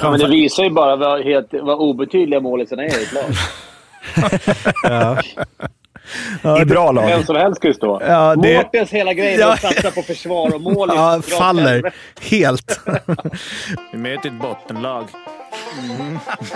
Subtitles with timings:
[0.00, 3.24] Ja, men det visar ju bara vad, helt, vad obetydliga målisarna är i ett lag.
[6.42, 7.06] Ja, I bra lag.
[7.06, 8.00] Vem som helst ju stå.
[8.06, 9.52] Ja, det- Mårtens hela grej är Ja.
[9.52, 10.90] att satsa på försvar och mål.
[10.94, 12.80] Ja, faller helt.
[13.92, 15.04] Vi möter ett bottenlag.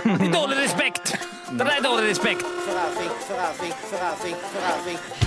[0.05, 1.17] Det är dålig respekt!
[1.51, 2.45] Det där är dålig respekt.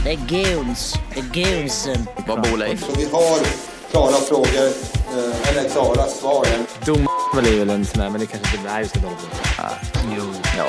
[0.04, 0.16] Det är
[0.56, 0.94] goons.
[1.14, 2.08] Det är goonsen.
[2.28, 2.88] Vad bor Leif?
[3.92, 4.68] Vi klara frågor,
[5.18, 6.46] eh, eller klara svar.
[6.86, 9.02] Dom är väl en sån där, men det kanske inte är just det.
[10.18, 10.24] Jo.
[10.58, 10.66] Ja.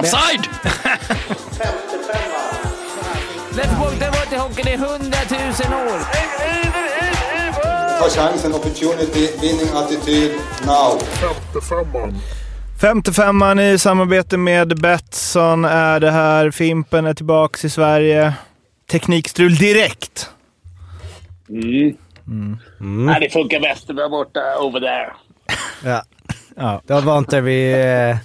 [0.00, 0.40] Offside!
[3.52, 3.98] Let's walk
[4.30, 6.00] the hockey, det är hundratusen år.
[7.98, 10.32] Ta chansen, opportunity, winning attityd,
[10.66, 11.00] now.
[12.80, 16.50] 55an i samarbete med Betsson är det här.
[16.50, 18.34] Fimpen är tillbaka i Sverige.
[18.90, 20.30] Teknikstrul direkt.
[21.50, 22.58] Mm.
[23.06, 25.12] Nej, det funkar bäst där borta, over there.
[25.84, 26.02] Ja.
[26.56, 26.82] Ja.
[26.86, 28.16] Det var inte vid eh,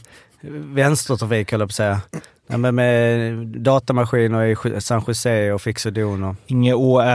[0.76, 2.02] vänstertrafik, höll jag på att säga.
[2.48, 6.36] Ja, men med datamaskiner i San Jose och fix och don och...
[6.48, 7.06] Inget å, ä,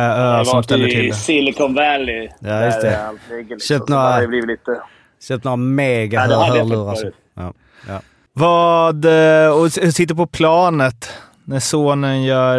[0.41, 1.15] ö som ställer till det.
[1.15, 2.29] Silicon Valley.
[2.41, 3.07] Ja, just det.
[3.07, 3.77] Allt ligger liksom.
[3.77, 4.81] Köpt Så några- det lite...
[5.29, 6.91] Köpt några mega Ja, hörlurar.
[6.91, 7.11] alltså.
[7.35, 7.53] Ja.
[7.89, 8.01] Ja.
[8.33, 9.05] Vad...
[9.05, 11.13] eh, Och sitter på planet
[11.45, 12.59] när sonen gör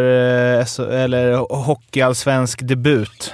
[0.60, 3.34] eh, eller hockeyallsvensk debut.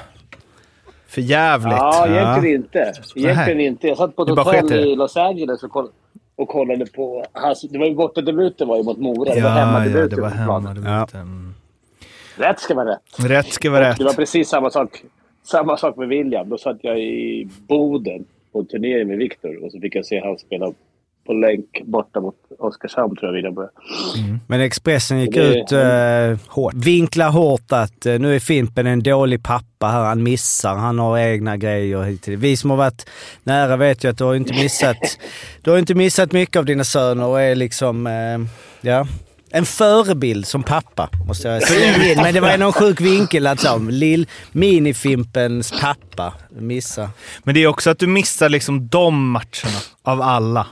[1.18, 1.78] För jävligt.
[1.78, 2.94] Ja, egentligen inte.
[3.16, 3.88] Egentligen inte.
[3.88, 5.90] Jag satt på ett hotell i Los Angeles och, koll
[6.36, 7.26] och kollade på...
[7.34, 9.34] Hans, det var ju bortadebuten var ju mot Mora.
[9.34, 10.78] Det var Ja, ja, hemmadebuten det var på planen.
[10.78, 11.54] hemmadebuten.
[12.36, 13.00] Rätt ska vara rätt.
[13.20, 13.98] Rätt ska vara rätt.
[13.98, 15.04] Det var precis samma sak,
[15.44, 16.50] samma sak med William.
[16.50, 20.20] Då satt jag i Boden på en turnering med Viktor och så fick jag se
[20.20, 20.72] han spela
[21.28, 23.74] på länk borta mot Oskarshamn, tror jag William började.
[24.48, 26.74] Men Expressen gick Det- ut eh, hårt.
[26.74, 30.04] Vinkla hårt att eh, nu är Fimpen en dålig pappa här.
[30.04, 30.76] Han missar.
[30.76, 32.28] Han har egna grejer hit.
[32.28, 33.10] Vi som har varit
[33.44, 34.98] nära vet ju att du har inte missat,
[35.62, 38.40] du har inte missat mycket av dina söner och är liksom, eh,
[38.82, 39.08] ja.
[39.50, 42.16] En förebild som pappa, måste jag säga.
[42.24, 43.78] Men det var någon sjuk vinkel alltså.
[43.90, 47.10] Lill, minifimpens pappa missa.
[47.44, 50.68] Men det är också att du missar liksom de matcherna av alla.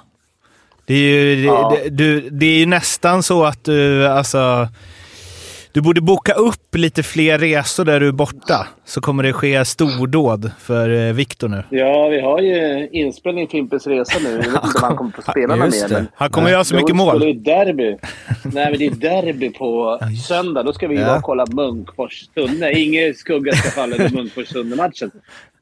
[0.85, 1.77] Det är ju, det, Ja.
[1.83, 4.67] det, du, det är ju nästan så att du, alltså...
[5.71, 9.65] Du borde boka upp lite fler resor där du är borta, så kommer det ske
[9.65, 11.63] stordåd för eh, Viktor nu.
[11.69, 14.29] Ja, vi har ju inspelning Fimpens Resa nu.
[14.29, 15.89] Jag vet inte om han kommer få spela någon Just mer.
[15.89, 15.95] det.
[15.95, 17.09] men- Han kommer göra så mycket mål.
[17.15, 17.97] spelar ju derby.
[18.43, 20.63] Nej, men det är derby på söndag.
[20.63, 21.19] Då ska vi Ja.
[21.23, 22.71] kolla Munkfors-Sunne.
[22.71, 25.11] Ingen skugga ska falla över Munkfors-Sunne-matchen.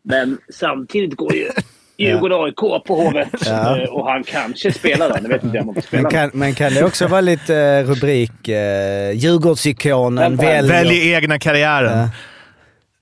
[0.03, 1.47] Men samtidigt går ju
[1.97, 2.55] Djurgården-AIK
[2.85, 3.27] på Hovet.
[3.45, 3.81] Ja.
[3.81, 5.15] Eh, Och han kanske spelar då.
[5.21, 6.01] Nu vet inte jag om han får spela.
[6.03, 8.47] Men kan, men kan det också vara lite eh, rubrik?
[8.47, 10.63] Eh, Djurgårdsikonen väljer...
[10.63, 12.07] Välj egna karriären.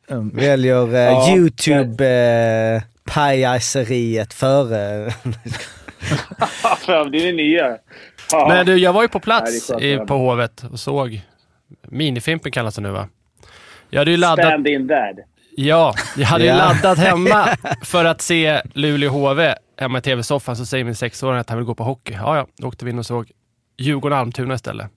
[0.09, 0.15] Ja.
[0.33, 1.35] Väljer eh, Ja.
[1.35, 2.81] YouTube eh,
[3.13, 5.05] pajaseriet före...
[6.87, 7.77] Det är det nya.
[8.31, 8.47] Ja.
[8.47, 11.21] Men du, jag var ju på Nej, plats skönt i, på Hovet och såg
[11.87, 13.07] Minifimpen kallas det nu va?
[13.89, 15.19] Jag hade ju laddat, Stand in dad.
[15.55, 16.55] Ja, jag hade ju Ja.
[16.57, 17.47] laddat hemma
[17.81, 20.55] för att se Luleå HV hemma i tv-soffan.
[20.55, 22.13] Så säger min sexåring att han vill gå på hockey.
[22.13, 22.47] Ja, ja.
[22.57, 23.31] Då åkte vi in och såg
[23.81, 24.87] Djurgården-Almtuna istället.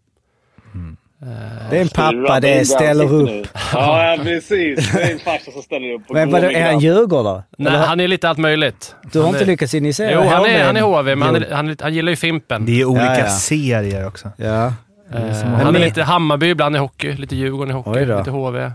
[1.71, 3.49] Det är en pappa, det ställer upp.
[3.73, 4.93] Ja, precis.
[4.93, 6.03] Det är en farsa som ställer upp.
[6.11, 7.43] Men vadå, är han djurgårdare?
[7.59, 8.95] Nej, han är lite allt möjligt.
[9.13, 11.37] Du har Han inte är- lyckats initiera Jo, han är, han är HV, men han,
[11.37, 12.67] är, han, han gillar ju Fimpen.
[12.67, 13.29] Det är olika Ja, ja.
[13.29, 14.31] serier också.
[14.37, 14.73] Ja.
[15.13, 18.71] Som han är lite Hammarby ibland i hockey, lite Djurgården i hockey, lite HV.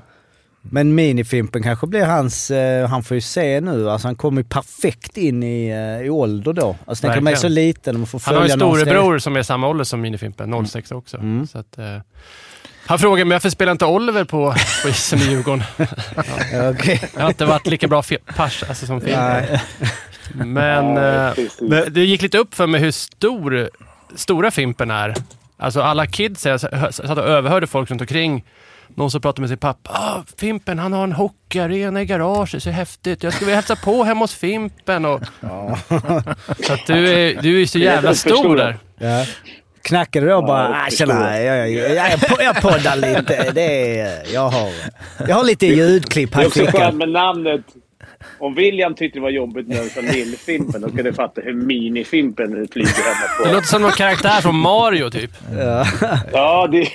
[0.61, 2.51] Men minifimpen kanske blir hans...
[2.51, 3.89] Eh, han får ju se nu.
[3.89, 6.75] Alltså han kommer ju perfekt in i, eh, i ålder då.
[6.85, 9.35] Alltså tänk om man är så liten och man får Han har någons storebror som
[9.35, 11.17] är samma ålder som Minifimpen, 06 också.
[11.17, 11.47] Mm.
[11.47, 11.85] Så att, eh,
[12.85, 15.63] han frågade mig varför spelar inte Oliver på, på isen i Djurgården?
[16.53, 17.01] Ja, okej.
[17.15, 19.19] Jag har inte varit lika bra fi- pers alltså, som Fimpen.
[19.23, 19.61] Nej.
[20.33, 21.33] Men Ja,
[21.77, 23.69] eh, det gick lite upp för mig hur stor,
[24.15, 25.15] stora Fimpen är.
[25.57, 28.43] Alltså alla kids, jag satt och överhörde folk runt omkring.
[28.99, 29.91] Någon som pratade med sin pappa.
[29.93, 33.23] Ah, Fimpen, han har en hockeyarena i garaget, så häftigt.
[33.23, 35.05] Jag skulle vilja hälsa på hemma hos Fimpen.
[35.05, 35.21] Och...
[36.65, 38.77] Så att du, är, du är så jävla stor där.
[38.97, 39.25] Ja.
[39.81, 43.51] Knackade du då bara Ja, ah, jag tjena, jag, jag, jag, jag, poddar lite.
[43.51, 44.69] Det är, jag, har,
[45.27, 47.61] jag har lite ljudklipp Det här är i också skönt med namnet.
[48.39, 52.67] Om William tyckte det var jobbigt jag sa Lill-Fimpen, då ska du fatta hur Mini-Fimpen
[52.71, 53.53] flyger hemma Det på.
[53.55, 55.31] låter som någon karaktär från Mario typ.
[55.57, 55.85] Ja.
[56.33, 56.87] Ja, det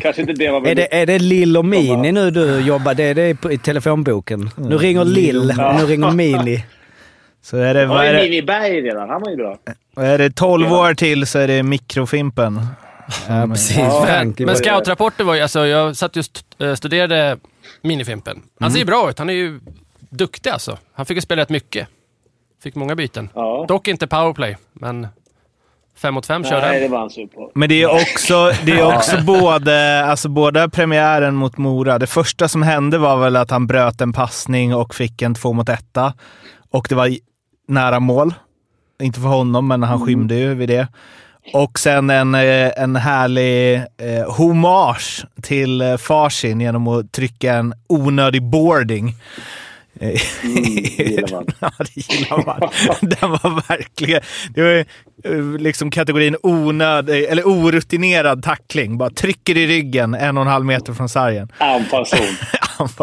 [0.00, 0.76] kanske inte det man Är vill.
[0.76, 2.94] det, är det Lill och Mini nu du jobbar?
[2.94, 4.50] Det är det i telefonboken.
[4.56, 4.78] Nu Mm.
[4.78, 5.46] ringer Lill,
[5.78, 6.64] nu ringer Mini.
[7.42, 9.08] Så är det, Ja, vad är det det, Mini Berg redan.
[9.08, 9.58] Han var ju bra.
[9.96, 12.60] är det 12 år till så är det mikrofimpen.
[13.28, 13.76] Ja, precis.
[13.78, 14.38] Ja, Frank.
[14.38, 17.36] Men scoutrapporter var ju, alltså jag satt just eh, studerade
[17.82, 18.42] Minifimpen.
[18.60, 19.18] Han ser ju bra ut.
[19.18, 19.60] Han är ju
[20.10, 20.78] duktig alltså.
[20.92, 21.88] Han fick ju spela rätt mycket.
[22.62, 23.28] Fick många byten.
[23.34, 23.64] Ja.
[23.68, 25.06] Dock inte powerplay, men
[25.96, 26.92] fem mot fem körde Nej, det han.
[26.92, 27.50] var han sur på.
[27.54, 31.98] Men det är också, det är också både, alltså både premiären mot Mora.
[31.98, 35.52] Det första som hände var väl att han bröt en passning och fick en två
[35.52, 36.14] mot etta.
[36.70, 37.10] Och det var
[37.68, 38.34] nära mål.
[39.02, 40.88] Inte för honom, men han skymde ju vid det.
[41.52, 47.74] Och sen en, eh, en härlig eh, hommage till eh, Farsin genom att trycka en
[47.88, 49.14] onödig boarding.
[50.00, 51.46] Mm, det gillar man.
[51.60, 52.70] ja, det gillar man.
[53.00, 54.20] Den var verkligen...
[54.54, 54.84] Det var
[55.24, 58.98] eh, liksom kategorin onödig, eller orutinerad tackling.
[58.98, 61.52] Bara trycker i ryggen en och en halv meter från sargen.
[61.58, 62.18] Anfallszon.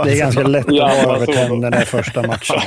[0.05, 2.61] Det är ganska lätt att vara över tänderna i första matchen.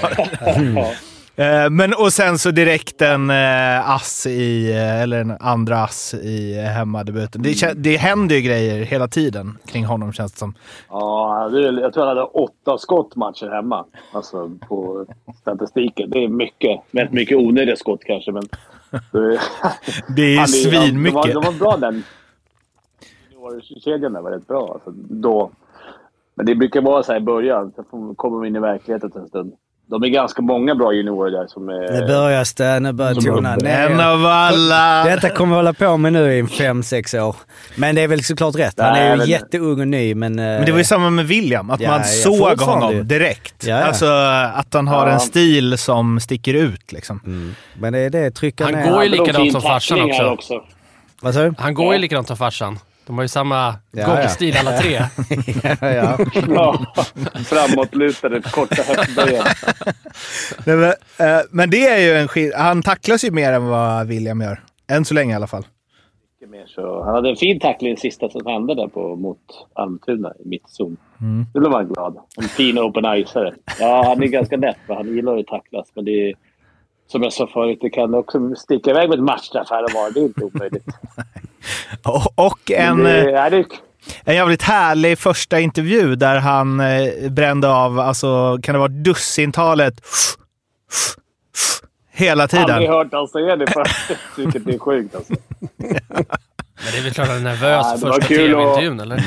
[0.75, 0.93] Ja.
[1.39, 6.15] Eh, Men, och sen så direkt en eh, ass i, eh, eller en andra ass
[6.15, 7.43] i hemmadebuten.
[7.43, 10.55] Det, det händer ju grejer hela tiden kring honom känns det som.
[10.89, 13.85] Ja, det jag tror han hade åtta skottmatcher hemma.
[14.13, 15.07] Alltså på
[15.41, 16.11] statistiken.
[16.11, 16.81] Det är mycket.
[16.91, 18.43] Väldigt mycket onödiga skott kanske, men...
[20.17, 21.23] Det är Han svinmycket.
[21.23, 22.05] De var, de var bra den.
[23.31, 24.71] Juniorkedjan där var rätt bra.
[24.75, 25.51] Alltså, då.
[26.35, 27.73] Men det brukar vara så här i början.
[27.77, 29.53] Sen kommer vi in i verkligheten en stund.
[29.91, 32.01] De är ganska många bra juniorer där som är...
[32.01, 33.87] Nu börjar det, nu börjar tona ner.
[33.91, 35.05] En av alla!
[35.05, 37.37] Detta kommer vi hålla på med nu i fem, sex år.
[37.77, 38.75] Men det är väl såklart rätt.
[38.81, 40.35] Han är ju men- jätteung och ny, men...
[40.35, 42.65] Men det var ju samma med William, att Ja, man såg ju.
[42.65, 43.67] honom direkt.
[43.67, 43.85] Ja, ja.
[43.85, 44.07] Alltså
[44.55, 45.13] att han har Ja.
[45.13, 46.93] en stil som sticker ut.
[46.93, 47.21] Liksom.
[47.27, 47.55] Mm.
[47.79, 48.91] Men det är det, trycka Han ner.
[48.91, 50.63] går ju likadant som farsan här också.
[51.23, 51.55] Vad sa du?
[51.59, 52.79] Han går ju likadant som farsan.
[53.09, 54.93] De har ju samma Ja, gångstil alla tre.
[55.63, 56.19] ja, ja.
[56.49, 56.87] Ja,
[57.47, 59.45] framåtlutade, korta höftböjar.
[60.67, 60.89] Nej, men,
[61.29, 64.61] eh, men det är ju en skill- Han tacklas ju mer än vad William gör.
[64.91, 65.67] Än så länge i alla fall.
[67.05, 69.39] Han hade en fin tackling sista som hände där på, mot
[69.75, 70.97] Almtuna i mittzon.
[71.21, 71.47] Mm.
[71.55, 72.17] Det blev man glad.
[72.37, 73.55] En fin open-icare.
[73.81, 75.87] Ja, han är ganska lätt, han gillar ju att tacklas.
[75.95, 76.35] Men det är,
[77.07, 80.11] som jag sa förut, det kan också sticka iväg med ett matchstraff här och var.
[80.11, 80.85] Det är inte omöjligt.
[82.09, 83.65] Och, och en, det, eh, ja, det,
[84.25, 89.95] en jävligt härlig första intervju där han eh, brände av, alltså kan det vara dussintalet
[92.13, 92.87] hela aldrig tiden.
[92.93, 93.89] hört han säga det förut.
[94.37, 95.33] Vilket är sjukt alltså.
[95.77, 95.89] Men
[96.93, 99.25] det är väl klart han är nervös Ja, det första att- tv-intervjun, eller?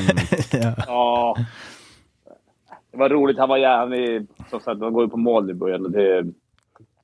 [0.87, 1.35] Ja.
[2.91, 3.37] Det var roligt.
[3.39, 5.85] Han var gärna Som sagt, de går ju på mål i början.
[5.85, 6.23] och Det,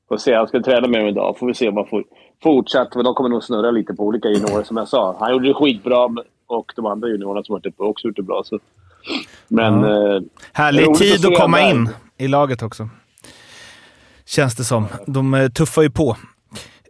[0.08, 0.36] får se.
[0.36, 1.36] Han ska träna med dem idag.
[1.40, 2.04] Får vi se om han får
[2.44, 2.96] fortsatt.
[2.96, 5.16] Men de kommer nog snurra lite på olika juniorer, som jag sa.
[5.20, 6.10] Han gjorde det skitbra
[6.48, 8.44] och de andra juniorerna som varit uppe har också gjort det bra.
[8.46, 8.60] Så.
[9.48, 9.84] Men...
[9.84, 10.22] Eh,
[10.54, 11.70] Härlig tid att att komma där.
[11.70, 12.90] in i laget också.
[14.26, 14.88] Känns det som.
[15.06, 16.18] De eh, tuffar ju på.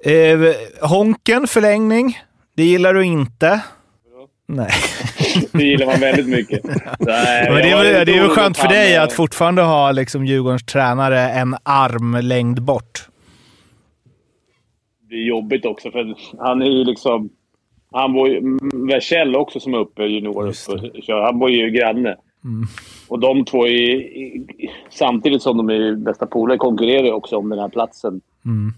[0.04, 0.40] Eh,
[0.82, 2.20] honken, förlängning.
[2.56, 3.62] Det gillar du inte?
[4.48, 4.72] Nej.
[5.52, 6.64] det gillar man väldigt mycket.
[7.00, 10.26] Nej, Men det är, väl, det är väl skönt för dig att fortfarande ha liksom
[10.26, 13.08] Djurgårdens tränare en armlängd bort.
[15.10, 17.30] Det är jobbigt också, för han är ju liksom...
[17.92, 18.58] Han var ju...
[18.74, 20.88] Versell också som är uppe, junior uppe.
[20.98, 21.22] och kör.
[21.22, 22.16] Han var ju granne.
[23.08, 24.04] Och de två är
[24.90, 28.22] Samtidigt som de är bästa polare konkurrerar ju också om den här platsen.
[28.46, 28.74] Mm.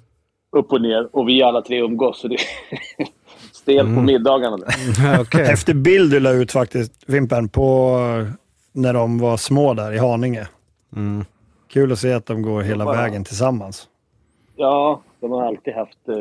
[0.51, 1.15] Upp och ner.
[1.15, 2.41] Och vi alla tre umgås, så det är
[3.53, 4.57] stelt på middagarna.
[5.21, 5.45] Okej.
[5.45, 7.97] Häftig bild du la ut faktiskt, Vimpen, på
[8.73, 10.47] när de var små där i Haninge.
[10.95, 11.25] Mm.
[11.67, 13.87] Kul att se att de går hela Bara- vägen tillsammans.
[14.55, 16.09] Ja, de har alltid haft...
[16.09, 16.15] eh,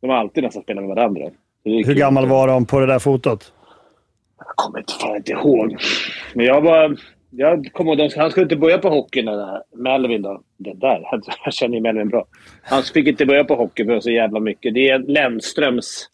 [0.00, 1.30] De har alltid nästan spelat med varandra.
[1.64, 1.94] Hur kul.
[1.94, 3.52] gammal var de på det där fotot?
[4.38, 5.76] Jag kommer inte, fan inte ihåg.
[6.34, 6.96] Men jag var...
[7.30, 10.40] Jag kommer ihåg, han skulle inte börja på hockey när Melvin då.
[10.56, 11.04] Det där,
[11.44, 12.24] jag känner ju Melvin bra.
[12.62, 14.74] Han fick inte börja på hockey för så jävla mycket.
[14.74, 16.08] Det är Lennströms...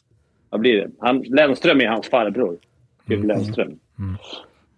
[0.51, 0.91] Vad blir det?
[0.99, 2.57] Han, Lennström är hans farbror.
[3.09, 3.79] Typ Lennström.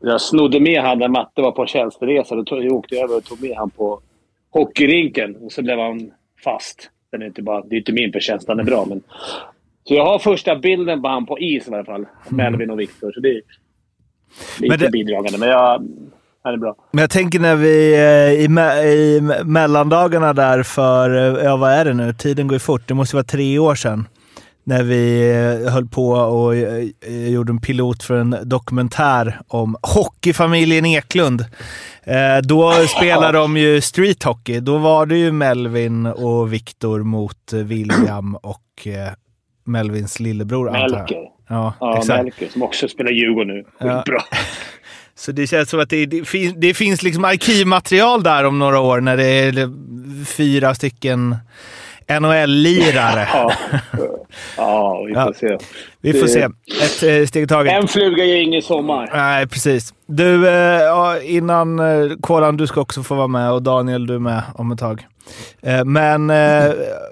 [0.01, 2.35] Jag snodde med han när Matte var på tjänsteresa.
[2.35, 4.01] Då tog, jag åkte jag över och tog med han på
[4.51, 5.37] hockeyrinken.
[5.37, 6.13] Och så blev han
[6.45, 6.91] fast.
[7.19, 8.85] Den är inte bara, det är inte min förtjänst, han är bra.
[8.89, 9.03] Men,
[9.89, 12.05] så jag har första bilden på han på is i alla fall.
[12.29, 13.13] Melvin och Viktor.
[13.13, 13.41] Så det är
[14.61, 15.39] lite det- bidragande.
[15.39, 15.87] Men jag,
[16.43, 16.77] han är bra.
[16.93, 21.57] Men jag tänker när vi eh, i, me- i me- mellandagarna där för, eh, ja
[21.57, 22.13] vad är det nu?
[22.13, 22.83] Tiden går ju fort.
[22.89, 24.09] Det måste vara tre år sedan.
[24.65, 25.31] När vi
[25.65, 26.55] eh, höll på och
[27.31, 31.45] gjorde en pilot för en dokumentär om hockeyfamiljen Eklund.
[32.07, 34.61] Eh, Då spelade de ju street hockey.
[34.61, 39.13] Då var det ju Melvin och Viktor mot eh, William och eh,
[39.65, 40.91] Melvins lillebror antar jag.
[40.99, 41.17] Melker.
[41.49, 42.23] Ja, Ja, exakt.
[42.25, 43.65] Melker som också spelar Djurgården nu.
[43.79, 44.05] Ja.
[45.15, 48.81] Så det känns som att det, det, finns, det finns liksom arkivmaterial där om några
[48.81, 49.71] år när det är
[50.25, 51.37] fyra stycken
[52.09, 53.29] NHL-lirare.
[53.33, 53.53] Ja.
[54.57, 55.59] Ja, vi får se.
[56.01, 56.41] Vi får se.
[56.43, 57.73] Ett eh, steg i taget.
[57.83, 59.11] En fluga ger ingen sommar.
[59.13, 59.95] Nej, precis.
[60.07, 64.19] Du, eh, innan eh, Kolan, du ska också få vara med och Daniel, du är
[64.19, 65.07] med om ett tag.
[65.85, 66.31] Men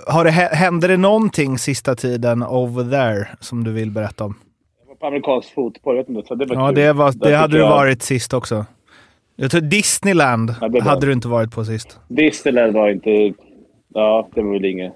[0.06, 4.34] har det, hä- hände det någonting sista tiden over there som du vill berätta om?
[4.82, 6.74] Jag var på amerikansk fotboll, vet inte, så det var Ja, kul.
[6.74, 8.66] det, var, det hade du jag- varit sist också.
[9.36, 11.98] Jag tror Disneyland Ja, hade du inte varit på sist.
[12.08, 13.10] Disneyland var inte...
[13.94, 14.92] Ja, det var väl inget...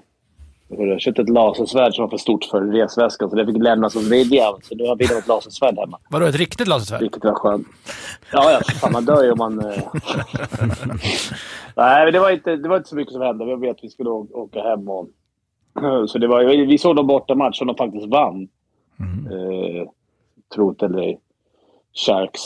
[0.69, 4.09] Jag köpte ett lasersvärd som var för stort för resväskan, så det fick lämnas hos
[4.11, 4.59] Ridjan.
[4.61, 7.01] Så nu har vi ett lasersvärd hemma, Vadå, ett riktigt lasersvärd?
[7.01, 7.67] vilket var skönt.
[8.33, 8.59] Ja, ja.
[8.81, 9.59] Fan, man dör ju om man...
[9.59, 9.65] eh.
[11.75, 13.45] Nej, men det var, inte, det var inte så mycket som hände.
[13.45, 14.89] Vi vet att vi skulle åka hem.
[14.89, 15.07] Och,
[16.09, 18.47] så det var, vi såg dem borta match som de faktiskt vann.
[19.31, 19.89] Eh,
[20.55, 21.19] tro det eller ej.
[22.05, 22.41] Sharks.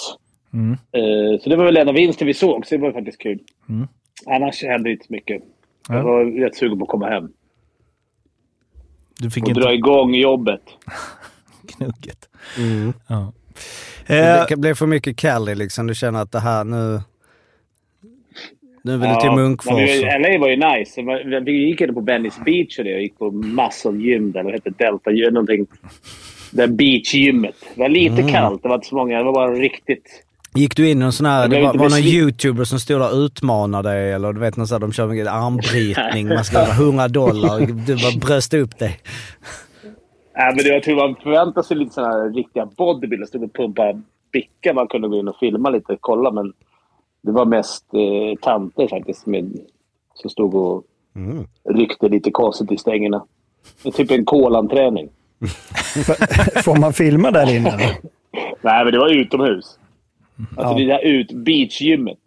[0.54, 0.72] Mm.
[0.72, 3.40] Eh, så det var väl enda vinsten vi såg, så det var faktiskt kul.
[3.70, 3.88] Mm.
[4.26, 5.44] Annars hände inte så mycket.
[5.90, 5.96] Ja.
[5.96, 7.30] Jag var rätt sugen på att komma hem
[9.20, 10.62] Du fick och inte dra igång jobbet.
[11.78, 12.30] knugget.
[12.58, 12.94] Mm.
[13.08, 13.34] Ja.
[14.08, 15.88] Det Eh, blir för mycket Cali liksom.
[15.88, 17.02] Du känner att det här nu...
[18.86, 20.02] Nu vill du till Munkfors.
[20.02, 21.02] LA var ju nice.
[21.46, 22.96] Vi gick inte på Venice Beach och det.
[22.96, 24.44] och gick på massor gym där.
[24.44, 24.84] Vad hette det?
[24.86, 25.68] Delta gym, någonting.
[26.52, 27.56] Det beachgymmet.
[27.76, 28.28] Det var lite Mm.
[28.32, 28.64] kallt.
[28.64, 29.18] Det var inte så många.
[29.18, 30.24] Det var bara riktigt...
[30.56, 33.12] Gick du in i någon sån här, det var, var någon youtuber som stod där
[33.12, 36.60] och utmanade dig eller du vet någon sån här, de kör mycket armbrytning, man ska
[36.60, 39.00] ha 100 dollar, du bara bröst upp dig.
[40.38, 43.30] Nej, men det, jag tror man förväntar sig lite sådana här riktiga bodybuilders.
[43.30, 44.74] Stod och pumpade bicka.
[44.74, 46.54] Man kunde gå in och filma lite och kolla, men
[47.24, 49.58] det var mest eh, tanter faktiskt med,
[50.14, 50.84] som stod och
[51.16, 51.48] Mm.
[51.70, 53.24] ryckte lite konstigt i stängerna.
[53.94, 55.10] Typ en kolanträning.
[56.64, 57.78] Får man filma där inne?
[58.62, 59.80] Nej, men det var utomhus.
[60.58, 60.80] Alltså Ja.
[60.80, 62.20] det där ut beachgymmet.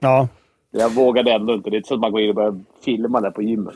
[0.00, 0.28] Ja.
[0.70, 1.70] Jag vågade ändå inte.
[1.70, 3.74] Det är inte så att man går in och börjar filma där på gymmet.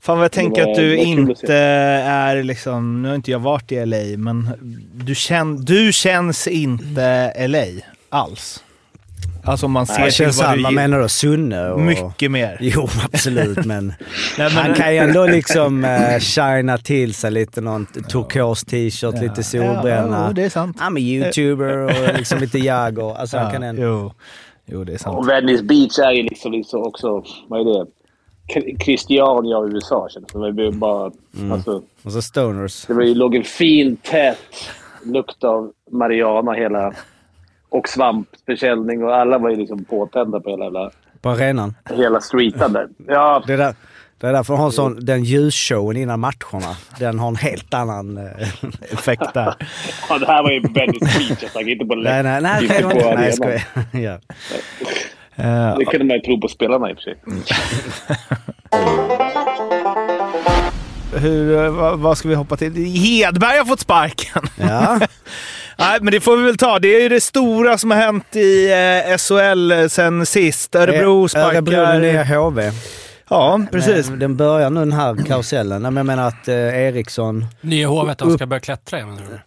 [0.00, 3.86] Fan vad jag tänker att du inte är liksom, nu har inte jag varit i
[3.86, 4.50] LA, men
[4.94, 8.64] du, känn, du känns inte LA alls.
[9.46, 11.08] Alltså om man ser till vad han, du menar du?
[11.08, 11.80] Sunne och...
[11.80, 12.58] Mycket mer.
[12.60, 13.86] Jo, absolut, men
[14.38, 19.20] Nej, men- han kan ju ändå liksom uh, shina till sig lite någon turkos t-shirt,
[19.22, 20.24] lite solbränna.
[20.26, 20.76] Ja, det är sant.
[20.80, 23.82] I'm a youtuber och liksom lite jag och alltså han kan Ja, ändå...
[23.82, 24.12] jo.
[24.66, 25.16] jo, det är sant.
[25.18, 27.24] Och Venice Beach är ju liksom, liksom också...
[27.48, 27.86] Vad är det?
[28.84, 30.40] Christiania av USA känns det som.
[30.40, 31.10] Det blev bara...
[31.52, 32.84] Alltså, Och så stoners.
[32.86, 34.38] det var ju, låg en fin, tät
[35.04, 36.92] lukt av marijuana hela...
[37.68, 41.74] Och svampförsäljning och alla var ju liksom påtända på hela, hela, På arenan.
[41.90, 42.88] hela streeten där.
[43.06, 43.74] Ja, Det är, där,
[44.20, 46.76] det är därför hon har sån, den ljusshowen innan matcherna.
[46.98, 48.16] Den har en helt annan...
[48.18, 48.24] eh,
[48.92, 49.54] Effekt där.
[50.08, 51.42] ja, det här var ju på Venice Beach.
[51.42, 52.62] Jag snackar inte på nej, nej, nej.
[52.62, 53.62] inte det på inte- Nej, skojar.
[55.36, 55.76] ja.
[55.78, 57.16] Det kunde man ju tro på spelarna i och för sig.
[61.20, 62.74] hur, eh, vad, vad ska vi hoppa till?
[62.94, 64.42] Hedberg har fått sparken.
[64.60, 65.00] ja.
[65.76, 66.78] Nej, men det får vi väl ta.
[66.78, 68.70] Det är ju det stora som har hänt i
[69.10, 70.74] eh, SHL sen sist.
[70.74, 71.48] Örebro sparkar...
[71.48, 72.72] Örebro är nya HV.
[73.28, 74.10] Ja, precis.
[74.10, 75.82] Men Den börjar nu den här karusellen.
[75.82, 77.46] Nej, men Jag menar att eh, Eriksson...
[77.60, 79.14] Nya hovet, de ska börja klättra igen.
[79.14, 79.40] menar du?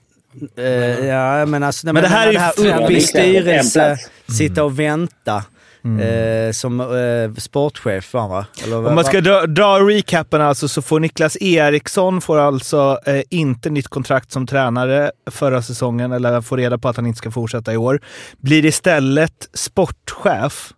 [0.64, 1.88] Eh, ja, men alltså...
[1.88, 3.98] nej, Men det jag här är ju här upp i styrelse,
[4.38, 5.44] sitta och vänta.
[5.86, 8.46] Eh, som eh, sportchef var han va?
[8.64, 13.22] Eller, Om man ska dra, dra recapen alltså så får Niklas Eriksson får alltså eh,
[13.30, 17.32] inte nytt kontrakt som tränare förra säsongen, eller får reda på att han inte ska
[17.32, 18.02] fortsätta i år.
[18.38, 20.74] Blir istället sportchef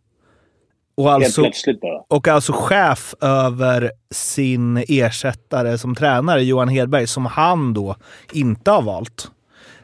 [0.98, 1.52] och alltså,
[2.08, 7.96] och alltså chef över sin ersättare som tränare, Johan Hedberg, som han då
[8.32, 9.32] inte har valt.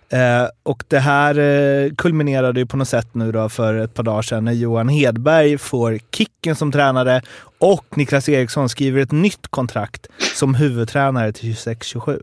[0.09, 4.03] Eh, och det här eh, kulminerade ju på något sätt nu då för ett par
[4.03, 7.21] dagar sedan när Johan Hedberg får kicken som tränare
[7.59, 12.21] och Niklas Eriksson skriver ett nytt kontrakt som huvudtränare till 26-27.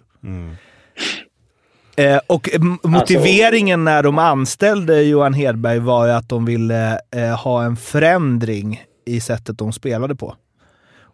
[1.96, 7.36] Eh, och m- motiveringen när de anställde Johan Hedberg var ju att de ville eh,
[7.42, 10.34] ha en förändring i sättet de spelade på.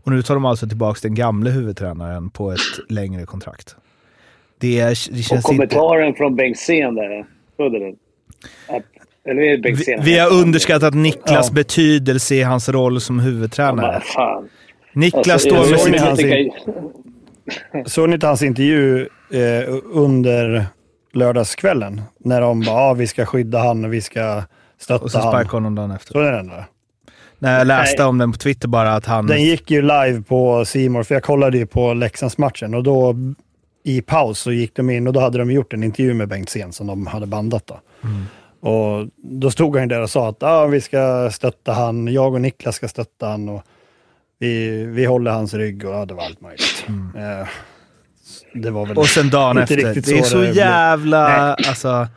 [0.05, 2.59] Och nu tar de alltså tillbaka den gamle huvudtränaren på ett
[2.89, 3.77] längre kontrakt.
[4.61, 5.43] Det, det Och känns inte...
[5.43, 7.25] kommentaren från Bengtzén där.
[7.59, 7.97] Hörde du?
[8.69, 8.83] Att,
[9.29, 10.01] eller är det Vi, Bengtzén?
[10.05, 11.55] vi har underskattat Niklas Ja.
[11.55, 14.01] betydelse i hans roll som Ja, huvudtränare.
[14.01, 14.49] fan.
[14.93, 15.99] Niklas Alltså, står med sin...
[15.99, 16.21] hans
[17.93, 19.01] Såg ni inte hans intervju
[19.33, 20.67] eh, under
[21.13, 22.03] lördagskvällen?
[22.19, 24.43] När de bara, ah, vi ska skydda han och vi ska Och
[24.83, 25.33] stötta så han.
[25.33, 26.13] sparkade honom dagen efter.
[26.13, 26.65] Såg ni den där?
[27.39, 28.09] När jag läste Nej.
[28.09, 29.27] om den på Twitter bara att han...
[29.27, 33.15] Den gick ju live på Simor för jag kollade ju på Leksandsmatchen och då
[33.83, 36.73] i paus så gick de in och då hade de gjort en intervju med Bengtzén
[36.73, 37.67] som de hade bandat.
[37.67, 37.81] Då.
[38.69, 42.41] Och då stod han där och sa att ah, vi ska stötta han, jag och
[42.41, 43.63] Niklas ska stötta han och
[44.39, 46.85] vi, vi håller hans rygg och ja, det var allt möjligt.
[47.17, 47.49] Eh,
[48.55, 49.77] det var väl Och sen dagen inte efter.
[49.87, 50.57] riktigt Det är så blev.
[50.57, 51.29] jävla...
[51.29, 51.69] Nej.
[51.69, 52.09] Alltså,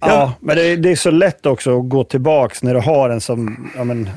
[0.00, 3.20] Ja, men det, det är så lätt också att gå tillbaks när du har en
[3.20, 4.10] som, ja, men,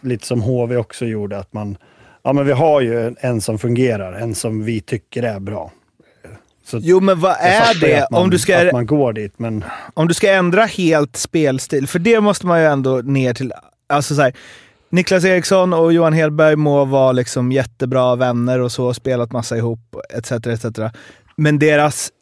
[0.00, 1.76] lite som HV också gjorde, att man,
[2.22, 5.72] ja men vi har ju en som fungerar, en som vi tycker är bra.
[6.68, 8.06] Så jo, men vad är det?
[8.10, 11.98] man, om, du ska, man går dit, men om du ska ändra helt spelstil, för
[11.98, 13.52] det måste man ju ändå ner till...
[13.86, 14.32] Alltså så här,
[14.90, 19.96] Niklas Eriksson och Johan Hedberg må vara liksom jättebra vänner och så, spelat massa ihop,
[20.14, 20.32] etc.
[20.32, 20.64] etc.
[21.36, 22.12] Men deras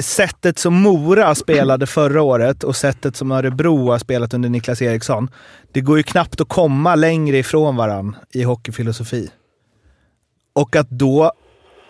[0.00, 5.30] sättet som Mora spelade förra året och sättet som Örebro har spelat under Niklas Eriksson,
[5.72, 9.30] det går ju knappt att komma längre ifrån varann i hockeyfilosofi.
[10.52, 11.32] Och att då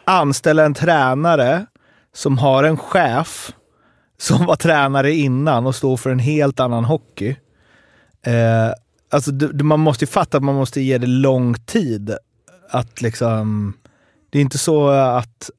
[0.05, 1.67] anställa en tränare
[2.13, 3.53] som har en chef
[4.19, 7.37] som var tränare innan och står för en helt annan hockey.
[8.27, 8.71] Eh,
[9.11, 12.15] alltså, du, du- man måste ju fatta att man måste ge det lång tid.
[12.71, 13.73] Att liksom...
[14.31, 15.51] Det är inte så att,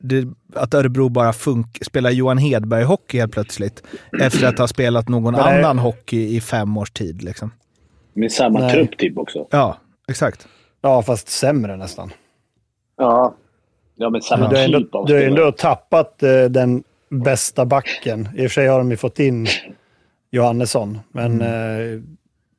[0.00, 3.82] det, att Örebro bara funk, spelar Johan Hedberg-hockey helt plötsligt
[4.20, 7.22] efter att ha spelat någon det- annan hockey i fem års tid.
[7.22, 7.50] Liksom.
[8.14, 8.70] Med samma Nej.
[8.72, 9.46] trupp typ också.
[9.50, 9.76] Ja,
[10.08, 10.48] exakt.
[10.80, 12.10] ja, fast sämre nästan.
[12.96, 13.34] Ja.
[13.98, 17.64] Ja, men samma Du har ändå, typ av du har ändå tappat eh, den bästa
[17.66, 18.28] backen.
[18.36, 19.46] I och för sig har de ju fått in
[20.30, 21.92] Johannesson, men Mm.
[21.94, 22.00] eh,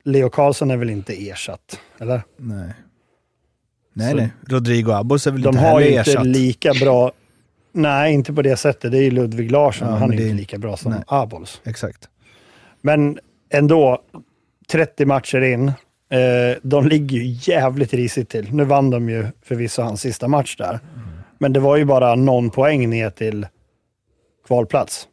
[0.03, 2.21] Leo Karlsson är väl inte ersatt, eller?
[2.37, 2.73] Nej.
[3.93, 4.29] Nej, Så- nej.
[4.47, 6.25] Rodrigo Abos är väl De inte har heller ju inte ersatt.
[6.27, 7.11] lika bra...
[7.71, 8.91] Nej, inte på det sättet.
[8.91, 11.01] Det är ju Ludvig Larsson, Ja, han är det- inte lika bra som Nej.
[11.07, 11.61] Abols.
[11.65, 12.09] Exakt.
[12.81, 13.19] Men
[13.49, 14.01] ändå,
[14.71, 15.67] 30 matcher in.
[15.67, 18.53] Eh, de ligger ju jävligt risigt till.
[18.53, 20.79] Nu vann de ju förvisso hans sista match där.
[21.41, 23.47] Men det var ju bara någon poäng ner till
[24.47, 25.07] kvalplats.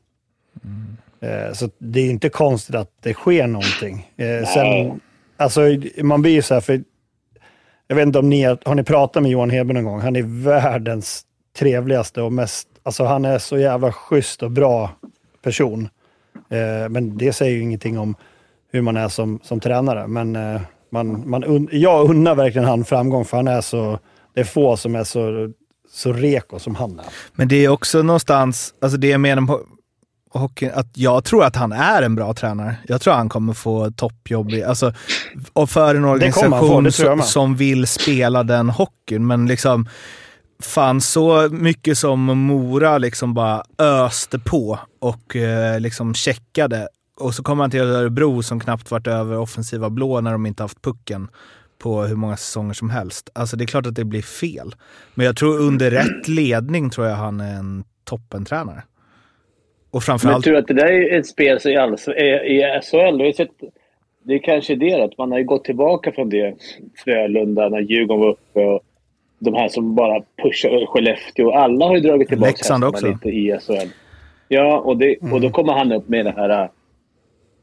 [1.20, 4.12] Eh, så det är inte konstigt att det sker någonting.
[4.16, 5.00] Eh, sen,
[5.36, 5.60] alltså,
[6.02, 6.80] man blir ju så här, för
[7.86, 10.00] jag vet inte om ni har, ni pratat med Johan Hedberg någon gång?
[10.00, 11.22] Han är världens
[11.58, 14.90] trevligaste och mest, alltså han är så jävla schysst och bra
[15.42, 15.88] person.
[16.34, 18.14] Eh, men det säger ju ingenting om
[18.72, 20.06] hur man är som, som tränare.
[20.06, 20.38] Men
[20.90, 23.98] man, man jag unnar verkligen han framgång för han är så,
[24.34, 25.52] det är få som är så,
[25.96, 27.06] så reko som han är.
[27.32, 29.60] Men det är också någonstans, alltså det jag menar på
[30.38, 32.76] hockeyn, att jag tror att han är en bra tränare.
[32.86, 34.92] Jag tror han kommer få toppjobb i, alltså,
[35.52, 37.26] och för en få, organisation jag som, med.
[37.26, 39.26] som vill spela den hockeyn.
[39.26, 39.88] Men liksom,
[40.62, 46.88] fan så mycket som Mora liksom bara öste på och eh, liksom checkade.
[47.20, 50.62] Och så kommer han till Örebro som knappt varit över offensiva blå när de inte
[50.62, 51.28] haft pucken
[51.78, 53.30] på hur många säsonger som helst.
[53.32, 54.74] Alltså det är klart att det blir fel.
[55.14, 58.82] Men jag tror under rätt ledning tror jag han är en toppentränare.
[59.90, 60.44] Och Men framförallt...
[60.44, 63.36] tror du att det där är ett spel som i, alls, i, i SHL?
[63.36, 63.50] Sett,
[64.22, 66.54] det är kanske det att man har ju gått tillbaka från det.
[67.04, 68.80] Frölunda, när Djurgården var uppe och
[69.38, 71.50] de här som bara pushar Skellefteå.
[71.50, 73.06] Alla har ju dragit tillbaka Leksand också.
[73.06, 73.88] lite i SHL.
[74.48, 76.70] Ja, och, det, och då kommer han upp med det här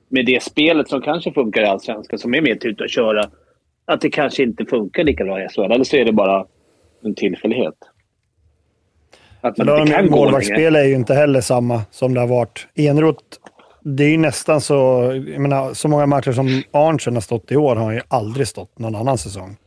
[0.09, 3.29] med det spelet som kanske funkar i Allsvenskan, som är mer till att köra.
[3.85, 5.71] Att det kanske inte funkar lika bra i SHL.
[5.71, 6.45] Eller så är det bara
[7.03, 7.73] en tillfällighet.
[9.41, 12.27] Att Men man inte kan de, målvaktsspel är ju inte heller samma som det har
[12.27, 12.67] varit.
[12.75, 13.23] Enroth,
[13.81, 14.75] det är ju nästan så,
[15.27, 18.47] jag menar, så många matcher som Arntzen har stått i år har han ju aldrig
[18.47, 19.57] stått någon annan säsong.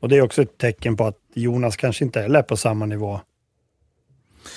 [0.00, 2.86] Och det är också ett tecken på att Jonas kanske inte heller är på samma
[2.86, 3.20] nivå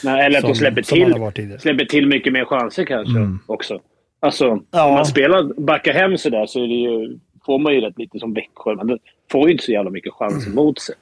[0.04, 3.38] Nej, eller att de som, släpper som han till, släpper till mycket mer chanser kanske
[3.46, 3.80] också.
[4.20, 4.88] Alltså, Ja.
[4.88, 8.20] om man spelar, backar hem sådär så är det ju, får man ju rätt lite
[8.20, 8.76] som Växjö.
[8.76, 9.00] Man
[9.32, 10.96] får ju inte så jävla mycket chanser mot sig.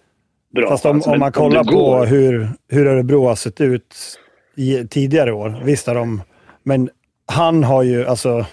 [0.56, 3.96] Bra Fast om, om men man kollar på går- hur, hur Örebro har sett ut
[4.56, 6.22] i, tidigare år, visst har de...
[6.64, 6.90] Men
[7.26, 8.46] han har ju, alltså...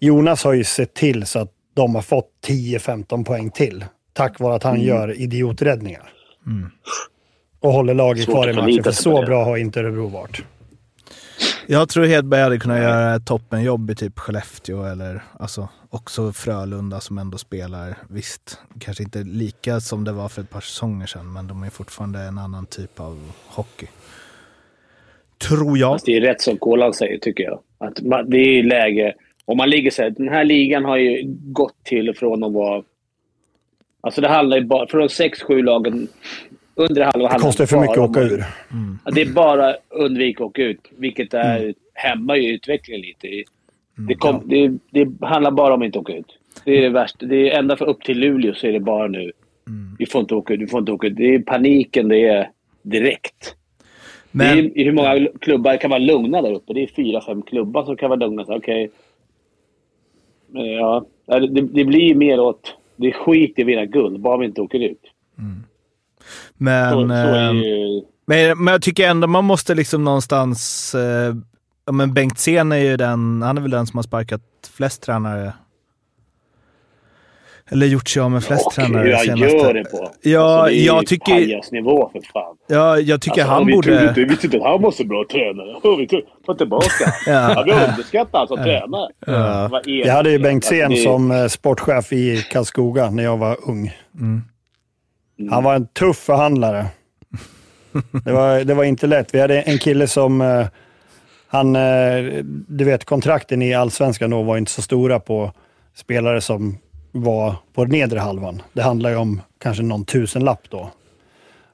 [0.00, 3.84] Jonas har ju sett till så att de har fått 10-15 poäng till.
[4.12, 4.86] Tack vare att han Mm.
[4.86, 6.10] gör idioträddningar.
[7.60, 10.44] Och håller laget Svårt kvar i matchen, för så bra har inte Örebro varit.
[11.66, 17.00] Jag tror Hedberg hade kunnat göra ett toppenjobb i typ Skellefteå eller alltså, också Frölunda
[17.00, 21.32] som ändå spelar, visst, kanske inte lika som det var för ett par säsonger sedan,
[21.32, 23.86] men de är fortfarande en annan typ av hockey.
[25.48, 25.94] Tror jag.
[25.94, 27.60] Fast det är rätt som Kolan säger, tycker jag.
[27.78, 29.14] Att man, det är läge...
[29.44, 32.82] Om man ligger så här, Den här ligan har ju gått till från att vara...
[34.00, 34.86] Alltså det handlar ju bara...
[34.86, 36.08] För de sex, sju lagen
[36.74, 38.44] under halva Det handlar kostar för mycket att åka ur.
[39.04, 43.50] Ja, Det är bara undvika att åka ut, vilket är, hämmar ju utvecklingen lite.
[43.96, 46.38] Det, kom, det, det handlar bara om att inte åka ut.
[46.64, 47.26] Det är det värsta.
[47.26, 49.32] Det är ända för upp till Luleå så är det bara nu.
[49.98, 51.16] Vi får inte åka ut, vi får inte åka ut.
[51.16, 52.50] Det är paniken, det är
[52.82, 53.56] direkt.
[54.30, 56.72] Men Det är, hur många klubbar kan vara lugna där uppe?
[56.72, 58.44] Det är fyra, fem klubbar som kan vara lugna.
[58.48, 58.90] Okej.
[60.46, 62.74] Men Ja, det, det blir ju mer åt...
[62.96, 65.00] Det är skit i att vinna guld, bara vi inte åker ut.
[65.36, 65.42] Så,
[66.58, 70.94] men så är eh, ju Men, men jag tycker ändå man måste liksom någonstans...
[70.94, 71.34] Eh,
[71.86, 74.40] ja, men Bengtzén är ju den, han är väl den som har sparkat
[74.76, 75.52] flest tränare.
[77.70, 79.56] Eller gjort sig av med flest Och tränare han senaste.
[79.56, 80.10] gör det på.
[80.22, 82.56] Ja, alltså, det är jag tycker- pajasnivå för fan.
[82.68, 84.02] Ja, jag tycker Alltså, han vi borde...
[84.08, 85.96] Inte, vi visste inte att han var så bra tränare.
[85.98, 86.86] Vi tog, ta tillbaka
[87.26, 87.52] Ja.
[87.56, 87.62] ja.
[87.66, 89.08] Vi underskattar han som tränare.
[89.26, 89.80] Ja.
[89.86, 93.92] Jag hade ju Alltså, det- som eh, sportchef i Karlskoga när jag var ung.
[94.20, 94.42] Mm.
[95.38, 95.52] Mm.
[95.52, 96.86] Han var en tuff förhandlare.
[98.24, 99.34] Det var, det var inte lätt.
[99.34, 100.40] Vi hade en kille som...
[100.40, 100.66] Eh,
[101.48, 105.52] han, eh, du vet, kontrakten i allsvenskan då var inte så stora på
[105.94, 106.78] spelare som
[107.12, 108.62] var på nedre halvan.
[108.72, 110.90] Det handlar ju om kanske någon tusenlapp då.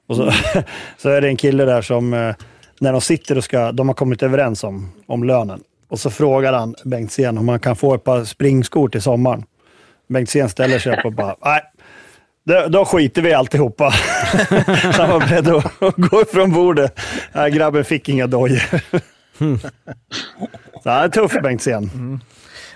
[0.07, 0.31] Och så,
[0.97, 2.35] så är det en kille där som, eh,
[2.79, 5.63] när de sitter och ska, de har kommit överens om, om lönen.
[5.87, 9.43] Och så frågar han Bengtzén om han kan få ett par springskor till sommaren.
[10.07, 11.61] Bengtzén ställer sig upp och bara, nej,
[12.43, 13.89] då, då skiter vi i alltihopa.
[14.97, 16.99] Han var beredd att, gå ifrån bordet.
[17.33, 18.81] Nej, grabben fick inga dojor.
[20.83, 22.19] Så han är tuff Bengtzén.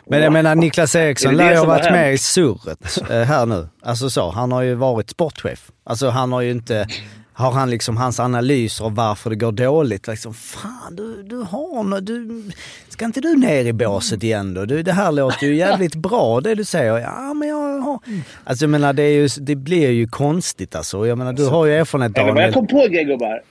[0.09, 3.67] Men jag menar Niklas Eriksson lär ju ha varit med i surret eh, här nu.
[3.83, 5.71] Alltså så, han har ju varit sportchef.
[5.83, 6.87] Alltså han har ju inte,
[7.35, 10.07] har han liksom hans analyser av varför det går dåligt.
[10.07, 12.43] Liksom, fan du, du har nå- du,
[12.89, 14.65] ska inte du ner i båset igen då?
[14.65, 16.97] Du, det här låter ju jävligt bra det du säger.
[16.99, 17.99] Ja men jag har...
[18.43, 21.07] Alltså jag menar det, är ju, det blir ju konstigt alltså.
[21.07, 22.53] Jag menar du har ju erfarenhet vad jag Daniel.
[22.53, 23.41] kom på en grej gubbar.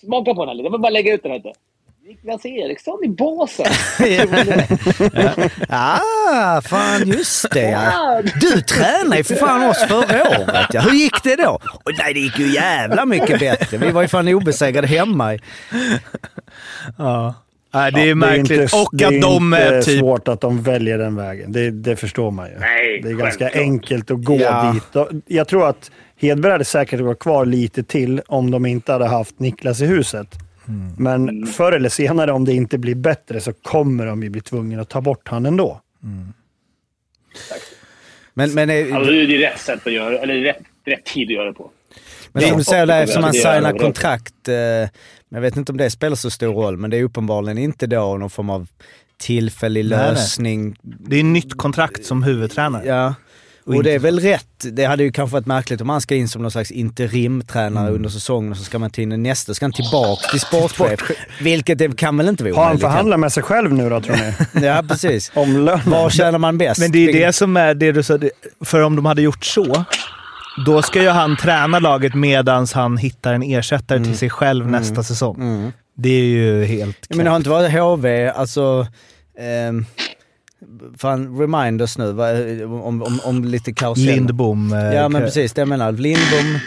[0.00, 0.64] Smaka på den här lite.
[0.66, 1.52] Jag vill bara lägga ut den här lite.
[2.06, 3.66] Niklas Eriksson i båsen.
[5.68, 8.22] Ah, fan just det ja.
[8.40, 10.80] Du tränade ju för fan oss förra året ja.
[10.80, 11.58] Hur gick det då?
[11.84, 13.76] Och nej, det gick ju jävla mycket bättre.
[13.78, 15.38] Vi var ju fan obesegrade hemma.
[16.98, 17.34] Ja.
[17.74, 18.60] Nej, det är Ja, märkligt.
[18.60, 19.98] inte, och det är att de inte är typ...
[20.00, 21.52] svårt att de väljer den vägen.
[21.52, 22.58] Det, det förstår man ju.
[22.58, 23.62] Nej, det är ganska självklart.
[23.62, 24.72] enkelt att gå Ja.
[24.74, 24.96] dit.
[24.96, 25.90] Och Jag tror att
[26.20, 30.26] Hedberg hade säkert varit kvar lite till om de inte hade haft Niklas i huset.
[30.98, 34.82] Men förr eller senare, om det inte blir bättre, så kommer de ju bli tvungna
[34.82, 35.80] att ta bort han ändå.
[38.34, 41.28] Men, men, eh, Alltså, det är ju rätt sätt att göra Eller rätt, rätt tid
[41.28, 41.70] att göra det på.
[42.32, 44.48] men som du säger där, eftersom man signar kontrakt.
[44.48, 44.90] Eh, men
[45.28, 48.16] jag vet inte om det spelar så stor roll, men det är uppenbarligen inte då
[48.16, 48.68] någon form av
[49.16, 50.10] tillfällig Nej, nej.
[50.10, 50.76] lösning.
[50.82, 52.86] Det är nytt kontrakt som huvudtränare.
[52.86, 53.14] Ja.
[53.66, 54.46] Och Och det är väl rätt.
[54.72, 57.94] Det hade ju kanske varit märkligt om han ska in som någon slags interimtränare Mm.
[57.94, 61.00] under säsongen och så ska man in nästa, ska han tillbaka till sportchef.
[61.40, 64.16] Vilket det kan väl inte vara Har han förhandlat med sig själv nu då, tror
[64.16, 64.32] ni?
[64.66, 65.32] Ja, precis.
[65.34, 65.80] Om lönen?
[65.90, 66.80] Var tjänar man bäst?
[66.80, 68.18] Men det är Vilket- det som är det du sa.
[68.64, 69.84] För om de hade gjort så,
[70.66, 75.02] då ska ju han träna laget medan han hittar en ersättare till sig själv nästa
[75.02, 75.36] säsong.
[75.40, 75.72] Mm.
[75.96, 78.86] Det är ju helt Men det har inte varit HV, alltså...
[79.38, 79.86] ehm,
[80.98, 84.04] fan, remind oss nu vad, om, om, om lite karusell.
[84.06, 84.72] Lindbom.
[84.72, 85.92] eh, Ja men precis, det jag menar.
[85.92, 86.58] Lindbom,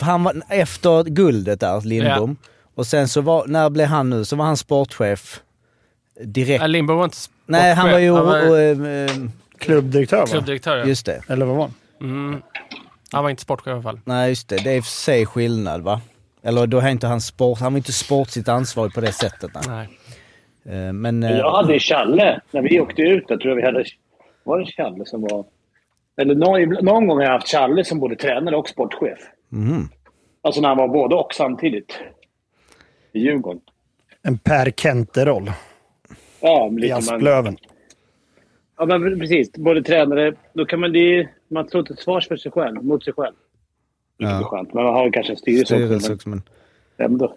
[0.00, 2.36] han var, efter guldet där, Lindbom.
[2.74, 4.24] Och sen så var, när blev han nu?
[4.24, 5.40] Så var han sportchef
[6.24, 6.60] direkt.
[6.60, 7.42] Ja, Lindbom var inte sportchef.
[7.46, 8.12] Nej, han var ju...
[8.12, 9.10] Han var och, eh,
[9.58, 10.26] Klubbdirektör, va?
[10.26, 10.76] klubbdirektör.
[10.78, 10.84] ja.
[10.86, 11.22] just det.
[11.28, 11.74] Eller vad var han?
[12.10, 12.42] Mm.
[13.12, 14.00] Han var inte sportchef i alla fall.
[14.04, 16.00] Nej just det, det är i och för sig skillnad va?
[16.42, 19.50] Eller då är inte han sport, han var inte sportsligt ansvarig på det sättet.
[19.54, 19.62] Nej.
[19.68, 19.98] Nej.
[20.64, 21.22] Eh, Men...
[21.22, 23.84] eh, Jag hade Challe, när vi åkte ut, jag tror vi hade...
[24.44, 25.44] Var det Challe som var...
[26.16, 29.18] Eller någon, någon gång har jag haft Challe som både tränare och sportchef.
[29.48, 29.88] mhm.
[30.44, 32.00] Alltså när han var både och samtidigt.
[33.12, 33.60] I Djurgården.
[34.22, 35.52] En Per Kente-roll
[36.40, 37.56] Ja, i Asplöven.
[38.78, 39.52] ja, men precis.
[39.52, 40.34] Både tränare...
[40.52, 40.92] Då kan man...
[40.92, 43.34] Det, man står till svars för sig själv, mot sig själv.
[44.16, 44.28] Ja.
[44.38, 44.74] är skönt.
[44.74, 46.12] Men man har kanske en styrelse, Styrelse också.
[46.14, 46.42] också men...
[46.96, 47.36] Men ändå.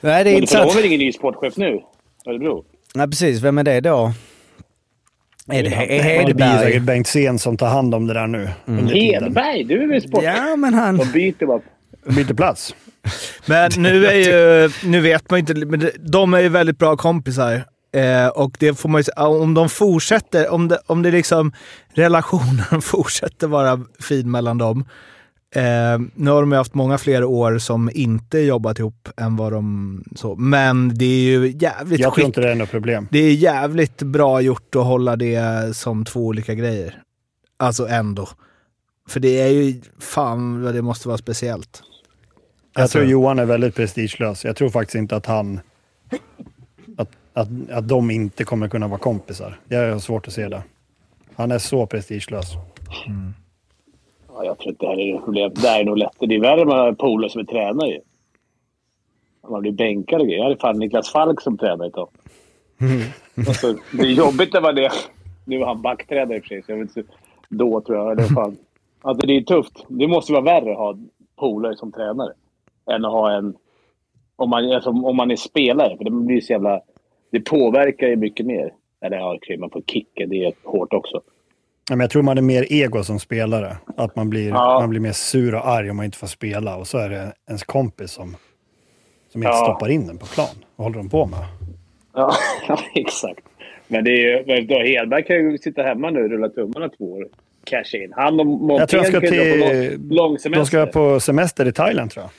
[0.00, 0.76] Nej det är för de har intressant.
[0.76, 1.80] väl ingen ny sportchef nu?
[2.26, 2.64] Örebro?
[2.94, 4.12] Nej precis, vem är det då?
[5.52, 6.64] Är det är Det blir Hedberg?
[6.72, 8.48] säkert Bengt som tar hand om det där nu.
[8.66, 8.88] tiden.
[8.88, 10.34] Hedberg, du är väl sportchef?
[10.36, 10.96] Ja men han...
[10.96, 11.60] De byter bara.
[12.06, 12.74] Byter plats.
[13.46, 17.64] Men nu är ju, nu vet man inte, men de är ju väldigt bra kompisar.
[17.94, 21.52] Eh, och det får man ju, om de fortsätter, om det, om det liksom
[21.94, 24.84] relationen fortsätter vara fin mellan dem.
[25.56, 29.52] Eh, nu har de ju haft många fler år som inte jobbat ihop än vad
[29.52, 30.36] de så.
[30.36, 33.08] Men det är ju jävligt Jag tror inte det är något problem.
[33.10, 37.02] Det är jävligt bra gjort att hålla det som två olika grejer.
[37.56, 38.28] Alltså ändå.
[39.08, 41.82] För det är ju, fan vad det måste vara speciellt.
[42.74, 44.44] Jag Alltså- tror Johan är väldigt prestigelös.
[44.44, 45.60] Jag tror faktiskt inte att han...
[46.96, 49.60] Att, att, att de inte kommer kunna vara kompisar.
[49.68, 50.62] Jag har svårt att se det.
[51.34, 52.46] Han är så prestigelös.
[54.36, 55.52] Ja, jag tror inte det här är problem.
[55.54, 56.16] Det är nog lätt.
[56.18, 58.00] Det är värre med polare som är tränare ju.
[59.40, 60.38] Om Man blir bänkad och grejer.
[60.38, 62.08] Jag hade fan Niklas Falk som tränare ett tag.
[63.36, 64.92] Alltså, det är jobbigt när man är...
[65.44, 67.12] Nu var han backtränare i och för sig, så jag vet inte.
[67.48, 68.12] Då tror jag.
[68.12, 68.56] Eller fan.
[69.02, 69.84] Alltså det är tufft.
[69.88, 70.98] Det måste vara värre att ha
[71.36, 72.32] polare som tränare.
[72.90, 73.56] Än att ha en...
[74.36, 75.96] Om man, alltså, om man är spelare.
[75.96, 76.80] För det blir så jävla...
[77.30, 78.72] Det påverkar ju mycket mer.
[79.00, 80.26] Eller ja, okej, man får kicka.
[80.26, 81.20] Det är hårt också.
[81.90, 83.76] Ja, men jag tror man är mer ego som spelare.
[83.96, 84.80] Att man blir, Ja.
[84.80, 86.76] man blir mer sur och arg om man inte får spela.
[86.76, 88.36] Och så är det ens kompis som,
[89.32, 89.64] som inte Ja.
[89.64, 90.46] stoppar in den på plan.
[90.76, 91.38] Vad håller de på med?
[92.14, 92.34] Ja,
[92.94, 93.40] exakt.
[93.88, 94.98] Men det är ju...
[94.98, 97.26] Hedberg kan ju sitta hemma nu och rulla tummarna två år.
[97.64, 98.12] Cash in.
[98.16, 99.90] Han och Montén Jag tror jag ska dra på till...
[100.00, 100.60] lång, lång semester.
[100.60, 102.32] De ska på semester i Thailand tror jag.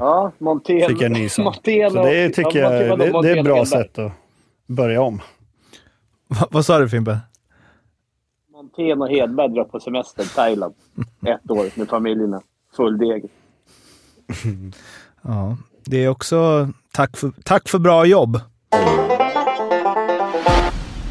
[0.00, 0.88] Ja, Montén...
[0.88, 1.44] Fick jag nys om.
[1.54, 1.60] Så
[2.04, 4.12] det tycker ja, jag det, det är ett bra sätt att
[4.66, 5.20] börja om.
[6.28, 7.16] Va, vad sa du Fimpen?
[8.76, 10.74] Hultén och Hedberg drar på semester i Thailand.
[11.26, 12.40] Ett år med familjerna.
[12.76, 13.24] Full deg.
[15.22, 18.40] Ja, det är också tack för, tack för bra jobb.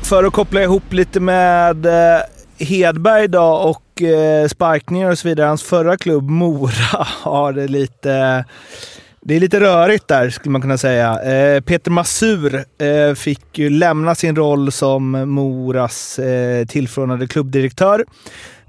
[0.04, 2.22] För att koppla ihop lite med eh,
[2.58, 5.48] Hedberg då och eh, sparkningar och så vidare.
[5.48, 8.46] Hans förra klubb Mora har det lite...
[9.26, 11.22] Det är lite rörigt där skulle man kunna säga.
[11.22, 18.06] Eh, Peter Masur eh, fick ju lämna sin roll som Moras eh, tillförordnade klubbdirektör.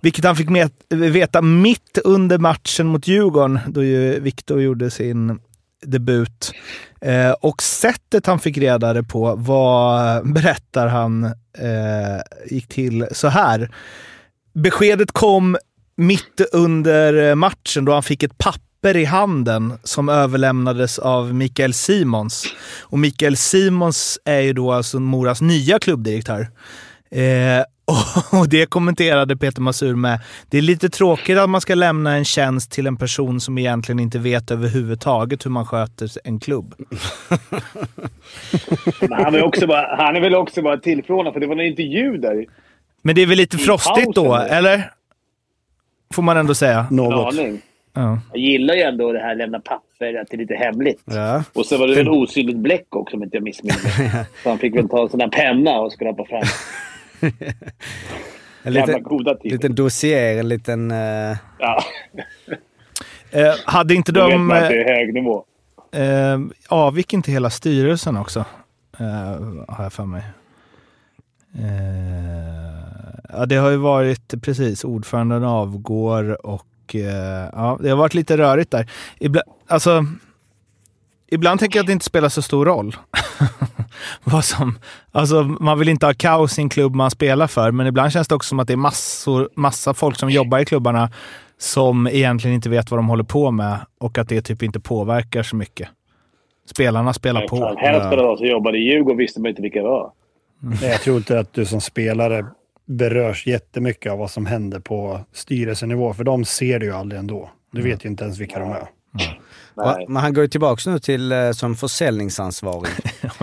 [0.00, 5.38] Vilket han fick met- veta mitt under matchen mot Djurgården, då ju Viktor gjorde sin
[5.86, 6.52] debut.
[7.00, 11.24] Eh, och sättet han fick reda det på var, berättar han,
[11.58, 13.70] eh, gick till så här.
[14.54, 15.56] Beskedet kom
[15.96, 18.60] mitt under eh, matchen då han fick ett papper
[18.96, 22.46] i handen som överlämnades av Mikael Simons.
[22.80, 26.48] Och Mikael Simons är ju då alltså Moras nya klubbdirektör.
[27.10, 27.64] Eh,
[28.40, 30.20] och det kommenterade Peter Masur med.
[30.48, 33.98] Det är lite tråkigt att man ska lämna en tjänst till en person som egentligen
[33.98, 36.74] inte vet överhuvudtaget hur man sköter en klubb.
[39.00, 41.66] Men han, är också bara, han är väl också bara tillförordnad, för det var en
[41.66, 42.46] intervju där.
[43.02, 44.90] Men det är väl lite frostigt då, eller?
[46.14, 46.86] Får man ändå säga.
[46.90, 47.34] Något.
[47.96, 48.18] Ja.
[48.32, 51.02] Jag gillar ju ändå det här lämna papper, att det är lite hemligt.
[51.04, 51.44] Ja.
[51.52, 54.24] Och så var det väl osynligt bläck också om inte jag missminner mig.
[54.42, 56.42] Så han fick väl ta en sån där penna och skrapa fram.
[58.66, 59.56] En liten, goda tider.
[59.56, 60.90] liten dossier, en liten...
[60.90, 61.82] eh, Ja,
[63.30, 64.46] Eh, hade inte vet de...
[64.46, 65.44] man att det Eh, är hög nivå.
[65.92, 68.44] eh, avgick inte hela styrelsen också?
[68.98, 70.22] Eh, har jag för mig.
[71.58, 74.84] Eh, ja, det har ju varit precis.
[74.84, 78.90] Ordföranden avgår och eh, ja, det har varit lite rörigt där.
[79.18, 80.06] Ibland, alltså,
[81.30, 82.96] ibland tänker jag att det inte spelar så stor roll.
[84.24, 84.78] Vad som,
[85.12, 88.28] alltså, man vill inte ha kaos i en klubb man spelar för, men ibland känns
[88.28, 91.10] det också som att det är massor, massa folk som jobbar i klubbarna
[91.58, 95.42] som egentligen inte vet vad de håller på med och att det typ inte påverkar
[95.42, 95.88] så mycket.
[96.70, 97.56] Spelarna spelar på.
[97.56, 100.12] Fan, Hälften av de som jobbade i Djurgården visste man inte vilka det var.
[100.58, 102.46] Nej, Jag tror inte att du som spelare
[102.86, 106.14] berörs jättemycket av vad som händer på styrelsenivå.
[106.14, 107.50] För de ser det ju aldrig ändå.
[107.70, 108.88] Du vet ju inte ens vilka de är.
[109.76, 110.04] Nej.
[110.08, 112.92] Men han går ju tillbaka nu till eh, som försäljningsansvarig.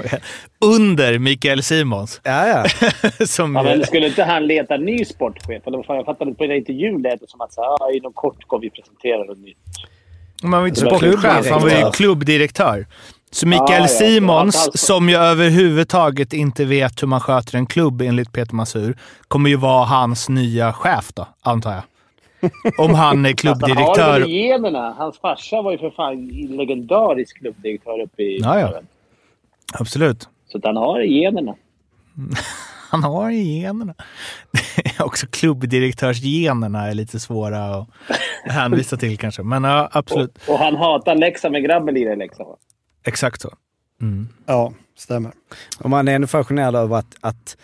[0.65, 2.21] Under Mikael Simons.
[2.23, 2.65] ja, ja.
[3.25, 5.67] som, Ja, men skulle inte han leta ny sportchef?
[5.67, 7.69] Eller vad fan, jag fattade inte på den intervjun lät det som att så här,
[7.69, 9.57] ah, inom kort kommer vi presentera något nytt.
[10.43, 12.85] man var inte Det var sportchef, han var ju klubbdirektör.
[13.31, 13.37] Klubbdirektör.
[13.39, 17.65] Så Mikael ja, Simons, ja, alltså- som ju överhuvudtaget inte vet hur man sköter en
[17.65, 21.83] klubb enligt Peter Masur, kommer ju vara hans nya chef då, antar jag.
[22.77, 24.25] Om han är Fast han har klubbdirektör.
[24.27, 24.93] generna.
[24.97, 28.73] Hans farsa var ju för fan legendarisk klubbdirektör uppe i Ja, ja.
[29.73, 30.29] Absolut.
[30.51, 31.55] Så han har generna.
[32.91, 33.93] Han har generna.
[34.99, 37.87] Också klubbdirektörsgenerna är lite svåra att
[38.43, 39.43] hänvisa till kanske.
[39.43, 40.37] Men ja, absolut.
[40.47, 42.49] Och, och han hatar Leksand, men grabben lirar i Leksand.
[42.49, 42.55] va?
[43.03, 43.53] Exakt så.
[44.45, 45.31] Ja, stämmer.
[45.79, 47.57] Och man är ändå fascinerad över att, att,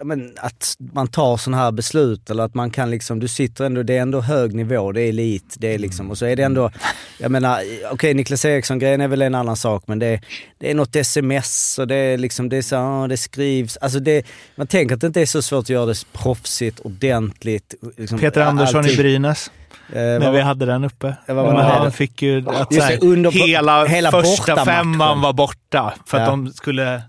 [0.00, 3.82] men, att man tar sådana här beslut eller att man kan liksom, du sitter ändå,
[3.82, 6.42] det är ändå hög nivå, det är elit, det är liksom, och så är det
[6.42, 6.70] ändå,
[7.18, 10.20] jag menar, okej Niklas Eriksson-grejen är väl en annan sak men det,
[10.58, 14.00] det är något sms och det är liksom, det är så, ja, det skrivs, alltså
[14.00, 17.74] det, man tänker att det inte är så svårt att göra det proffsigt, ordentligt.
[17.96, 18.94] Liksom, Peter Andersson alltid.
[18.94, 19.50] i Brynäs.
[19.88, 21.14] Eh, När vad- vi hade den uppe.
[21.26, 21.62] Ja, vad var det?
[21.62, 25.94] han fick ju att Just så det, här, under- hela, hela första femman var borta.
[26.06, 26.30] För att Ja.
[26.30, 27.02] de skulle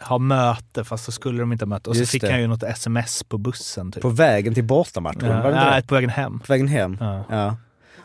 [0.00, 1.90] ha möte, fast så skulle de inte ha möte.
[1.90, 2.30] Och så Just fick det.
[2.30, 3.92] han ju något sms på bussen.
[3.92, 4.02] Typ.
[4.02, 5.86] På vägen till bortamatchen, ja, det nej, det?
[5.88, 6.38] på vägen hem.
[6.38, 6.96] På vägen hem?
[7.00, 7.24] Ja.
[7.30, 7.56] Ja.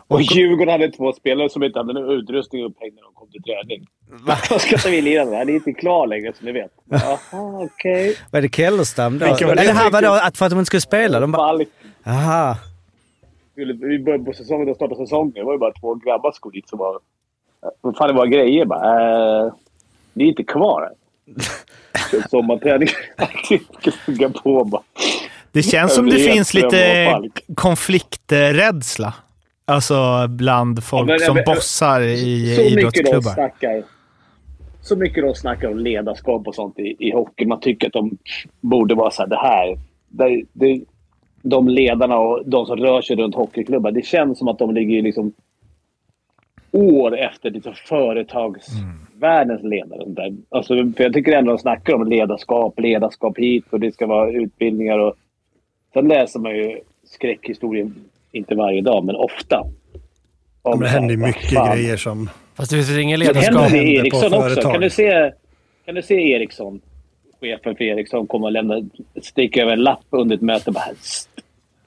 [0.08, 3.44] Och Djurgården hade två spelare som inte hade någon utrustning upphängd när de kom till
[3.44, 3.88] träning.
[4.52, 5.38] Vad ska vi lira med?
[5.40, 6.72] Han är inte klar längre, som ni vet.
[6.90, 7.18] Jaha,
[7.66, 8.18] okej.
[8.32, 9.26] Var det Kellestam då?
[9.26, 9.62] Vilka var det?
[9.62, 11.20] Eller här var det att för att de inte skulle spela?
[11.20, 11.60] De bara,
[12.08, 12.58] aha.
[13.60, 15.34] Skulle- Vi började på säsongen, då startade säsongen.
[15.34, 17.00] Det var ju bara två grabbar som skulle dit som var...
[17.82, 19.46] Vad fan det var grejer bara.
[19.46, 19.54] Eh,
[20.14, 20.90] ni är inte kvar.
[22.12, 22.90] Kört Sommarträning.
[23.84, 24.82] Jag stugga på bara.
[25.52, 27.08] Det känns som det finns lite
[27.56, 29.14] konflikträdsla.
[29.66, 33.34] Alltså bland folk men- som men- bossar i så idrottsklubbar.
[33.34, 33.84] snackar.
[34.82, 37.46] Så mycket de snackar om ledarskap och sånt i, i hockey.
[37.46, 38.18] Man tycker att de
[38.62, 39.78] borde vara så här, det här.
[40.08, 40.82] Det, det,
[41.42, 43.92] de ledarna och de som rör sig runt hockeyklubbar.
[43.92, 45.34] Det känns som att de ligger liksom
[46.72, 50.04] år efter liksom företagsvärldens ledare.
[50.08, 50.34] Där.
[50.50, 54.32] Alltså, för jag tycker ändå de snackar om ledarskap, ledarskap hit och det ska vara
[54.32, 55.00] utbildningar.
[55.00, 55.16] Och,
[55.94, 57.92] sen läser man ju skräckhistorier,
[58.32, 59.60] inte varje dag, men ofta.
[60.62, 61.78] Om men det här, händer vad mycket fan.
[61.78, 62.30] grejer som...
[62.56, 63.72] Fast det finns väl ingen Men det händer ledarskap?
[63.72, 64.42] det i händer på Ericsson också.
[64.42, 64.72] företag.
[64.72, 65.32] Kan du, se,
[65.86, 66.82] kan du se Ericsson,
[67.42, 68.82] chefen för Ericsson, komma och lämna,
[69.22, 70.72] sticka över en lapp under ett möte?
[70.72, 71.30] Bara, "St."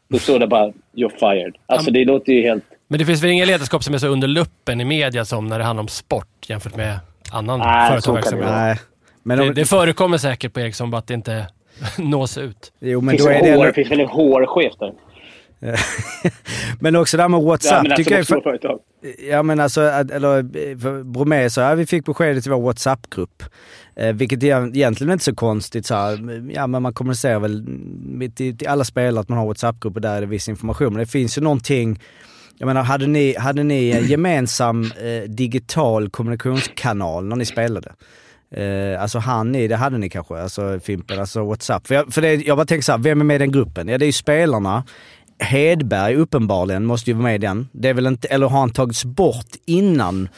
[0.09, 1.55] Då står det bara “You're fired”.
[1.67, 2.65] Alltså det låter ju helt...
[2.89, 5.59] Men det finns väl ingen ledarskap som är så under luppen i media som när
[5.59, 6.99] det handlar om sport jämfört med
[7.33, 8.51] annan Nej, det företagsverksamhet.
[8.51, 8.77] Nej.
[9.23, 11.47] Men, Det, om, det förekommer säkert på Ericsson, bara att det inte
[11.99, 12.73] nås ut.
[12.81, 14.93] jo, men Finns då det, är det hår, finns väl en hårchef där?
[16.81, 17.83] Men också det här med Ja, WhatsApp.
[17.83, 18.81] men alltså tycker jag, företag.
[19.31, 23.43] Ja men alltså, eller eh, för Bromé sa ja, vi fick beskedet i vår WhatsApp-grupp.
[23.97, 25.87] Eh, vilket är egentligen inte så konstigt.
[25.87, 27.65] Så här, ja men man kommunicerar väl
[28.35, 30.93] till, till alla spelare att man har WhatsApp-grupper där är det viss information.
[30.93, 32.01] Men det finns ju någonting,
[32.59, 37.93] jag menar hade ni, hade ni en gemensam eh, digital kommunikationskanal när ni spelade?
[38.57, 41.87] Eh, alltså han ni, det hade ni kanske, alltså Fimpen, alltså WhatsApp.
[41.87, 43.89] För, jag, för det, jag bara tänker så här, vem är med i den gruppen?
[43.89, 44.85] Ja det är ju spelarna.
[45.43, 47.69] Hedberg uppenbarligen måste ju vara med i den.
[47.73, 50.29] Det är väl inte, eller har han tagits bort innan?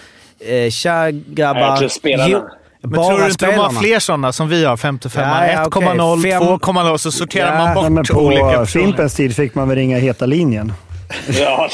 [0.40, 1.60] Eh, tja grabbar.
[1.60, 2.42] Jag tror spelarna.
[2.80, 3.62] Men bara tror du inte de spelarna.
[3.62, 4.76] har fler sådana som vi har?
[4.76, 5.82] 55 Ja, ja, okej.
[5.82, 8.64] 1,0, Fem- 2,0 så sorterar Ja, man bort men på olika personer.
[8.84, 10.72] Fimpens tid fick man väl ringa heta linjen.
[11.40, 11.68] Ja,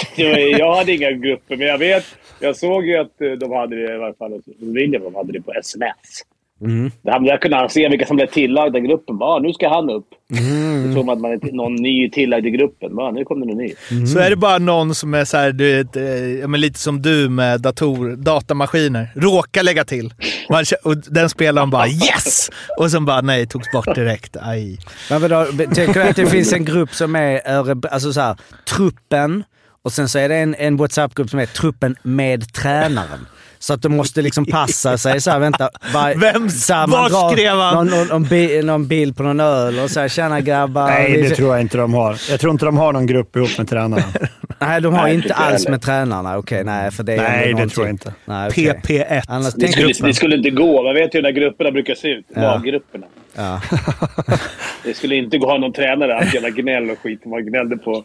[0.58, 2.04] jag hade inga grupper, men jag vet...
[2.40, 4.40] Jag såg ju att eh, de hade det i varje fall.
[4.60, 6.22] William de hade det på sms.
[6.60, 6.90] Mm.
[7.02, 9.18] Där, där kunde han se vilka som blev tillagda i gruppen.
[9.18, 10.06] Bara, "Ah, nu ska han upp.
[10.38, 10.86] Mm.
[10.88, 12.96] Då tror man att man är någon ny tillagd i gruppen.
[12.96, 14.06] Bara, nu kommer det någon ny.
[14.06, 15.96] Så är det bara någon som är så här, du vet,
[16.44, 19.08] eh, lite som du med dator, datamaskiner.
[19.16, 20.14] Råkar lägga till.
[20.50, 22.50] Man, och den spelaren bara yes!
[22.78, 24.36] Och sen bara nej, togs bort direkt.
[24.40, 24.78] Aj.
[25.10, 25.44] Men vadå,
[25.74, 27.40] tänker du att det finns en grupp som är
[27.86, 28.36] alltså så här,
[28.76, 29.44] truppen
[29.82, 33.26] och sen så är det en, en WhatsApp-grupp som är truppen med tränaren.
[33.62, 35.70] Så att de måste liksom passa sig så här, vänta.
[35.92, 37.74] Bara, Vem- så här, man var drar skrev han?
[37.74, 40.86] Någon, någon, någon, bi, någon bild på någon öl och så här, tjena grabbar.
[40.86, 42.16] Nej, det tror jag inte de har.
[42.30, 44.04] Jag tror inte de har någon grupp ihop med tränarna.
[44.58, 46.38] nej, de har Nej, inte alls med tränarna.
[46.38, 48.14] Okej, nej, för det är Nej, det tror jag inte.
[48.24, 48.80] Nej, okej.
[48.84, 49.22] PP1.
[49.28, 50.82] Annars Det skulle, det skulle inte gå.
[50.82, 52.26] Man vet ju hur de där grupperna brukar se ut.
[52.34, 52.40] Ja.
[52.40, 53.06] Laggrupperna.
[53.36, 53.60] ja.
[54.84, 56.18] Det skulle inte gå att ha någon tränare.
[56.18, 58.04] Allt jävla gnäll och skit man gnällde på.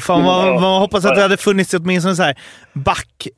[0.00, 2.36] Fan, man, man hoppas att det hade funnits åtminstone så här
[2.72, 3.28] back,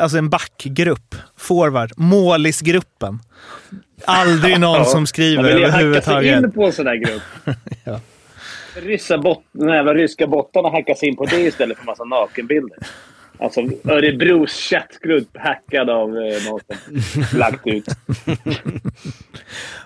[0.00, 1.14] alltså en backgrupp.
[1.36, 1.92] Forward.
[1.96, 3.18] Målisgruppen.
[4.04, 6.44] Aldrig någon som skriver Man vill ju hacka sig överhuvudtaget.
[6.44, 7.22] in på en sån där grupp.
[7.84, 8.00] Ja.
[8.82, 12.78] Ryssa bot, jävla ryska bottarna hackar sig in på det istället för massa nakenbilder.
[13.38, 16.60] Alltså Örebros chattgrupp hackad av eh, som
[17.38, 17.84] lagt ut.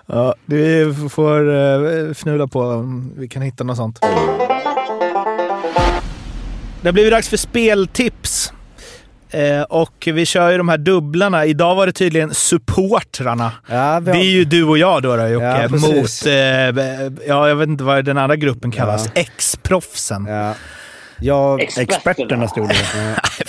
[0.05, 3.99] Ja, vi får eh, fnula på om vi kan hitta något sånt.
[6.81, 8.53] Det blivit dags för speltips.
[9.31, 11.45] Eh, och vi kör ju de här dubblarna.
[11.45, 13.51] Idag var det tydligen supportrarna.
[13.69, 15.45] Ja, vi Det har- är ju du och jag då, då Jocke.
[15.45, 16.33] Ja, mot, eh,
[17.27, 19.09] ja, jag vet inte vad den andra gruppen kallas.
[19.15, 20.25] Ex-proffsen.
[20.29, 20.53] Ja.
[21.23, 22.75] Jag, Experterna stod det.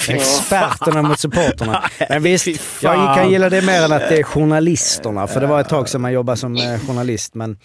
[0.12, 1.85] Experterna mot supporterna.
[2.09, 2.47] Men visst,
[2.83, 5.27] jag kan gilla det mer än att det är journalisterna.
[5.27, 7.35] För det var ett tag sedan man jobbade som eh, journalist.
[7.35, 7.59] Men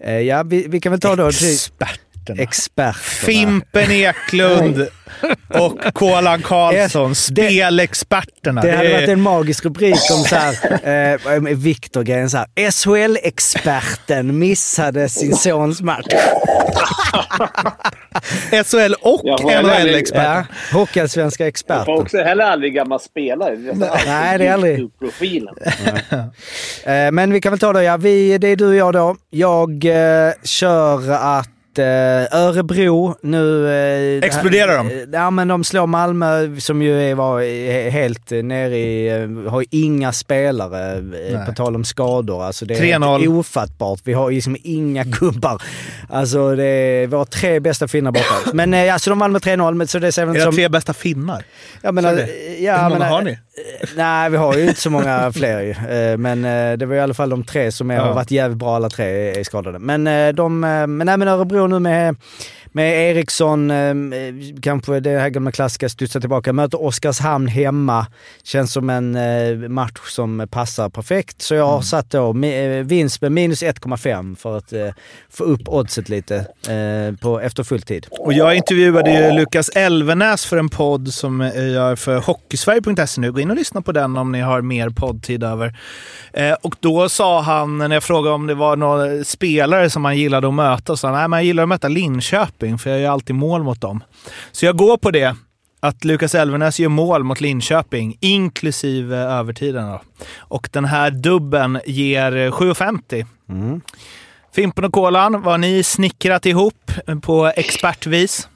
[0.00, 1.28] eh, ja, vi, vi kan väl ta då...
[1.28, 1.90] Experterna.
[2.30, 2.92] Experterna.
[3.02, 4.86] Fimpen Eklund
[5.48, 7.08] och Kolan Karlsson.
[7.10, 8.60] Det- Spelexperterna.
[8.60, 10.54] Det hade är- varit en magisk rubrik om så här,
[11.34, 12.46] eh, Viktor-grejen så här.
[12.70, 16.06] SHL-experten missade sin sons match.
[18.64, 20.46] SHL och NHL-experter.
[20.72, 21.94] Ja, Hockeyallsvenska Jag får experten.
[21.94, 23.56] också heller aldrig gammal spelare.
[24.06, 24.78] Nej, det är aldrig.
[24.78, 25.54] YouTube-profilen.
[26.84, 27.96] Eh, Men vi kan väl ta det, ja.
[27.96, 29.16] Vi, det är du och jag då.
[29.30, 31.48] Jag eh, kör att
[32.32, 33.68] Örebro nu...
[34.18, 34.90] Eh, Exploderar de?
[34.90, 39.08] eh, Ja, men de slår Malmö som ju är, var eh, helt eh, nere i...
[39.08, 41.02] Eh, har ju inga spelare, eh,
[41.38, 41.46] Nej.
[41.46, 42.44] på tal om skador.
[42.44, 43.18] Alltså det är 3-0.
[43.18, 44.00] helt ofattbart.
[44.04, 45.62] Vi har ju liksom inga gubbar.
[46.08, 48.34] Alltså det är våra tre bästa finnar borta.
[48.52, 50.54] Men eh, alltså de vann med 3-0, men så det ser väl Era som...
[50.54, 51.44] tre bästa finnar.
[51.82, 52.58] Är det.
[52.60, 53.38] ja, Hur många men, har ni?
[53.56, 55.70] Eh, Nej, vi har ju inte så många fler ju.
[55.70, 58.02] Eh, Men eh, det var i alla fall de tre som är, Ja.
[58.02, 59.78] har varit jävligt bra alla tre är skadade.
[59.78, 60.04] Men
[60.36, 62.16] de, men nej men Örebro nu med,
[62.74, 63.94] med Eriksson, eh,
[64.62, 68.06] kanske det här gamla klassiska studsa tillbaka, möter Oskarshamn hemma.
[68.44, 71.42] Känns som en eh, match som passar perfekt.
[71.42, 74.88] Så jag har satt då mi- eh, vinst med minus 1,5 för att eh,
[75.30, 76.36] få upp oddset lite
[76.68, 78.06] eh, på, efter fulltid.
[78.10, 83.32] Och jag intervjuade ju Lukas Elvenäs för en podd som jag gör för Hockeysverige.se nu.
[83.32, 85.76] Gå in och lyssna på den om ni har mer poddtid över.
[86.32, 90.16] Eh, och då sa han, när jag frågade om det var några spelare som han
[90.18, 93.10] gillade att möta, så han nej, men jag gillar att möta Linköping, för jag gör
[93.10, 94.04] alltid mål mot dem.
[94.52, 95.36] Så jag går på det.
[95.80, 99.86] Att Lukas Elvenäs gör mål mot Linköping, inklusive övertiden.
[99.86, 100.00] Då.
[100.36, 103.26] Och den här dubben ger 7,50.
[103.48, 103.80] Mm.
[104.52, 106.92] Fimpen och Kolan, vad har ni snickrat ihop
[107.22, 108.48] på expertvis?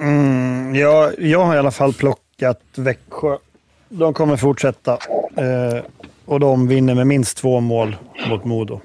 [0.00, 3.36] Mm, jag, jag har i alla fall plockat Växjö.
[3.88, 4.92] De kommer fortsätta.
[5.36, 5.82] Eh,
[6.24, 7.96] och de vinner med minst två mål
[8.28, 8.80] mot Modo.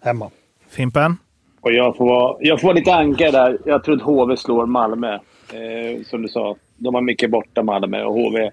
[0.00, 0.30] Hemma.
[0.70, 1.16] Fimpen?
[1.64, 3.58] Och jag får, vara, jag får vara lite ankare där.
[3.64, 5.14] Jag tror att HV slår Malmö.
[5.14, 8.50] Eh, som du sa, de har mycket borta Malmö och HV.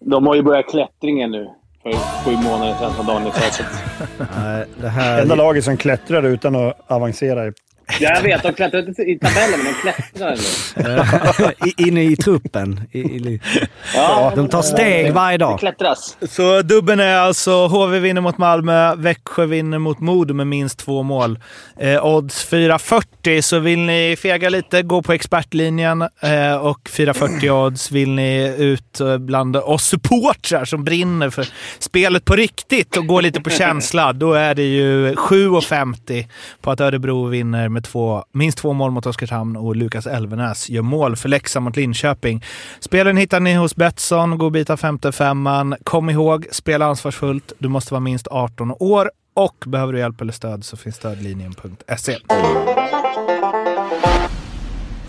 [0.00, 1.48] De har ju börjat klättringen nu.
[1.82, 3.64] För sju månader sedan som Daniel sa.
[4.80, 5.22] Det här...
[5.22, 7.46] Enda laget som klättrar utan att avancera.
[7.46, 7.52] i-
[8.00, 10.36] Jag vet, de klättrar inte i tabellen, men de klättrar
[11.88, 12.80] Inne i truppen.
[12.92, 13.40] I, i,
[13.94, 15.58] Ja, de tar steg varje Det dag.
[15.58, 16.16] klättras.
[16.28, 21.02] Så dubben är alltså HV vinner mot Malmö, Växjö vinner mot Modo med minst två
[21.02, 21.38] mål.
[21.80, 26.02] Eh, odds 4.40, så vill ni fega lite, gå på expertlinjen.
[26.02, 31.46] Eh, och 4.40 odds vill ni ut eh, bland oss supportrar som brinner för
[31.78, 34.12] spelet på riktigt och går lite på känsla.
[34.12, 36.26] Då är det ju 7.50
[36.60, 40.82] på att Örebro vinner med två, minst två mål mot Oskarshamn och Lukas Elvenäs gör
[40.82, 42.44] mål för Leksand mot Linköping.
[42.80, 45.76] Spelen hittar ni hos Betsson, godbitar femte femman.
[45.84, 47.52] Kom ihåg, spela ansvarsfullt.
[47.58, 52.12] Du måste vara minst 18 år och behöver du hjälp eller stöd så finns stödlinjen.se.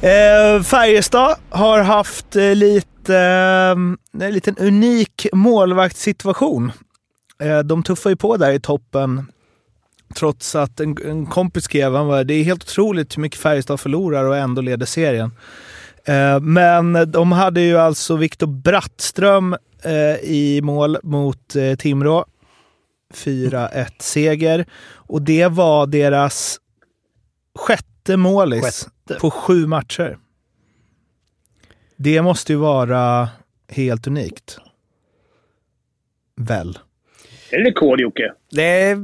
[0.01, 6.72] Eh, Färjestad har haft eh, lite, eh, en liten unik målvaktssituation.
[7.41, 9.32] Eh, de tuffar ju på där i toppen
[10.16, 13.80] trots att en, en kompis skrev han var, det är helt otroligt hur mycket Färjestad
[13.80, 15.32] förlorar och ändå leder serien.
[16.06, 22.26] Eh, men de hade ju alltså Viktor Brattström eh, i mål mot eh, Timrå.
[23.14, 24.66] 4-1 seger.
[24.93, 26.60] Och det var deras
[27.56, 29.20] sjätte målis Sjätte.
[29.20, 30.18] på sju matcher.
[31.97, 33.30] Det måste ju vara
[33.70, 34.58] helt unikt.
[36.36, 36.80] Väl?
[37.49, 38.31] Är det rekord, Jocke?
[38.51, 38.97] Det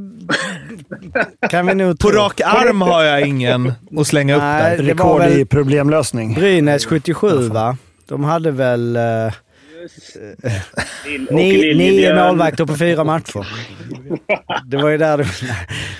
[1.49, 4.83] kan vi nog På rak arm har jag ingen att slänga upp Nej, där.
[4.83, 6.33] det var Rekord väl- i problemlösning.
[6.33, 7.77] Brynäs 77 va?
[8.07, 9.33] De hade väl eh,
[11.31, 13.47] nio, nio målvakter på fyra matcher.
[14.65, 15.25] Det var ju där det...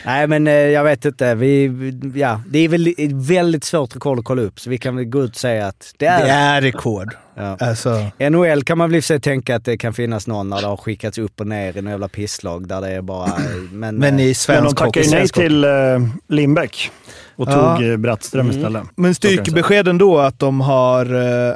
[0.06, 1.36] Nej men eh, jag vet inte.
[1.36, 1.72] Vi,
[2.16, 5.24] ja, det är väl väldigt svårt rekord att kolla upp så vi kan väl gå
[5.24, 6.24] ut och säga att det är...
[6.26, 7.14] Det är rekord.
[7.36, 7.58] Ja.
[7.60, 10.68] Alltså, NHL kan man väl i sig tänka att det kan finnas någon när det
[10.68, 13.32] har skickats upp och ner i några jävla pisslag där det är bara...
[13.72, 15.70] Men, men eh, i Men de svensk tackade ju nej svensk till eh,
[16.30, 16.92] Lindbäck
[17.36, 17.78] och Ja.
[17.78, 18.58] tog Brattström Mm.
[18.58, 18.84] istället.
[18.96, 21.06] Men styrkebeskeden då att de har,
[21.50, 21.56] eh,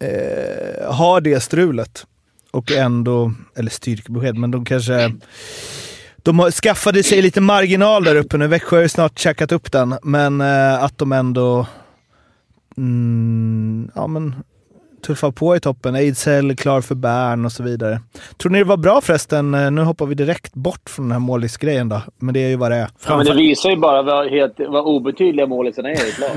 [0.00, 2.06] eh, har det strulet
[2.50, 5.12] och ändå, eller styrkebesked, men de kanske...
[6.22, 8.46] De har, skaffade sig lite marginal där uppe nu.
[8.46, 11.66] Växjö har ju snart checkat upp den, men eh, att de ändå
[12.76, 14.34] mm, ja, men,
[15.06, 15.94] tuffar på i toppen.
[15.94, 18.00] Ejdsell klar för Bern och så vidare.
[18.36, 19.54] Tror ni det var bra förresten?
[19.54, 22.56] Eh, Nu hoppar vi direkt bort från den här målisgrejen då, men det är ju
[22.56, 22.88] vad det är.
[23.08, 26.30] Ja, men det visar ju bara vad, helt, vad obetydliga målisarna är i ett lag.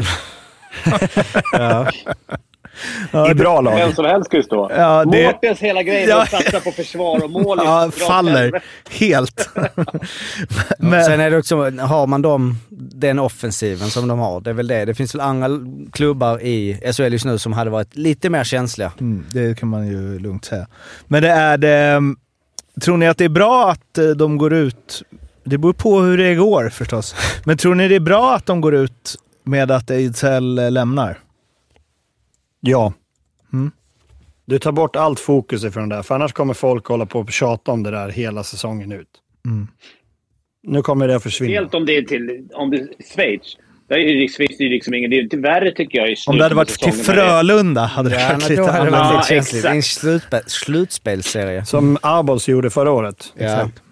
[3.32, 3.76] I bra lag.
[3.76, 4.72] Vem som helst ju stå.
[4.78, 6.24] Ja, det- Mårtens hela grej Ja.
[6.24, 7.60] att satsa på försvar och mål.
[7.64, 9.50] Ja, faller helt.
[10.80, 11.04] Men...
[11.04, 12.56] Sen är det också, har man dem,
[12.94, 14.86] den offensiven som de har, det är väl det.
[14.86, 15.50] Det finns väl andra
[15.92, 18.92] klubbar i SHL just nu som hade varit lite mer känsliga.
[19.00, 20.68] Mm, det kan man ju lugnt säga.
[21.08, 22.02] Men det är det...
[22.82, 25.04] Tror ni att det är bra att eh, de går ut...
[25.44, 27.16] Det beror på hur det går förstås.
[27.46, 31.18] Men tror ni det är bra att de går ut med att Ejdsell eh, lämnar?
[32.66, 32.94] Ja.
[33.54, 33.72] Mm.
[34.46, 37.32] Du tar bort allt fokus ifrån det där, för annars kommer folk hålla på och
[37.32, 39.08] tjata om det där hela säsongen ut.
[39.46, 39.68] Mm.
[40.64, 41.54] Nu kommer det att försvinna.
[41.54, 43.58] Helt om det är till om det är Schweiz.
[43.88, 45.10] Det är Schweiz är liksom ingen...
[45.10, 48.28] Det är inte värre tycker jag i Om det hade varit till Frölunda hade det
[48.30, 49.24] varit lite annorlunda.
[49.30, 49.66] Ja, exakt.
[49.66, 51.66] En slutspe- slutspelsserie.
[51.66, 53.34] Som Abols gjorde förra året.
[53.38, 53.44] Ja.
[53.46, 53.84] Exakt.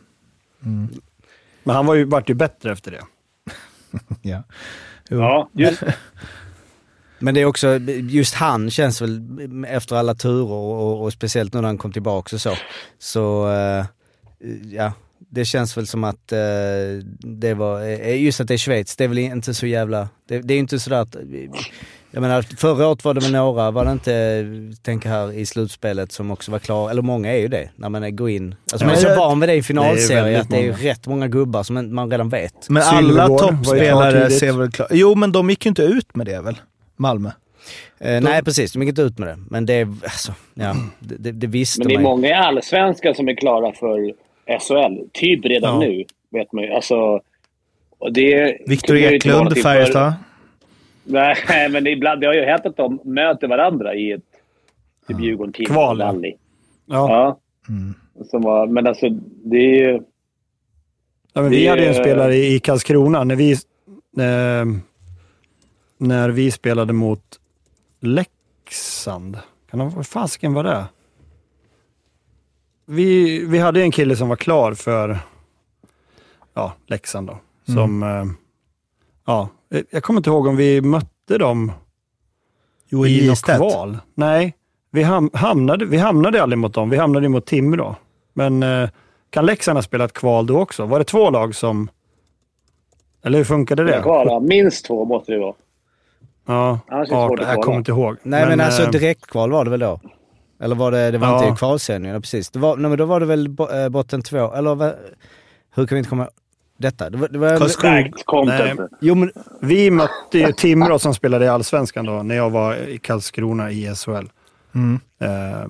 [1.63, 3.01] Men han var ju, vart ju bättre efter det.
[4.21, 4.43] Ja.
[5.09, 5.19] Jo.
[5.19, 5.83] Ja, just
[7.21, 7.77] Men det är också,
[8.09, 9.21] just han känns väl
[9.67, 12.55] efter alla turer och, och, speciellt nu när han kom tillbaka och så,
[12.99, 13.85] så eh,
[14.71, 14.93] ja,
[15.29, 16.39] det känns väl som att eh,
[17.19, 20.39] det var, eh, just att det är Schweiz, det är väl inte så jävla, det,
[20.39, 21.15] det är inte sådär att,
[22.13, 24.45] jag menar förra året var det väl några, var det inte,
[24.81, 28.15] tänk här i slutspelet som också var klara, eller många är ju det, när man
[28.15, 28.55] går in.
[28.71, 30.63] Alltså man är så van vid det i det är finalserie väldigt att det är
[30.63, 32.69] ju rätt många gubbar som man redan vet.
[32.69, 34.87] Men alla toppspelare ser väl klart...
[34.91, 36.55] Jo, men de gick ju inte ut med det väl?
[37.01, 37.29] Malmö.
[37.99, 39.37] Eh, nej precis, de gick inte ut med det.
[39.49, 43.15] Men det, alltså, ja, det, det, det visste Men det är man många i Allsvenskan
[43.15, 44.13] som är klara för
[44.59, 45.09] SHL.
[45.13, 45.87] Typ redan Ja.
[45.87, 46.71] nu, vet man ju.
[46.71, 47.21] Alltså,
[48.11, 50.13] det Viktor Eklund, Färjestad.
[51.03, 51.35] Nej,
[51.71, 54.21] men det, är ibland, det har ju hänt att de möter varandra i ett
[55.07, 56.15] typ Djurgården Timrå Kval, ja.
[56.23, 56.33] Ja.
[56.85, 57.39] Ja.
[57.69, 57.93] Mm.
[58.29, 59.09] Som var, men alltså,
[59.43, 60.01] det är ju...
[61.33, 64.65] Ja, men vi hade ju en spelare i Karlskrona när vi, eh,
[66.01, 67.39] när vi spelade mot
[67.99, 69.37] Leksand.
[69.69, 70.85] Kan det, vad fasiken var det?
[72.85, 75.19] Vi, vi hade en kille som var klar för
[76.53, 77.37] ja, Leksand då.
[77.73, 78.25] Som, eh,
[79.25, 79.49] ja,
[79.89, 81.71] jag kommer inte ihåg om vi mötte dem
[82.87, 83.97] Joel i något kval.
[84.13, 84.55] Nej,
[84.91, 86.89] vi, ham hamnade, vi hamnade aldrig mot dem.
[86.89, 87.95] Vi hamnade mot Timrå.
[88.33, 88.89] Men eh,
[89.29, 90.85] kan Leksand ha spelat kval då också?
[90.85, 91.89] Var det två lag som...
[93.23, 94.01] Eller hur funkade det?
[94.01, 94.39] Kvar, ja.
[94.39, 95.53] Minst två måste det vara.
[96.47, 98.17] Ja, Annars är det svårt 18, att jag kommer inte ihåg.
[98.23, 99.99] Nej men, alltså eh, direktkval var det väl då?
[100.59, 101.47] Eller var det, det var Ja.
[101.47, 102.07] inte?
[102.13, 102.49] Ja, precis.
[102.49, 104.93] Det var, nej, men då var det väl eh, botten två, eller vad,
[105.75, 106.29] hur kan vi inte komma
[106.77, 107.09] detta?
[107.09, 108.45] Det var, det var.
[108.45, 108.77] Nej.
[109.01, 109.31] jo men,
[109.61, 113.95] Vi mötte ju Timrå som spelade i Allsvenskan då, när jag var i Karlskrona i
[113.95, 114.25] SHL.
[114.75, 114.99] Mm.
[115.19, 115.67] Eh,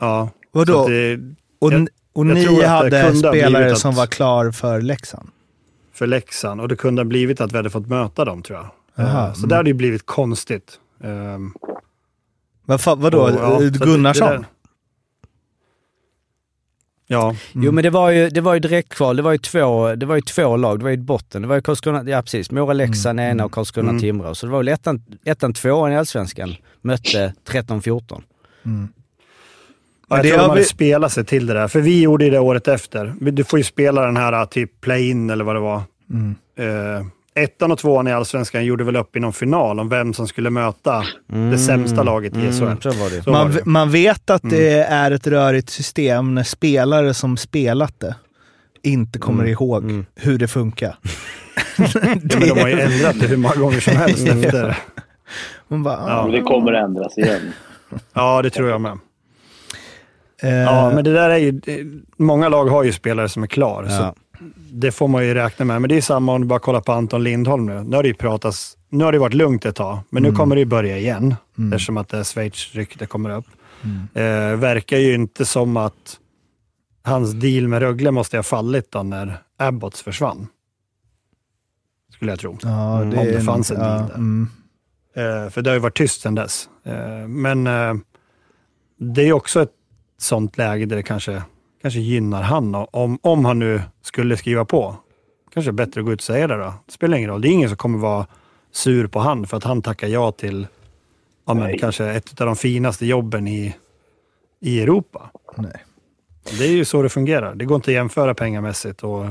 [0.00, 0.28] ja.
[0.52, 0.88] Vadå?
[0.88, 1.18] Det,
[1.58, 5.28] Och, Jag- och jag ni hade spelare att- som var klar för Leksand?
[5.92, 8.66] för Leksand och det kunde ha blivit att vi hade fått möta dem tror jag.
[8.96, 9.48] Jaha, Eh, så mm.
[9.48, 10.80] det hade ju blivit konstigt.
[11.00, 11.54] Um,
[12.64, 13.20] Vad fa- vadå?
[13.22, 14.28] Och, ja, det- Gunnarsson?
[14.30, 14.44] det där-
[17.08, 20.06] Ja, jo men det var ju, det var ju direktkval, det var ju två, det
[20.06, 22.72] var ju två lag, det var ju Botten, det var ju Karlskrona, ja precis, Mora
[22.72, 23.52] Leksand ena och
[23.90, 24.00] Mm.
[24.00, 24.34] Timrå.
[24.34, 28.22] Så det var väl ettan, ettan tvåan i Allsvenskan, mötte 13-14.
[28.64, 28.88] Mm.
[30.08, 31.68] Ja, jag det tror har de hade vi- spelat sig till det där.
[31.68, 33.14] För vi gjorde ju det året efter.
[33.20, 35.82] Du får ju spela den här typ play-in eller vad det var.
[36.10, 36.34] Mm.
[36.58, 37.06] Eh,
[37.36, 40.50] ettan och tvåan i Allsvenskan gjorde väl upp i någon final om vem som skulle
[40.50, 41.04] möta
[41.50, 42.62] det sämsta laget i SHL.
[42.64, 43.22] Mm, så var det.
[43.22, 43.52] Så man, det.
[43.60, 43.72] Mm.
[43.72, 48.14] man vet att det är ett rörigt system när spelare som spelat det
[48.82, 49.52] inte kommer Mm.
[49.52, 50.98] ihåg hur det funkar.
[51.78, 54.76] Ja, men de har ju ändrat det hur många gånger som helst efter.
[55.68, 56.22] Man bara, Ja.
[56.22, 57.52] Men det kommer att ändras igen.
[58.12, 58.98] Ja, det tror jag med.
[60.42, 61.50] eh, Ja, men det där är ju...
[61.50, 61.84] det-
[62.16, 63.98] Många lag har ju spelare som är klar, Ja.
[63.98, 64.14] så
[64.72, 65.80] det får man ju räkna med.
[65.80, 67.82] Men det är samma om du bara kollar på Anton Lindholm nu.
[67.82, 68.76] Nu har det ju pratats...
[68.88, 71.34] Nu har det varit lugnt ett tag, men nu kommer det ju börja igen.
[71.72, 73.46] Eftersom att det Schweiz-rykte kommer upp.
[74.14, 76.18] Eh, verkar ju inte som att
[77.02, 80.46] hans deal med Rögle måste ha fallit då när Abbots försvann.
[82.12, 82.58] Skulle jag tro.
[82.62, 84.14] ja, om det fanns en ja, deal där.
[84.14, 84.48] mm.
[85.16, 86.68] Eh, för det har ju varit tyst sedan dess.
[86.84, 87.94] Eh, men eh,
[88.98, 89.72] det är också ett
[90.18, 91.42] sånt läge där det kanske,
[91.86, 92.74] kanske gynnar han.
[92.74, 94.96] Om, om han nu skulle skriva på.
[95.54, 96.74] Kanske är bättre att gå ut och säga det då.
[96.86, 97.40] Det spelar ingen roll.
[97.40, 98.26] Det är ingen som kommer vara
[98.72, 100.66] sur på han för att han tackar ja till
[101.46, 101.78] ja, men, Nej.
[101.78, 103.74] kanske ett av de finaste jobben i,
[104.60, 105.30] i Europa.
[105.56, 105.84] Nej.
[106.58, 107.54] Det är ju så det fungerar.
[107.54, 109.26] Det går inte att jämföra pengamässigt och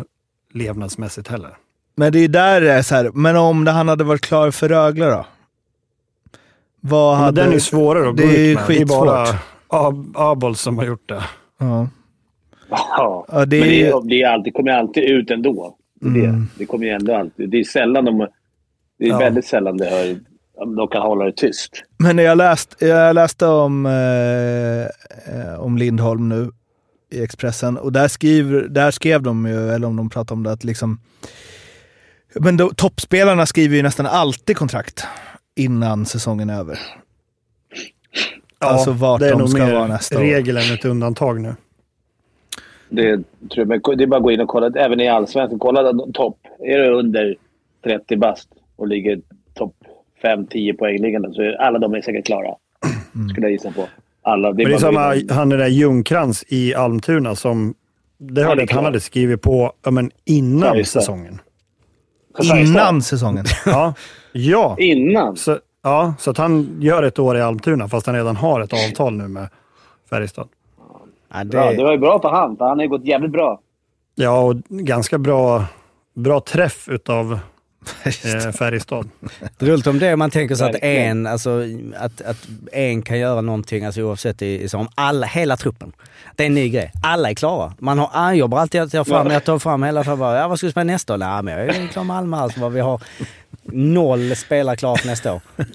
[0.53, 1.57] levnadsmässigt heller.
[1.95, 4.51] Men det är där det är så här, men om det, han hade varit klar
[4.51, 5.25] för Rögle då?
[6.79, 7.41] Vad hade...
[7.41, 8.67] den är ju svårare att det gå är ju ut med.
[8.67, 9.41] Det är bara skitsvårt.
[9.67, 11.23] Ab- Abols som har gjort det.
[11.57, 11.87] Ja.
[12.69, 13.25] Ja.
[13.31, 15.77] Ja, det Men det, blir alltid, kommer ju alltid ut ändå.
[16.01, 16.25] Det, det.
[16.25, 16.47] Mm.
[16.57, 17.49] det kommer ju ändå alltid.
[17.49, 18.27] Det är sällan de...
[18.99, 19.17] Det är Ja.
[19.17, 20.15] väldigt sällan det hör,
[20.75, 21.71] de kan hålla det tyst.
[21.97, 24.81] Men jag, läst, jag läste om, eh,
[25.35, 26.51] eh, om Lindholm nu
[27.11, 30.51] i Expressen och där, skriver, där skrev de ju, eller om de pratade om det,
[30.51, 30.99] att liksom...
[32.39, 35.03] Men då, toppspelarna skriver ju nästan alltid kontrakt
[35.55, 36.79] innan säsongen är över.
[38.59, 40.21] Alltså vart det är de nog ska mer vara nästa år.
[40.21, 41.55] regel än ett undantag nu.
[42.89, 43.15] Det,
[43.49, 44.71] tror jag, men det är bara att gå in och kolla.
[44.75, 45.59] Även i Allsvenskan.
[45.59, 46.37] Kolla topp.
[46.59, 47.35] Är du under
[47.83, 49.21] 30 bast och ligger
[49.53, 49.75] topp
[50.23, 52.55] 5-10 poängliggande så är alla de är säkert klara.
[53.31, 53.87] Skulle jag gissa på.
[54.21, 54.47] Alla.
[54.47, 57.73] Men det är bara att gå samma, han är där Ljungkrantz i Almtuna som...
[58.17, 61.01] Det hörde är jag att han hade skrivit på ja, men innan Färjestad.
[61.01, 61.41] säsongen.
[62.55, 63.45] Innan säsongen.
[63.65, 63.93] Ja,
[64.31, 64.75] ja.
[64.79, 65.37] Innan?
[65.37, 68.73] Så, ja, så att han gör ett år i Almtuna fast han redan har ett
[68.73, 69.49] avtal nu med
[70.09, 70.47] Färjestad.
[71.37, 73.31] Ja, det, Ja, det var ju bra för han, för han har ju gått jävligt
[73.31, 73.59] bra.
[74.15, 75.65] Ja, och ganska bra,
[76.15, 77.39] bra träff utav
[78.03, 79.09] eh, Färjestad.
[79.59, 81.63] Roligt om det om man tänker sig att en, alltså,
[81.99, 85.91] att, att en kan göra någonting, alltså oavsett i, om alla, hela truppen.
[86.35, 86.91] Det är en ny grej.
[87.03, 87.73] Alla är klara.
[87.79, 90.47] Man har, han jobbar alltid att ta fram, jag tar fram hela för bara, ja
[90.47, 91.17] vad ska du spela nästa år?
[91.17, 92.69] Nej men jag är klar med Malmö alltså.
[92.69, 93.01] Vi har
[93.63, 95.41] noll spelare klart nästa år.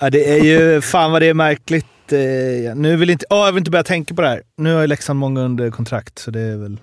[0.00, 0.80] Ja, det är ju...
[0.80, 1.86] Fan vad det är märkligt.
[2.12, 3.26] Eh, nu vill inte...
[3.30, 4.42] Åh, jag vill inte börja tänka på det här.
[4.56, 6.76] Nu har ju Leksand många under kontrakt, så det är väl...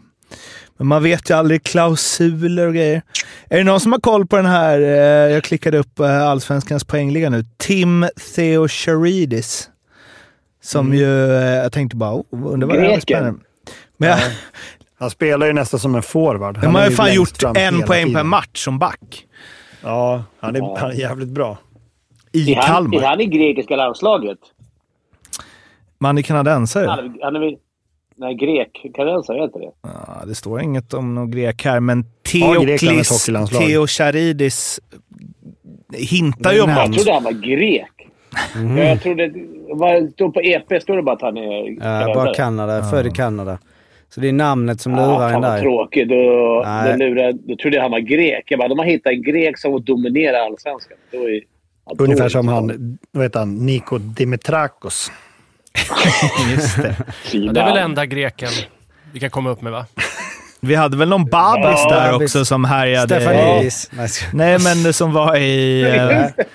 [0.78, 3.02] Men man vet ju aldrig klausuler och grejer.
[3.50, 4.80] Är det någon som har koll på den här?
[4.80, 7.46] Eh, jag klickade upp eh, Allsvenskans poängliga nu.
[7.58, 8.06] Tim
[8.36, 9.70] Theocharidis.
[10.64, 11.32] Som ju...
[11.36, 13.40] Eh, jag tänkte bara, oh, undrar vad det är spännande.
[13.98, 14.18] Men jag,
[15.00, 16.62] Han spelar ju nästan som en forward.
[16.62, 19.26] de har ju fan gjort en poäng per match som back.
[19.84, 21.58] Ja, han är, han är jävligt bra.
[22.32, 23.02] I Är han, Kalmar.
[23.02, 24.38] är han i grekiska landslaget?
[26.00, 26.88] Man är kanadensare.
[26.88, 27.58] Han, är- han är.
[28.18, 28.86] Nej, grek.
[28.96, 29.72] Kanadensare, inte det?
[29.82, 33.62] Ja, det står inget om någon grek här, men Ja, Grekland är ett Theoklis hockeylandslag.
[33.62, 34.80] Theocharidis
[35.94, 36.80] hintar ju om namn.
[36.82, 36.98] Jag något.
[36.98, 37.92] trodde han var grek.
[38.78, 39.32] Ja, jag trodde...
[39.70, 40.82] Vad står på EP?
[40.82, 41.42] Står det bara att han är
[41.72, 42.14] Ja, kanadensare?
[42.16, 43.58] bara Kanada, född i Kanada.
[44.10, 45.62] Så det är namnet som lurar Ah, en fan där.
[45.62, 46.10] tråkigt.
[46.10, 46.92] Då, Nej.
[46.92, 48.44] då, lurade, då trodde jag han var grek.
[48.48, 50.98] Jag bara, de har hittat en grek som dominerar allsvenskan.
[51.12, 51.42] Då är,
[51.86, 55.12] ja, Ungefär som han, vad heter han, Niko Dimitrakos.
[56.56, 56.96] Just det.
[57.32, 58.50] Ja, det är väl enda greken
[59.12, 59.86] vi kan komma upp med va?
[60.60, 63.16] Vi hade väl någon Babis Ja, där också som härjade.
[63.16, 63.90] Stefanidis.
[64.34, 66.46] Nej, men som var i eh,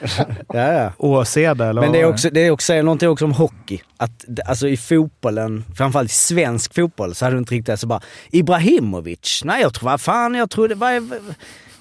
[0.48, 0.92] Ja, ja.
[0.98, 3.80] Åseda eller Men det är också, det är också någonting också om hockey.
[3.96, 4.10] Att,
[4.46, 8.00] alltså i fotbollen, framförallt i svensk fotboll, så hade du inte riktigt så bara
[8.30, 9.42] Ibrahimovic?
[9.44, 11.12] Nej, jag tror, vad fan, jag trodde, vad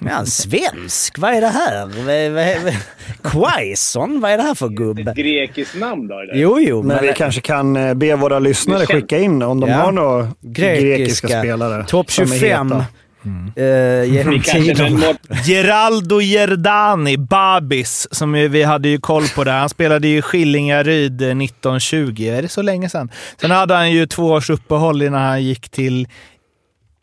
[0.08, 1.18] han svensk?
[1.18, 2.76] Vad är det här?
[3.24, 4.20] Quaison?
[4.22, 5.12] Vad är det här för gubbe?
[5.12, 6.20] Ett grekiskt namn då?
[6.20, 6.36] Eller?
[6.36, 9.70] Jo, jo, Men men vi kanske kan eh, be våra lyssnare skicka in om de
[9.70, 9.76] Ja.
[9.76, 11.84] har några grekiska, grekiska, spelare.
[11.84, 12.86] topp som är 25 heta.
[13.56, 14.97] eh, genom Vi kanske tiderna.
[14.97, 15.47] med det?
[15.52, 19.60] Geraldo Gerdani, Babis, som vi hade ju koll på där.
[19.60, 22.24] Han spelade ju i Skillingaryd eh, 1920.
[22.24, 23.12] Är det så länge sedan?
[23.41, 26.08] Sen hade han ju två års uppehåll innan han gick till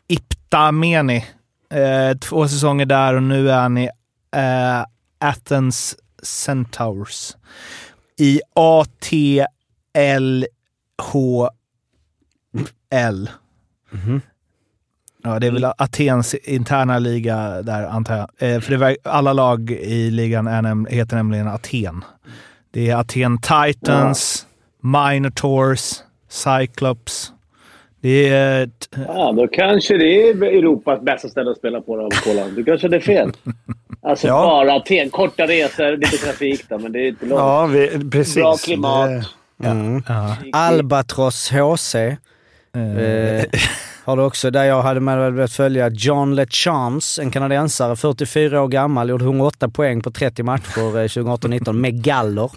[0.09, 1.25] Iptameni.
[1.69, 3.89] Eh, två säsonger där och nu är han i
[4.35, 4.85] eh,
[5.19, 7.35] Athens Centaurs.
[8.17, 9.47] I ATLHL.
[15.23, 18.29] Ja, det är väl Atens interna liga där, antar jag.
[18.37, 22.03] Eh, för det var, alla lag i ligan är heter nämligen Aten.
[22.71, 24.47] Det är Aten Titans,
[24.81, 25.93] Minotaurs,
[26.29, 27.33] Cyclops.
[28.01, 28.63] Det är...
[28.63, 32.55] ett- Ja, då kanske det är Europas bästa ställe att spela på då, Kolan.
[32.55, 33.31] Du kanske det är fel.
[34.01, 34.33] Alltså Ja.
[34.41, 35.09] bara Aten.
[35.09, 37.39] Korta resor, lite trafik då, men det är inte långt.
[37.39, 38.35] Ja, vi, precis.
[38.35, 39.09] Bra klimat.
[39.09, 39.23] Det-
[39.63, 40.03] Mm.
[40.07, 41.95] Ja, Albatross HC.
[41.95, 42.15] Eh,
[44.07, 48.67] har du också, där jag hade med börjat följa John LeChance, en kanadensare, 44 år
[48.67, 52.51] gammal, gjorde 108 poäng på 30 matcher eh, 2018-19 med galler.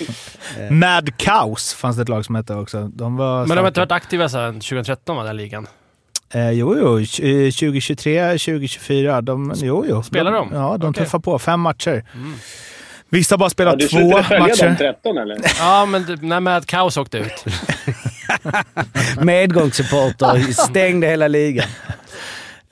[0.70, 2.88] Mad Cows fanns det ett lag som hette också.
[2.94, 5.66] De var Men de har inte varit aktiva sedan 2013 va, den ligan?
[6.34, 6.98] Eh, jo, jo.
[6.98, 9.20] tj- eh, 2023, 2024.
[9.20, 10.02] De, jo, jo.
[10.02, 10.48] Spelar de?
[10.52, 11.04] Ja, de Okej.
[11.04, 11.38] tuffar på.
[11.38, 12.04] Fem matcher.
[13.08, 14.74] Vissa har bara spelat Ja, du två slutade följa de matcher.
[14.78, 15.36] 13 eller?
[15.58, 17.44] Ja, men det- när Mad Cows åkte ut.
[19.20, 21.68] Medgångssupporter, stängde hela ligan.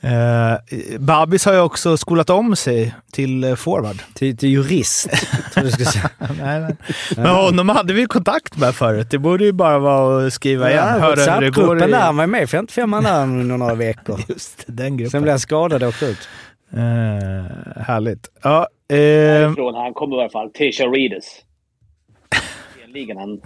[0.05, 0.59] Eh,
[0.99, 3.97] Babis har ju också skolat om sig till eh, forward.
[4.15, 5.21] Till, till jurist, tror
[5.55, 6.11] jag du skulle säga.
[6.19, 6.77] nej, nej.
[7.17, 9.11] Men honom hade vi kontakt med förut.
[9.11, 10.85] Det borde ju bara vara att skriva igen.
[10.87, 11.63] Ja, Höra hur det går.
[11.63, 14.21] WhatsApp-gruppen där, han var med i 55 där under några veckor.
[14.29, 15.11] Just den gruppen.
[15.11, 16.29] Sen blev han skadad och åkte ut.
[16.73, 18.29] Eh, härligt.
[18.43, 20.51] Ja, eh, Från han kommer i alla fall.
[20.51, 21.25] Tisha Reedus.
[22.87, 23.41] Ligan, han...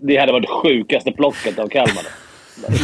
[0.00, 2.04] Det hade varit det sjukaste plocket av Kalmar.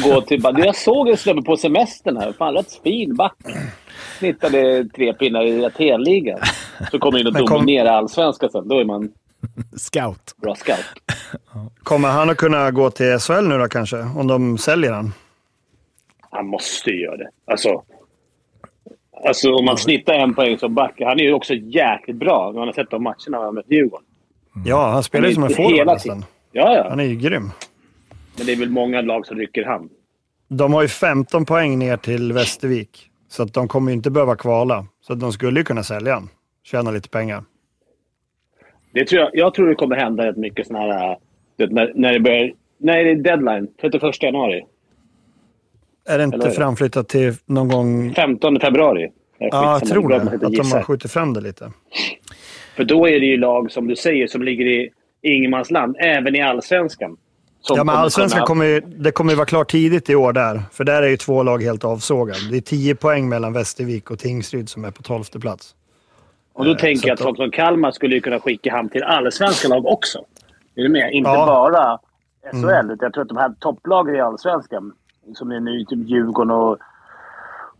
[0.05, 2.33] Gå till, bara, jag såg en snubbe på semestern här.
[2.33, 3.35] Fan, rätt fin back.
[4.19, 6.39] Snittade tre pinnar i Atenligan.
[6.91, 8.69] Så kommer in och kom- dominerar allsvenskan sen.
[8.69, 9.13] Då är man
[9.77, 10.35] scout.
[10.43, 10.85] bra scout.
[11.83, 13.97] Kommer han att kunna gå till SHL nu då kanske?
[13.97, 15.13] Om de säljer han?
[16.31, 17.31] Han måste ju göra det.
[17.47, 17.83] Alltså,
[19.27, 20.95] alltså om man snittar en poäng som back.
[20.99, 22.53] Han är ju också jäkligt bra.
[22.53, 24.07] Man har sett de matcherna han har mött Djurgården.
[24.65, 26.25] Ja, han spelar ju som en forward nästan.
[26.53, 26.87] Ja, ja.
[26.89, 27.51] Han är ju grym.
[28.37, 29.89] Men det är väl många lag som rycker han.
[30.49, 33.11] De har ju 15 poäng ner till Västervik.
[33.29, 34.87] Så att de kommer ju inte behöva kvala.
[35.01, 36.29] Så att de skulle ju kunna sälja han.
[36.63, 37.45] Tjäna lite pengar.
[38.93, 41.19] Det tror jag, jag tror det kommer hända rätt mycket såna här...
[41.57, 42.53] När, när det börjar...
[42.79, 43.69] När det är deadline?
[43.81, 44.65] 31 januari?
[46.09, 48.15] Är det inte Eller framflyttat till någon gång?
[48.15, 49.11] 15 februari?
[49.39, 49.49] Ja,
[49.81, 50.17] jag tror det.
[50.17, 51.73] Att de har skjutit fram det lite.
[52.77, 54.91] För då är det ju lag, som du säger, som ligger i
[55.23, 55.97] ingenmansland.
[56.01, 57.17] Även i allsvenskan.
[57.69, 60.63] Ja, men kommer allsvenskan kommer ju, det kommer ju vara klart tidigt i år där.
[60.73, 62.39] För där är ju två lag helt avsågade.
[62.51, 65.75] Det är 10 poäng mellan Västervik och Tingsryd som är på 12 plats.
[66.53, 69.03] Och då Eh, tänker jag att folk som Kalmar skulle ju kunna skicka han till
[69.03, 70.19] allsvenska lag också.
[70.77, 71.13] Är du med?
[71.13, 71.47] Inte Ja.
[71.47, 71.99] bara
[72.53, 72.91] SHL.
[72.93, 74.93] Utan jag tror att de här topplagen i allsvenskan,
[75.35, 76.79] som är nu typ Djurgården och...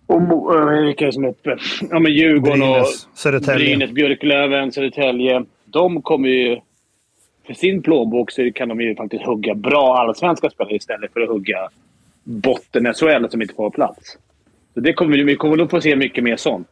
[0.07, 1.57] och äh, vilka är som är uppe?
[1.91, 3.67] Ja, men Djurgården Brynäs, och Södertälje.
[3.77, 5.45] Brynäs, Björklöven, Södertälje.
[5.65, 6.61] De kommer ju...
[7.51, 11.29] För sin plånbok så kan de ju faktiskt hugga bra allsvenska spelare istället för att
[11.29, 11.69] hugga
[12.25, 14.19] botten SHL som inte får plats.
[14.75, 16.69] Så det kommer, vi- kommer nog få se mycket mer sånt.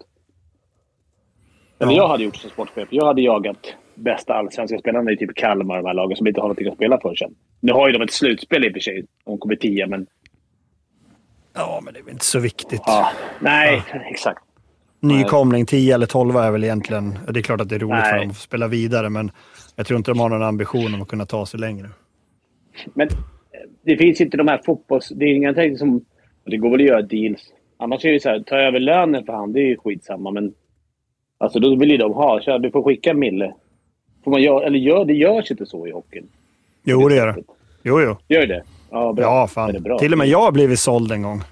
[1.79, 2.89] Eller jag hade gjort som sportchef.
[2.91, 6.49] Jag hade jagat bästa allsvenska spelarna i typ Kalmar, de här lagen som inte har
[6.49, 7.35] någonting att spela för sen.
[7.61, 9.05] Nu har ju de ett slutspel i och för sig.
[9.25, 10.07] De kommer tia, men...
[11.55, 12.83] Ja, men det är väl inte så viktigt.
[12.87, 13.11] Ja,
[13.41, 14.43] nej, exakt.
[15.01, 17.19] Nykomling 10 eller 12 är väl egentligen...
[17.29, 18.13] Det är klart att det är roligt Nej.
[18.13, 19.31] för dem att spela vidare, men
[19.79, 21.89] jag tror inte de har någon ambition om att kunna ta sig längre.
[22.95, 23.15] Men eh,
[23.83, 25.09] det finns inte de här fotbolls...
[25.09, 26.05] Det är ingenting som...
[26.45, 27.53] Det går väl att göra deals.
[27.77, 30.31] Annars är det så här, ta över lönen för han, det är ju skitsamma.
[30.31, 30.55] Men
[31.39, 32.41] alltså då vill ju de ha.
[32.41, 33.55] Så du får skicka en mille.
[34.25, 36.29] Får man göra, eller gör, det görs inte så i hockeyn.
[36.85, 37.43] Jo, det gör det.
[37.83, 38.17] Jo, jo.
[38.29, 38.63] Gör det?
[38.91, 39.25] Ja, bra.
[39.25, 39.73] Ja, fan.
[39.73, 39.99] det bra?
[39.99, 41.43] Till och med jag har blivit såld en gång.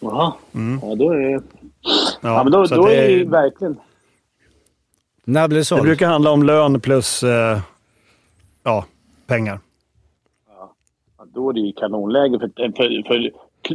[0.00, 0.32] Jaha.
[0.82, 1.30] Ja, då är det...
[1.32, 1.40] Ja,
[2.20, 3.76] Ja, men då, då är det, ju verkligen...
[5.28, 5.82] När blir det det sålt?
[5.82, 7.58] brukar handla om lön plus eh,
[8.62, 8.84] ja,
[9.26, 9.60] pengar.
[11.18, 13.30] Ja, då är det ju kanonläge för, för, för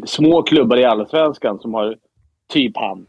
[0.07, 1.95] små klubbar i Allsvenskan som har
[2.53, 3.05] typ han.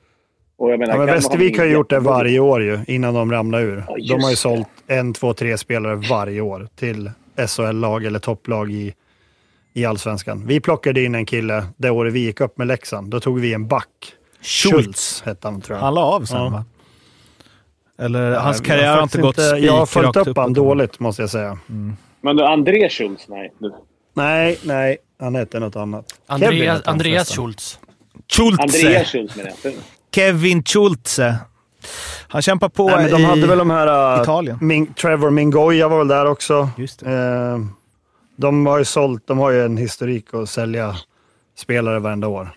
[0.57, 3.33] Och jag menar, Ja, men Västervik har ju gjort det varje år ju, innan de
[3.33, 3.85] ramlade ur.
[3.97, 4.37] Ja, de har ju det.
[4.37, 7.11] sålt en, två, tre spelare varje år till
[7.49, 8.95] SHL-lag eller topplag i,
[9.73, 10.47] i allsvenskan.
[10.47, 13.11] Vi plockade in en kille det året vi gick upp med Leksand.
[13.11, 13.89] Då tog vi en back.
[14.41, 15.85] Schultz hette han tror jag.
[15.85, 16.49] Han la av sen Ja.
[16.49, 16.65] va?
[18.03, 20.55] Eller hans karriär har inte gått inte- Jag har följt upp uppåt.
[20.55, 21.59] dåligt måste jag säga.
[22.21, 23.53] Men du, André Schultz, nej.
[23.59, 23.75] Du-
[24.15, 24.97] Nej, nej.
[25.21, 26.05] Han hette något annat.
[26.29, 27.45] Kevin Andreas, han Andreas förresten.
[27.45, 27.79] Schultz.
[28.37, 28.63] Schultze.
[28.63, 29.73] Andreas Schultz menar jag.
[30.15, 31.37] Kevin Schultze.
[32.29, 33.25] Han kämpar på Nej, men de i...
[33.25, 34.17] hade väl de här...
[34.17, 34.59] äh, Italien.
[34.61, 36.69] Min, Trevor Mingoya var väl där också.
[36.77, 37.11] Just det.
[37.13, 37.59] Eh,
[38.37, 40.97] de har ju sålt, de har ju en historik att sälja
[41.59, 42.55] spelare varenda år.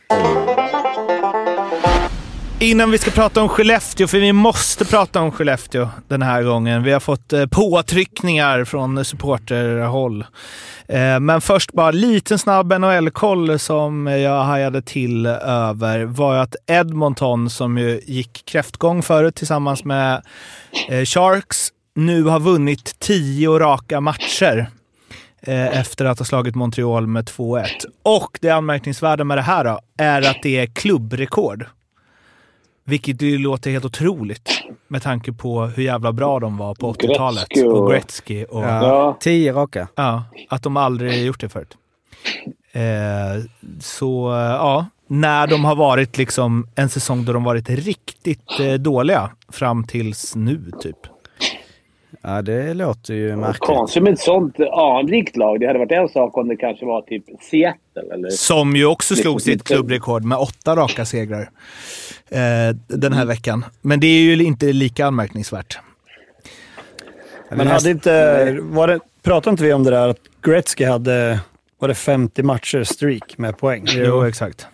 [2.59, 6.83] Innan vi ska prata om Skellefteå, för vi måste prata om Skellefteå den här gången.
[6.83, 10.25] Vi har fått eh, påtryckningar från supporterhåll.
[10.87, 17.49] Eh, men först bara liten snabb NHL-koll som jag hajade till över var att Edmonton,
[17.49, 20.23] som ju gick kräftgång förut tillsammans med
[20.89, 24.69] eh, Sharks, nu har vunnit tio raka matcher
[25.71, 27.65] efter att ha slagit Montreal med 2-1.
[28.03, 31.65] Och det anmärkningsvärda med det här då, är att det är klubbrekord.
[32.87, 34.49] Vilket ju låter helt otroligt
[34.87, 37.47] med tanke på hur jävla bra de var på 80-talet.
[37.49, 38.43] Gretzky och- Och Gretzky.
[38.45, 38.87] Och, ja.
[38.87, 39.17] Ja.
[39.19, 39.87] Tio raka.
[40.49, 41.77] att de aldrig gjort det förut.
[42.71, 42.81] Eh,
[43.79, 49.29] så ja, när de har varit liksom en säsong då de varit riktigt eh, dåliga
[49.51, 50.97] fram tills nu typ.
[52.21, 53.59] Ja, det låter ju märkligt.
[53.59, 55.59] Konstigt med ett sånt anrikt lag.
[55.59, 58.29] Det hade varit en sak om det kanske var typ Seattle eller...
[58.29, 61.49] Som ju också slog Liksom sitt klubbrekord med åtta raka segrar
[62.87, 63.65] den här veckan.
[63.81, 65.79] Men det är ju inte lika anmärkningsvärt.
[67.49, 71.39] Men hade inte, var det, pratade inte vi om det där att Gretzky hade,
[71.79, 73.85] var det 50 matcher streak med poäng?
[73.87, 74.67] Jo, exakt.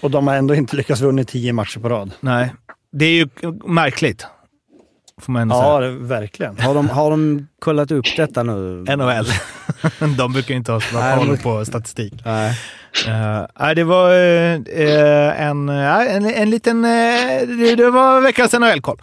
[0.00, 2.10] Och de har ändå inte lyckats vinna 10 matcher på rad.
[2.20, 2.54] Nej,
[2.90, 3.28] det är ju
[3.64, 4.26] märkligt.
[5.20, 5.90] Får man ändå Ja, säga.
[5.90, 6.58] verkligen.
[6.60, 8.84] Har de, har de kollat upp detta nu?
[8.96, 9.26] NHL.
[10.16, 12.12] de brukar inte ha så koll på statistik.
[12.24, 12.58] Nej.
[13.08, 16.84] Uh, det var eh, en, eh, en, en liten...
[16.84, 16.90] eh,
[17.46, 18.98] det, det var veckans NHL-koll.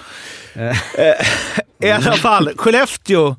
[1.83, 3.35] I alla fall, Skellefteå.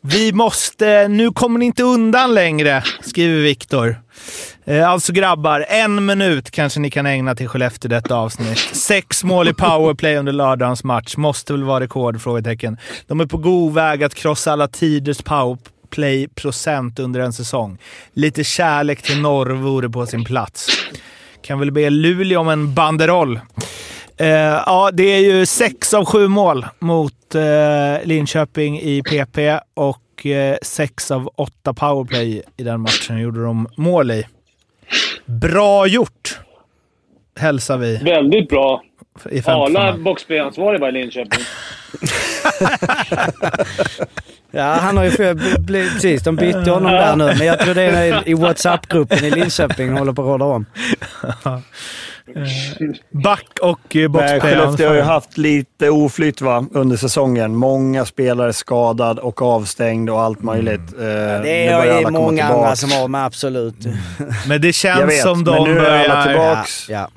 [0.00, 1.08] Vi måste...
[1.08, 3.96] Nu kommer ni inte undan längre, skriver Viktor.
[4.64, 8.58] Eh, alltså grabbar, en minut kanske ni kan ägna till Skellefteå detta avsnitt.
[8.58, 11.16] Sex mål i powerplay under lördagens match.
[11.16, 12.22] Måste väl vara rekord?
[12.22, 12.78] Frågetecken.
[13.06, 17.78] De är på god väg att krossa alla tiders powerplay-procent under en säsong.
[18.12, 20.68] Lite kärlek till norr vore på sin plats.
[21.42, 23.40] Kan väl be Luleå om en banderoll.
[24.16, 24.28] Eh,
[24.66, 29.38] ja, det är ju sex av sju mål mot eh, Linköping i PP
[29.74, 34.26] och eh, sex av åtta powerplay i den matchen gjorde de mål i.
[35.24, 36.40] Bra gjort,
[37.40, 38.82] hälsar vi Väldigt bra.
[39.30, 41.40] i Arla boxplayansvarig var i Linköping.
[44.54, 45.10] Ja, han har ju
[45.66, 49.92] precis, de bytte honom där nu, men jag tror det är i WhatsApp-gruppen i Linköping
[49.92, 50.66] håller på att råda om.
[53.10, 54.40] Back och eh, Men boxplay.
[54.40, 57.56] Skellefteå har ju haft lite oflytt va, under säsongen.
[57.56, 60.80] Många spelare skadad och avstängd och allt möjligt.
[60.80, 63.76] Eh, Det nu är börjar många andra som har, men absolut.
[64.48, 66.26] Men det känns vet, som men de nu är alla börjar...
[66.26, 66.88] tillbaks.
[66.88, 67.08] Ja.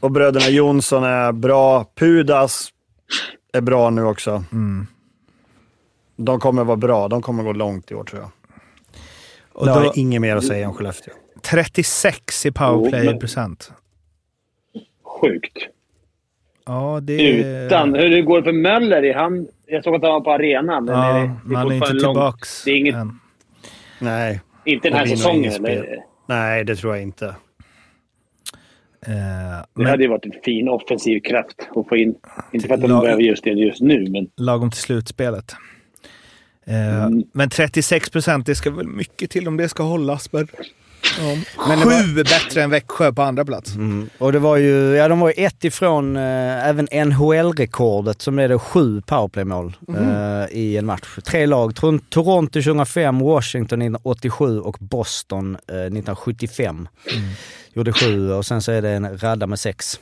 [0.00, 1.84] Och bröderna Jonsson är bra.
[1.98, 2.68] Pudas
[3.52, 4.44] är bra nu också.
[4.52, 4.86] Mm.
[6.16, 7.08] De kommer vara bra.
[7.08, 8.30] De kommer gå långt i år tror jag.
[9.52, 11.14] Och det har jag inget mer att säga om Skellefteå.
[11.42, 13.72] 36 i powerplay-procent.
[15.20, 15.58] Sjukt.
[16.66, 17.30] Ja, det.
[17.30, 17.94] Utan.
[17.94, 19.02] Hur går det för Möller?
[19.04, 20.84] Är han, jag såg att han var på arenan.
[20.84, 23.20] men Ja, är det- det man är inte tillbaks Det är inget, än.
[23.98, 25.96] Nej, inte den här säsongen, eller?
[26.28, 27.26] nej det tror jag inte.
[29.06, 32.14] Eh, Det men hade ju varit en fin offensiv kraft att få in.
[32.52, 35.52] Inte för att de behöver just det just nu, men lagom till slutspelet.
[36.66, 37.22] Eh, Mm.
[37.32, 40.32] Men 36 procent, det ska väl mycket till om det ska hållas.
[40.32, 40.48] Men.
[41.68, 43.74] Men Sju bättre än Växjö på andra plats.
[43.74, 44.10] Mm.
[44.18, 48.48] Och det var ju, ja de var ju ett ifrån eh, även NHL-rekordet som är
[48.48, 51.18] det sju powerplaymål eh, i en match.
[51.24, 52.04] Tre lag, Toronto
[52.54, 56.88] 2005, Washington 1987 och Boston eh, 1975.
[57.74, 60.00] Gjorde sju och sen så är det en radda med sex.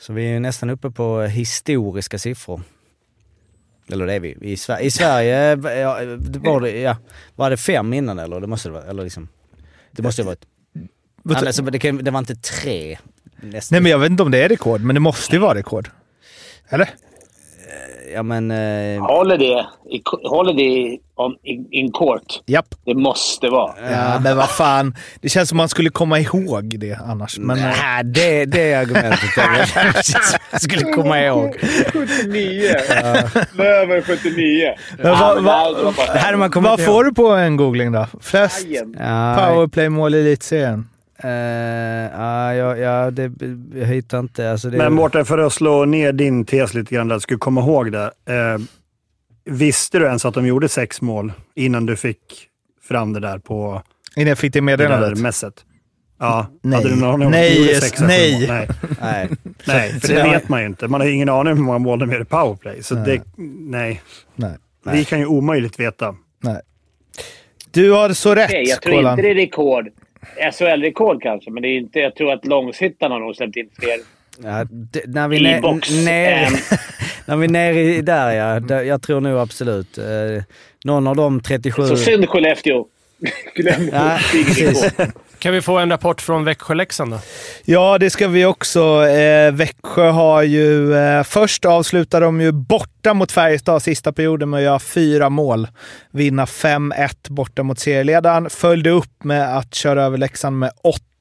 [0.00, 2.60] Så vi är nästan uppe på historiska siffror.
[3.92, 4.36] Eller det är vi.
[4.40, 6.96] I, Sver- i Sverige eh, ja, var, det, ja,
[7.36, 8.40] var det fem innan eller?
[8.40, 8.84] Det måste det vara.
[8.84, 9.28] Eller liksom,
[9.96, 10.36] det måste det vara.
[11.22, 12.98] Vad- Alltså, det, kan, det var inte tre.
[13.40, 13.74] Nästan.
[13.76, 15.90] Nej, men jag vet inte om det är rekord, men det måste ju vara rekord.
[16.68, 16.90] Eller?
[18.16, 18.50] Ja men...
[18.50, 22.42] Eh, håller det, i, håller det on, in, in court.
[22.46, 22.66] Japp.
[22.86, 23.74] Det måste vara.
[23.90, 24.94] Ja, men vad fan.
[25.20, 27.38] Det känns som man skulle komma ihåg det annars.
[27.38, 29.50] Men, eh, nej, det, det argumentet är
[29.84, 29.92] väl...
[30.52, 31.56] jag skulle komma ihåg.
[31.92, 32.68] 79!
[33.58, 34.74] Över 79.
[34.98, 35.42] Men vad-
[36.62, 38.06] man får du på en googling då?
[38.20, 38.66] Flest
[39.36, 40.88] powerplay-mål i elitserien?
[41.18, 41.30] Eh,
[42.20, 43.32] ja, ja, ja, det,
[43.74, 44.50] jag hittar inte.
[44.50, 47.60] Alltså det, Men Mårten, för att slå ner din tes lite grann, där, skulle komma
[47.60, 48.04] ihåg det.
[48.04, 48.58] Eh,
[49.44, 52.18] visste du ens att de gjorde sex mål innan du fick
[52.88, 53.82] fram det där på
[54.16, 55.18] Innan jag fick det det där meddelandet?
[55.18, 55.64] mässet?
[56.18, 56.76] Ja, Nej.
[56.76, 58.46] hade du någon aning om Nej, gjorde sex nej.
[58.48, 58.68] Nej.
[59.00, 59.28] nej.
[59.66, 60.88] Nej, för det vet man ju inte.
[60.88, 62.82] Man har ingen aning om hur många mål de gör i powerplay.
[62.82, 63.22] Så det,
[63.58, 64.02] nej.
[64.34, 64.56] Nej.
[64.92, 66.14] Vi kan ju omöjligt veta.
[66.42, 66.60] Nej.
[67.70, 69.12] Du har så rätt, Nej, jag tror Kolan.
[69.12, 69.88] inte det är rekord.
[70.52, 73.96] SHL-rekord kanske, men det är inte, jag tror att Långshyttan har nog släppt in fler
[74.42, 76.50] Ja, det, när vi i ner,
[77.26, 79.98] när vi är nere i där ja, där, jag tror nog absolut.
[79.98, 80.04] Eh,
[80.84, 81.86] någon av de 37...
[81.86, 82.86] Så synd Skellefteå.
[83.54, 84.92] Glöm Ja, precis.
[85.38, 87.18] Kan vi få en rapport från Växjö-Leksand då?
[87.64, 89.06] Ja, det ska vi också.
[89.06, 90.94] Eh, Växjö har ju...
[90.96, 95.68] Eh, först avslutar de ju borta mot Färjestad sista perioden med att göra fyra mål.
[96.10, 98.50] Vinna 5-1 borta mot serieledaren.
[98.50, 100.70] Följde upp med att köra över Leksand med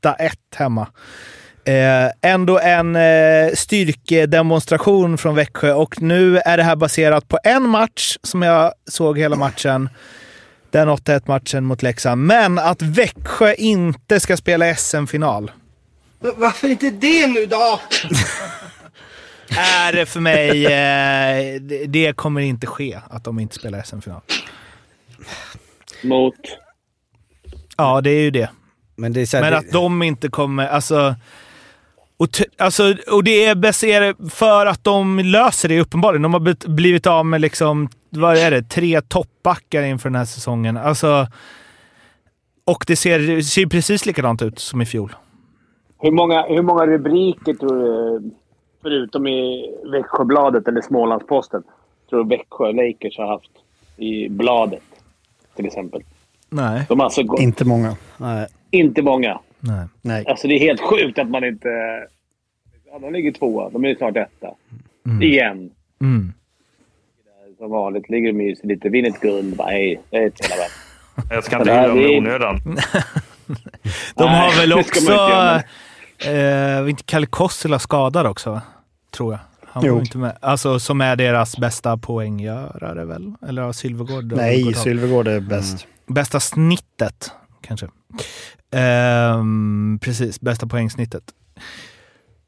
[0.03, 0.87] 8-1 hemma.
[1.65, 7.69] Eh, ändå en eh, styrkedemonstration från Växjö och nu är det här baserat på en
[7.69, 9.89] match som jag såg hela matchen.
[10.71, 12.25] Den 8-1 matchen mot Leksand.
[12.25, 15.51] Men att Växjö inte ska spela SM-final.
[16.19, 17.79] Varför inte det nu då?
[19.57, 20.65] är det för mig...
[20.65, 24.21] Eh, det, kommer inte ske att de inte spelar SM-final.
[26.03, 26.35] Mot...
[27.77, 28.49] Ja, det är ju det.
[28.95, 30.67] Men, det är så här, Men det, att de inte kommer...
[30.67, 31.15] Alltså,
[32.17, 36.21] och, alltså, och det är baserat för att de löser det uppenbarligen.
[36.21, 40.77] De har blivit av med liksom, vad är det, tre toppbackar inför den här säsongen.
[40.77, 41.27] Alltså,
[42.65, 45.15] och det ser, det ser precis likadant ut som i fjol.
[45.99, 48.31] Hur många, hur många rubriker tror du,
[48.81, 51.63] förutom i Växjöbladet eller Smålandsposten,
[52.09, 53.51] tror du Växjö Lakers har haft
[53.97, 54.83] i bladet?
[55.55, 56.01] Till exempel.
[56.49, 56.85] Nej.
[56.89, 57.95] Alltså gått, Inte många.
[58.17, 58.47] nej.
[58.71, 59.39] inte många.
[59.59, 59.87] Nej.
[60.01, 60.25] Nej.
[60.27, 61.67] Alltså det är helt sjukt att man inte...
[62.91, 63.69] Ja, de ligger tvåa.
[63.69, 64.49] De är snart etta.
[65.21, 65.71] Igen.
[66.01, 66.33] Mm.
[67.57, 68.89] Som vanligt ligger i sig lite.
[68.89, 69.55] Vinner ett guld.
[69.55, 70.71] Bara, hej, det är ett hela världen.
[71.29, 72.61] Jag ska inte Ja, hylla dem i onödan.
[74.15, 74.99] De Nej, har väl också...
[74.99, 75.63] inte
[76.83, 78.61] eh, inte Kalle Kossila skadad också,
[79.11, 79.39] tror jag.
[79.67, 79.99] Han var Jo.
[79.99, 80.37] inte med.
[80.41, 83.33] Alltså, som är deras bästa poänggörare väl?
[83.47, 84.33] Eller har Sylvegård?
[84.35, 84.73] Nej.
[84.73, 85.87] Sylvegård är bäst.
[86.07, 87.31] Bästa snittet,
[87.61, 87.87] kanske.
[88.71, 91.23] Ehm, precis, bästa poängsnittet.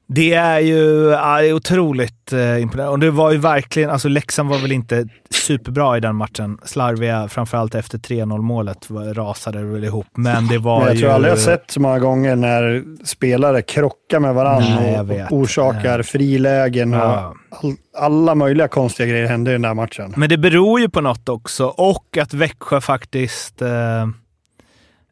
[0.10, 2.92] Det är ju ja, det är otroligt eh, imponerande.
[2.92, 6.58] Och det var ju verkligen, alltså Leksand var väl inte superbra i den matchen.
[6.64, 10.08] Slarviga, framförallt efter 3-0 målet, rasade väl ihop.
[10.16, 11.02] Men det var Men jag ju...
[11.02, 16.02] tror aldrig jag sett så många gånger när spelare krockar med varandra Nej, och orsakar
[16.04, 17.34] frilägen och Ja.
[17.50, 20.14] all, alla möjliga konstiga grejer hände i den där matchen.
[20.18, 23.62] Men det beror ju på något också och att Växjö faktiskt...
[23.62, 23.68] Eh,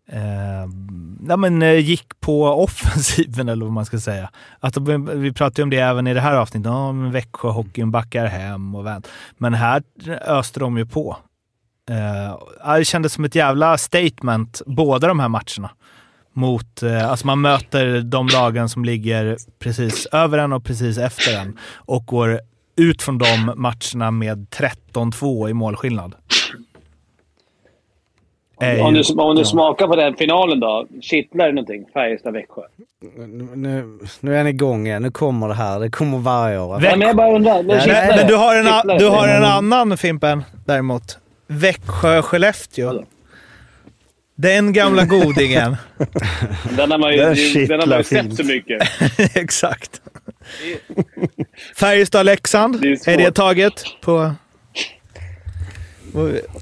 [0.07, 0.69] eh,
[1.27, 4.29] ja, men, eh, gick på offensiven, eller vad man ska säga.
[4.59, 4.77] Att
[5.15, 6.65] vi pratade ju om det även i det här avsnittet.
[6.65, 9.07] Ja, men Växjö hockeyn backar hem och vänt.
[9.37, 9.83] Men här
[10.27, 11.17] öste de ju på.
[11.89, 15.69] Eh, det kändes som ett jävla statement, båda de här matcherna.
[16.33, 21.39] Mot, eh, alltså man möter de lagen som ligger precis över en och precis efter
[21.39, 22.39] en och går
[22.75, 26.15] ut från de matcherna med 13-2 i målskillnad.
[28.59, 29.45] Är Om ju- du, om du ja.
[29.45, 30.87] smakar på den finalen då?
[31.01, 31.85] Kittlar det någonting?
[31.93, 32.61] Färjestad-Växjö?
[33.55, 35.01] Nu, nu är han igång igen.
[35.01, 35.79] Nu kommer det här.
[35.79, 36.83] Det kommer varje år.
[36.83, 37.63] Ja, men jag bara undrar.
[37.63, 41.17] Men Nej, men du har en, a- Kittlar du har en annan Fimpen däremot.
[41.47, 43.03] Växjö-Skellefteå.
[44.35, 45.75] Den gamla godingen.
[46.77, 48.81] Den har man ju, Den den har man ju sett så mycket.
[49.35, 50.01] Exakt.
[51.75, 52.85] Färjestad-Leksand.
[52.85, 54.31] Är Är, det taget på...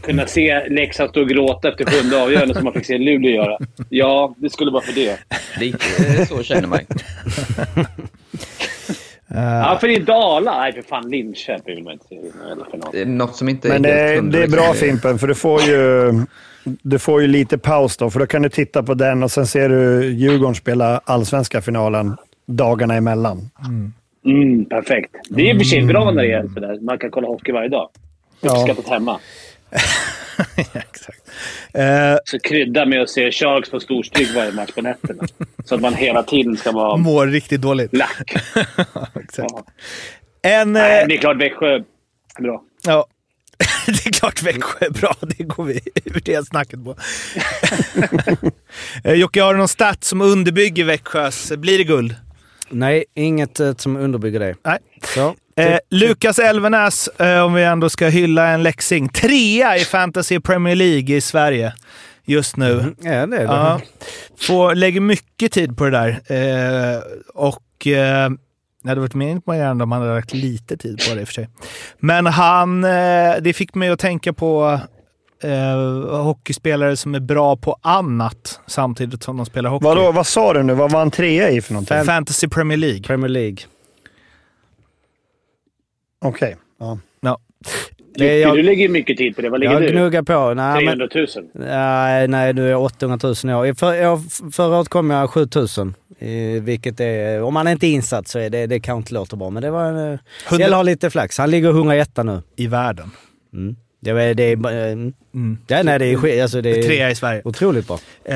[0.01, 3.57] Kunna se Leksand stå och gråta efter sjunde avgörande som man fick se Luleå göra.
[3.89, 5.19] Ja, det skulle vara för det.
[5.59, 6.79] Lite så känner man.
[9.27, 10.59] Ja, för inte Ala.
[10.59, 11.09] Nej, för fan.
[11.09, 12.19] Linköping vill man inte se.
[12.91, 14.73] Det är något som inte Men är det, är- det är bra.
[14.73, 16.11] Fimpen, för du får ju...
[16.65, 19.47] Du får ju lite paus då, för då kan du titta på den och sen
[19.47, 22.15] ser du Djurgården spela allsvenska finalen
[22.47, 23.49] dagarna emellan.
[24.25, 25.15] Mm, perfekt.
[25.29, 26.79] Det är i och för sig bra när det är sådär.
[26.81, 27.89] Man kan kolla hockey varje dag.
[28.43, 28.51] Ja.
[28.61, 29.19] Uppskattat hemma.
[30.73, 31.21] Exakt.
[31.73, 35.23] Eh, Så krydda med att se Sharks få storstryk varje match på nätterna.
[35.65, 37.93] Så att man hela tiden ska vara mår riktigt dåligt.
[37.93, 38.33] lack.
[39.23, 39.51] Exakt.
[39.53, 39.65] Ja.
[40.41, 40.73] En...
[40.73, 41.67] Nej, Eh, det är klart Växjö
[42.37, 42.61] är bra.
[42.85, 43.07] ja.
[43.85, 45.15] det är klart Växjö är bra.
[45.21, 46.95] Det går vi ur det snacket på.
[49.03, 51.51] Eh, Jocke, har du någon stat som underbygger Växjös...
[51.57, 52.15] Blir det guld?
[52.69, 54.55] Nej, inget som underbygger det.
[54.63, 54.77] Nej.
[55.03, 55.35] Så.
[55.55, 59.09] Eh, Lukas Elvenäs, eh, om vi ändå ska hylla en läxing.
[59.09, 61.73] Trea i Fantasy Premier League i Sverige
[62.25, 62.95] just nu.
[63.01, 63.43] Ja, det är det.
[63.43, 63.81] Ja,
[64.39, 66.09] får, lägger mycket tid på det där.
[66.27, 67.01] Eh,
[67.33, 68.29] och eh,
[68.83, 71.27] det hade varit mer imponerande om han hade lagt lite tid på det i och
[71.27, 71.49] för sig.
[71.99, 74.79] Men han, eh, det fick mig att tänka på
[75.43, 79.85] eh, hockeyspelare som är bra på annat samtidigt som de spelar hockey.
[79.85, 80.73] Vadå, vad sa du nu?
[80.73, 82.03] Vad var han trea i för någonting?
[82.03, 83.03] Fantasy Premier League.
[83.03, 83.57] Premier League.
[86.23, 86.55] Okej.
[86.79, 86.99] Ja.
[87.21, 87.39] Ja.
[88.15, 89.49] Det är Jocke, jag- du lägger ju mycket tid på det.
[89.49, 89.89] Vad ligger Jag du?
[89.91, 90.53] gnuggar på.
[90.53, 91.27] Nej, men, 300 000?
[91.53, 93.73] nej, nej, nu är jag 800 000 år.
[93.73, 94.21] För, jag,
[94.51, 95.93] förra året kom jag 7000.
[96.19, 96.29] Eh,
[96.63, 99.49] vilket är, om man inte är insatt så är det, det kanske inte låter bra.
[99.49, 99.97] Men det var en...
[100.13, 100.19] eh,
[100.49, 101.37] Hundra- Gäller att ha lite flax.
[101.37, 102.41] Han ligger 101 nu.
[102.55, 103.11] I världen.
[103.53, 103.75] Mm.
[103.99, 105.57] Det, är, det, är, eh, Mm.
[105.67, 107.41] ja, nej, det är, alltså, det är Trea i Sverige.
[107.45, 107.95] otroligt bra.
[108.25, 108.33] Eh,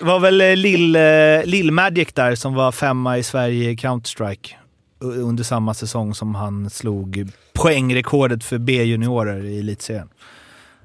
[0.00, 1.02] det var väl eh, Lill, eh,
[1.44, 4.50] Lill Magic där som var femma i Sverige i Counter-Strike
[5.02, 10.08] under samma säsong som han slog poängrekordet för B-juniorer i elitserien.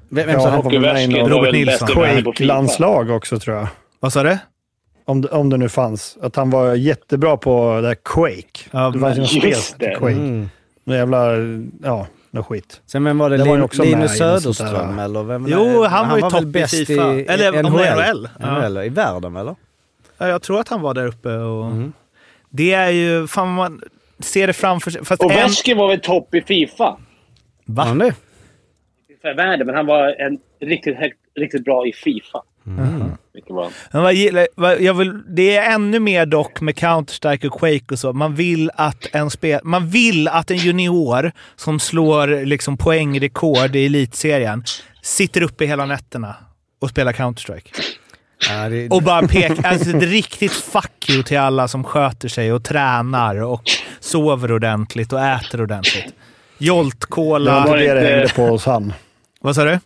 [0.09, 1.89] Vem, vem Ja, sa han var med i var Robert Nilsson.
[1.89, 1.93] i.
[1.93, 3.67] Quake-landslag också tror jag.
[3.99, 4.37] Vad sa du?
[5.05, 6.17] Om, det- om det nu fanns.
[6.21, 8.59] Att han var jättebra på det där Quake.
[8.71, 9.95] Ja, det fanns ju något just spel det.
[9.95, 10.13] Quake.
[10.15, 10.49] Mm.
[10.83, 11.27] Någon jävla...
[11.83, 12.81] Ja, något skit.
[12.85, 13.37] Sen vem var det?
[13.37, 15.23] Det var Lin, i Linus Söderström eller?
[15.23, 17.03] Vem, Jo, nej, han var ju topp i bäst FIFA.
[17.13, 18.29] Eller om det var NHL.
[18.39, 18.59] Ja.
[18.69, 18.77] NHL.
[18.77, 19.55] I världen eller?
[20.17, 21.29] Ja, jag tror att han var där uppe.
[21.29, 21.93] Och Mm.
[22.49, 23.27] Det är ju...
[23.27, 23.81] Fan, man
[24.19, 25.05] ser det framför sig.
[25.05, 26.83] Fast Och en, var väl topp i Fifa?
[26.83, 26.97] Va?
[27.65, 28.13] Var han det?
[29.21, 30.97] För världen, men han var en riktigt,
[31.35, 32.41] riktigt bra i Fifa.
[33.91, 37.99] Vad gillar, vad, jag vill, det är ännu mer dock med Counter-Strike och Quake och
[37.99, 38.13] så.
[38.13, 43.85] Man vill att en, spel, man vill att en junior som slår liksom poängrekord i
[43.85, 44.63] elitserien
[45.01, 46.35] sitter uppe hela nätterna
[46.79, 47.69] och spelar Counter-Strike.
[48.49, 49.65] Ja, det, Och bara pekar.
[49.65, 53.63] Alltså ett riktigt fuck you till alla som sköter sig och tränar och
[53.99, 56.05] sover ordentligt och äter ordentligt.
[56.05, 57.65] Det Jolt-cola.
[57.67, 58.93] var inte det det hängde på hos han.
[59.41, 59.79] Vad sa du?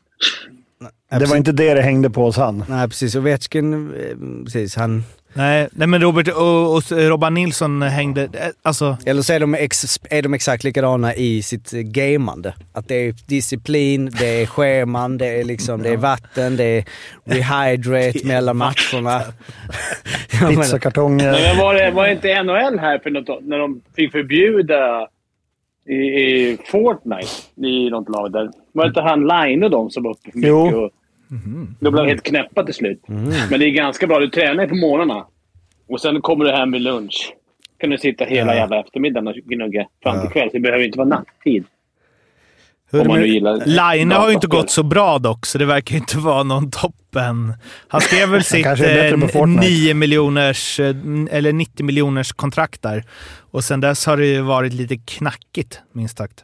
[1.19, 2.63] Det var inte det det hängde på hos han.
[2.69, 3.15] Nej, precis.
[3.15, 4.75] Ovechkin, eh, precis.
[4.75, 5.03] Han,
[5.33, 8.23] Nej, nej men Robert och, och Robban Nilsson hängde...
[8.23, 8.29] eh,
[8.61, 8.97] Alltså...
[9.05, 12.53] eller så är de, ex, är de exakt likadana i sitt gamande.
[12.73, 16.83] Att det är disciplin, det är scheman, det är, liksom, det är vatten, det är
[17.25, 19.21] rehydrate mellan matcherna.
[20.49, 21.31] Pizzakartonger.
[21.31, 25.07] Men var det, var det inte NHL här för något, när de fick förbjuda
[25.89, 27.27] i, i Fortnite
[27.67, 28.49] i något lag där?
[28.71, 30.49] Var det inte han Line och de som var uppe för mycket?
[30.49, 30.83] Jo.
[30.83, 30.91] Och,
[31.79, 33.03] De blev helt knäppa till slut.
[33.49, 34.19] Men det är ganska bra.
[34.19, 35.25] Du tränar ju på morgnarna
[35.89, 37.33] och sen kommer du hem vid lunch.
[37.79, 40.49] kan du sitta hela jävla eftermiddagen och gnugga fram till kväll.
[40.49, 41.65] Så det behöver inte vara natttid.
[42.93, 45.91] Om man nu gillar Line har ju inte gått så bra dock, så det verkar
[45.93, 47.53] ju inte vara någon toppen.
[47.87, 48.73] Han skrev väl sitt eh,
[49.27, 49.61] Fortnite.
[49.61, 50.95] 9 miljoners, eh,
[51.31, 53.03] eller 90 miljoners kontrakt där.
[53.51, 56.43] Och sen dess har det ju varit lite knackigt, minst sagt.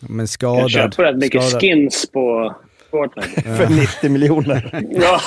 [0.00, 0.70] Men Jag skadad.
[0.70, 1.60] köper rätt mycket skadad.
[1.60, 2.54] skins på,
[2.94, 3.42] Fortnite.
[3.56, 4.84] För 90 miljoner.
[4.90, 5.20] Ja.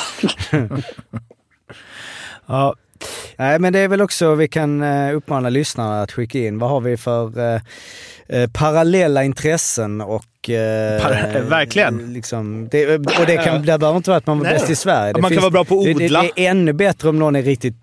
[2.50, 2.76] Ja,
[3.38, 6.70] Nej, men det är väl också, vi kan eh, uppmana lyssnarna att skicka in, vad
[6.70, 7.62] har vi för eh,
[8.28, 10.50] eh, parallella intressen och...
[10.50, 12.14] Eh, Par- verkligen.
[12.14, 14.54] Liksom, det, och det, kan, det behöver inte vara att man var Nej.
[14.54, 15.14] bäst i Sverige.
[15.14, 16.22] Det Man kan vara bra på att det, det, odla.
[16.22, 17.76] det är ännu bättre om någon är riktigt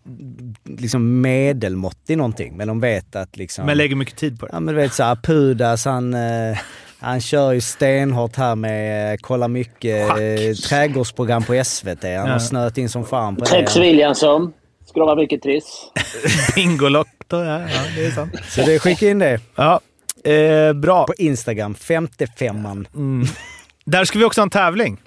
[0.78, 3.66] liksom medelmåttig i någonting, men de vet att liksom...
[3.66, 4.50] men lägger mycket tid på det.
[4.54, 6.58] Ja men du vet såhär, Pudas han, eh,
[7.04, 12.02] han kör ju stenhårt här med eh, kolla mycket eh, trädgårdsprogram på SVT.
[12.02, 12.26] Han Ja.
[12.26, 13.80] har snöat in som fan på Tex det.
[13.80, 14.52] Williamson.
[14.88, 15.64] Skrava mycket triss.
[16.54, 17.68] Bingolotto, ja, ja.
[17.96, 18.34] Det är sant.
[18.48, 19.80] Så det, skicka in det Ja,
[20.30, 21.06] eh, bra.
[21.06, 22.86] på Instagram, 55an.
[22.94, 23.26] Mm.
[23.84, 25.00] Där ska vi också ha en tävling.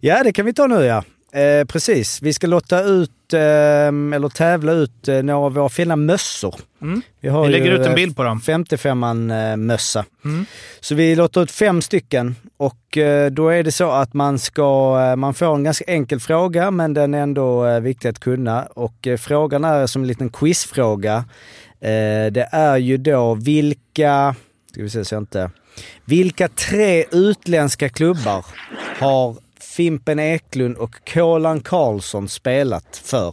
[0.00, 1.04] Ja det kan vi ta nu ja.
[1.40, 5.96] Eh, precis, vi ska lotta ut, eh, eller tävla ut eh, några av våra fina
[5.96, 6.54] mössor.
[6.82, 7.02] Mm.
[7.20, 8.40] Vi, Vi lägger ut en eh, bild på dem.
[8.40, 10.04] 55an eh, mössa.
[10.24, 10.46] Mm.
[10.80, 12.98] Så vi lottar ut fem stycken och
[13.30, 17.14] då är det så att man ska, man får en ganska enkel fråga men den
[17.14, 21.24] är ändå viktig att kunna och frågan är som en liten quizfråga.
[22.30, 24.34] Det är ju då vilka,
[24.72, 25.50] ska vi se så jag inte,
[26.04, 28.46] vilka tre utländska klubbar
[28.98, 29.36] har
[29.76, 33.28] Fimpen Eklund och Kolan Karlsson spelat för?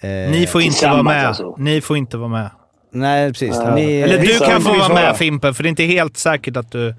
[0.00, 1.26] Eh, Ni får inte vara med.
[1.28, 1.54] alltså.
[1.58, 2.50] Ni får inte vara med.
[2.92, 3.50] Nej precis.
[3.54, 3.74] Ja.
[3.74, 5.16] Ni, Eller du kan få vara med.
[5.16, 6.94] Fimpen, för det är inte helt säkert att du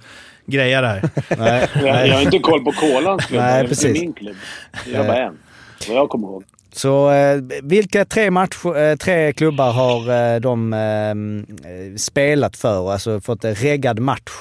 [0.46, 1.10] grejar det här.
[1.38, 3.42] nej, Jag, jag har inte koll på Kolans klubb.
[3.42, 4.02] Nej, Jag vet precis.
[4.02, 4.36] min klubb.
[4.92, 5.38] Jag har bara en.
[5.88, 6.44] Vad jag kommer ihåg.
[6.74, 12.92] Så eh, vilka tre, match, eh, tre klubbar har eh, de eh, spelat för?
[12.92, 14.32] Alltså fått en reggad match.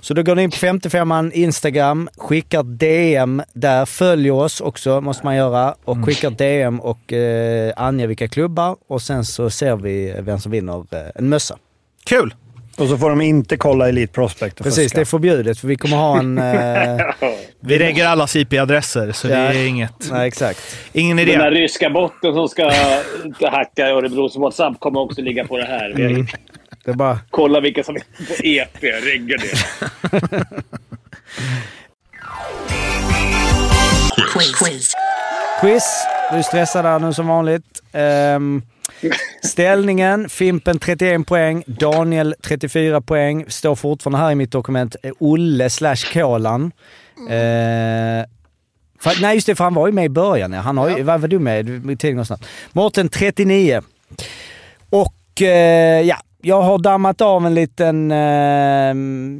[0.00, 5.26] Så då går ni in på 55an Instagram, skickar DM där, följer oss också måste
[5.26, 10.14] man göra och skickar DM och eh, anger vilka klubbar och sen så ser vi
[10.20, 11.58] vem som vinner eh, en mössa.
[12.04, 12.34] Kul!
[12.76, 14.98] Och så får de inte kolla Elite Prospect och Precis, fuska.
[14.98, 16.38] det är förbjudet för vi kommer ha en...
[16.38, 17.00] Eh,
[17.66, 19.40] Vi reggar allas IP-adresser, så det Ja.
[19.40, 20.10] är inget.
[20.10, 20.76] nej, exakt.
[20.92, 21.60] Ingen Den där idé.
[21.60, 22.70] ryska botten som ska
[23.50, 25.90] hacka Örebros WhatsApp kommer också ligga på det här.
[25.90, 26.26] Mm.
[26.84, 27.18] Det är bara...
[27.30, 28.82] Kolla vilka som är på EP.
[29.04, 30.44] Regga det.
[34.58, 34.94] Quiz.
[35.60, 36.04] Quiz.
[36.32, 37.64] Du är stressad där nu som vanligt.
[37.92, 38.62] Ehm,
[39.42, 43.44] ställningen, Fimpen 31 poäng, Daniel 34 poäng.
[43.48, 46.72] Står fortfarande här i mitt dokument eh, Olle slash Kolan.
[47.18, 48.24] Eh,
[49.00, 50.52] för, nej just det, för han var ju med i början.
[50.52, 50.60] Ja.
[50.60, 52.44] Han har ju, Vad var du med tiden snabbt?
[52.72, 53.82] Mårten 39.
[54.90, 58.94] Och eh, ja, jag har dammat av en liten eh,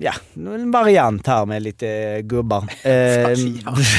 [0.06, 2.64] ja, en variant här med lite gubbar.
[2.84, 3.38] Eh,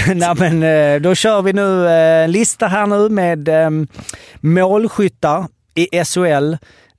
[0.16, 3.70] nej, men, eh, då kör vi nu eh, en lista här nu med eh,
[4.40, 6.56] målskyttar i SHL.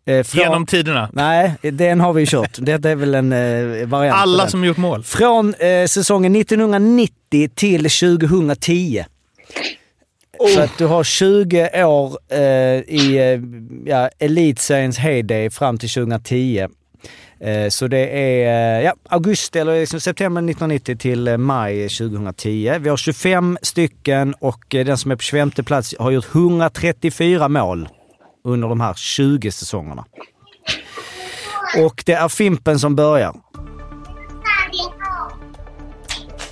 [0.06, 1.08] Eh, från- Genom tiderna.
[1.12, 2.50] Nej, den har vi kört.
[2.58, 4.16] Detta är väl en eh, variant.
[4.18, 5.02] Alla som gjort mål.
[5.02, 9.04] Från eh, säsongen 1990 till 2010.
[10.54, 12.40] Så att du har 20 år eh,
[12.94, 13.40] i eh,
[13.90, 16.66] ja, Elitseriens heyday fram till 2010.
[17.40, 22.72] Eh, så det är eh, ja, augusti eller liksom september 1990 till maj 2010.
[22.80, 27.88] Vi har 25 stycken och den som är på 25 plats har gjort 134 mål
[28.46, 30.04] under de här 20 säsongerna.
[31.84, 33.34] Och det är Fimpen som börjar.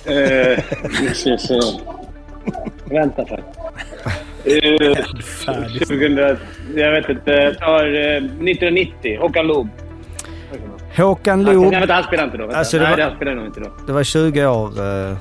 [0.05, 1.57] Eh, precis, eh.
[2.85, 3.43] Vänta för.
[4.47, 4.95] Uh,
[5.79, 6.37] 2000,
[6.75, 7.31] jag vet inte.
[7.31, 9.19] Jag tar eh, 1990.
[9.19, 9.69] Håkan Loob.
[10.97, 11.73] Håkan Nej, Loob.
[11.89, 12.51] han spelar inte då.
[12.51, 13.71] Alltså, det Nej, var- han spelar nog inte då.
[13.87, 14.67] Det var 20 år.
[15.09, 15.17] eh.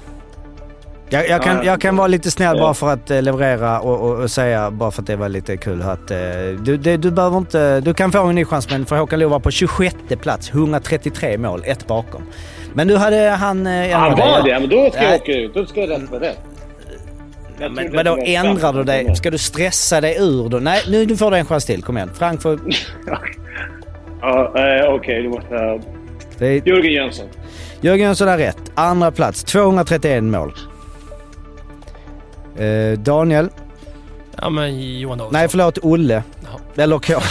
[1.08, 4.22] Jag, jag, kan, jag kan vara lite snäll bara för att eh, leverera och, och,
[4.22, 6.18] och säga, bara för att det var lite kul, att eh,
[6.62, 7.80] du, det, du behöver inte...
[7.80, 11.38] Du kan få en ny chans, men för Håkan Loob var på 26 plats, 133
[11.38, 12.22] mål, ett bakom.
[12.74, 13.66] Men du hade han...
[13.66, 15.54] eh, Han var det, men då ska jag åka ut.
[15.54, 16.32] Då ska jag rätt det.
[17.58, 19.16] Jag Men vadå, ändrar du dig?
[19.16, 20.56] Ska du stressa dig ur då?
[20.58, 21.82] Nej, nu du får du en chans till.
[21.82, 22.10] Kom igen.
[22.18, 22.58] Frank får...
[24.20, 24.52] Ja,
[24.88, 25.82] Okej, måste jag...
[26.38, 27.26] Det är, Jörgen Jönsson.
[27.80, 28.56] Jörgen Jönsson har rätt.
[28.74, 30.52] Andra plats, 231 mål.
[32.58, 33.48] Eh, Daniel?
[34.40, 35.32] Ja, men Johan Davidsson.
[35.40, 35.78] Nej, förlåt.
[35.82, 36.22] Olle.
[36.76, 37.12] Eller K.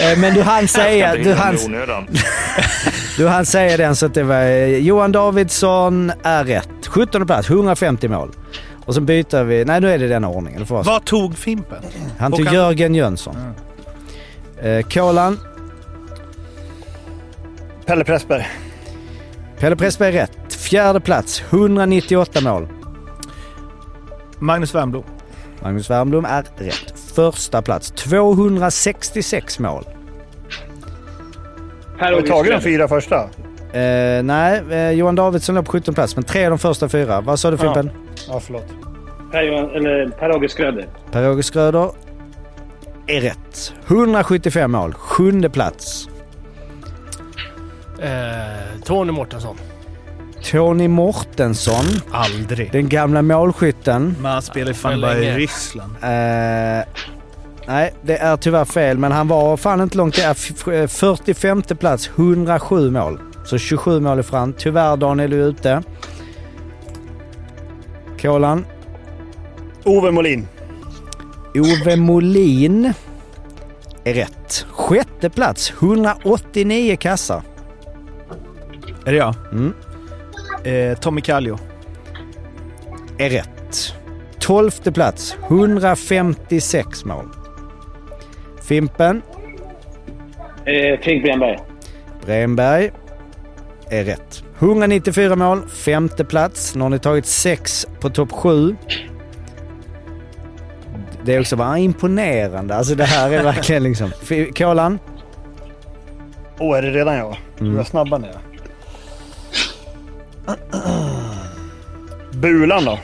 [0.00, 1.14] Eh, Men du hann säga...
[1.14, 1.56] Du hann,
[3.16, 4.40] du hann säga den så att det var...
[4.42, 6.68] eh, Johan Davidsson är rätt.
[6.86, 8.30] 17 plats, 150 mål.
[8.84, 9.64] Och så byter vi...
[9.64, 10.64] Nej, nu är det den ordningen.
[10.68, 11.82] Vad tog Fimpen?
[12.18, 13.36] Han tog Håkan- Jörgen Jönsson.
[14.62, 15.40] Eh, Kolan.
[17.86, 18.46] Pelle Pressberg.
[19.58, 20.54] Pelle Pressberg rätt.
[20.54, 22.68] Fjärde plats, 198 mål.
[24.38, 25.04] Magnus Wernbloom.
[25.62, 26.94] Magnus Wernbloom är rätt.
[27.14, 29.84] Första plats, 266 mål.
[31.98, 33.16] Per Har vi tagit de fyra första?
[33.72, 37.20] Eh, nej, eh, Johan Davidsson låg på 17 plats, men tre av de första fyra.
[37.20, 37.90] Vad sa du Fimpen?
[38.28, 38.64] Ja, förlåt.
[39.32, 40.86] Per, Johan- eller Per-Åge Schröder.
[41.10, 41.90] Per-Åge Schröder
[43.06, 43.72] är rätt.
[43.86, 46.08] 175 mål, sjunde plats.
[48.02, 49.56] Eh, Tony Mårtensson.
[50.50, 52.72] Tony Mortensson, Aldrig.
[52.72, 54.16] den gamla målskytten.
[54.20, 55.32] Men han spelar ju fan För bara i.
[55.36, 55.92] Ryssland.
[56.02, 56.84] Eh,
[57.66, 60.30] nej, det är tyvärr fel, men han var fan inte långt där.
[60.30, 63.20] F- f- 45 plats, 107 mål.
[63.44, 64.52] Så 27 mål ifrån.
[64.58, 65.82] Tyvärr Daniel är ute.
[68.22, 68.64] Kolan.
[69.84, 70.48] Ove Molin.
[71.54, 72.92] Ove Molin
[74.04, 74.66] är rätt.
[74.70, 77.42] Sjätte plats, 189 kassar.
[79.04, 79.34] Är det jag?
[79.52, 79.74] Mm.
[80.64, 81.58] Eh, Tommy Kallio.
[83.18, 83.94] är rätt.
[84.38, 87.28] Tolfte plats, 156 mål.
[88.62, 89.22] Fimpen,
[90.66, 91.58] Eh, Fredrik Bremberg.
[92.26, 92.90] Bremberg
[93.90, 94.44] är rätt.
[94.58, 96.74] 194 mål, femte plats.
[96.74, 98.76] Nu har ni tagit sex på topp sju.
[101.24, 102.74] Det är också bara imponerande.
[102.76, 104.10] Alltså det här är verkligen liksom...
[104.56, 104.98] Kolan,
[106.58, 107.36] Åh, oh, är det redan jag?
[107.60, 107.76] Mm.
[107.76, 108.38] Vad snabba ni är.
[112.32, 112.98] Bulan då?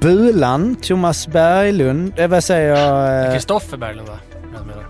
[0.00, 3.26] Bulan, Thomas Berglund, eh, vad säger jag?
[3.26, 4.18] eh, Kristoffer Berglund va?
[4.66, 4.84] Menar.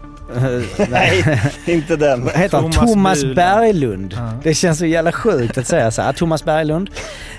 [0.90, 2.24] Nej, inte den.
[2.24, 2.70] Vad heter han?
[2.72, 3.24] Thomas Thomas.
[3.24, 4.14] Berglund.
[4.16, 4.32] Ja.
[4.42, 6.12] Det känns så jävla sjukt att säga så här.
[6.12, 6.90] Thomas Berglund.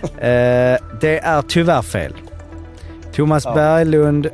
[0.03, 2.13] Eh, det är tyvärr fel.
[3.15, 3.53] Thomas Ja.
[3.53, 4.27] Berglund,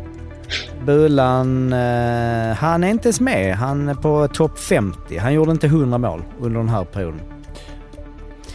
[0.85, 3.55] Bulan, eh, han är inte ens med.
[3.55, 5.17] Han är på topp 50.
[5.17, 7.21] Han gjorde inte 100 mål under den här perioden.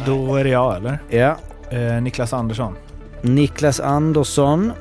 [0.07, 0.99] Då är det jag, eller?
[1.09, 1.37] Ja.
[1.71, 2.77] Eh, Niklas Andersson.
[3.23, 4.73] Niklas Andersson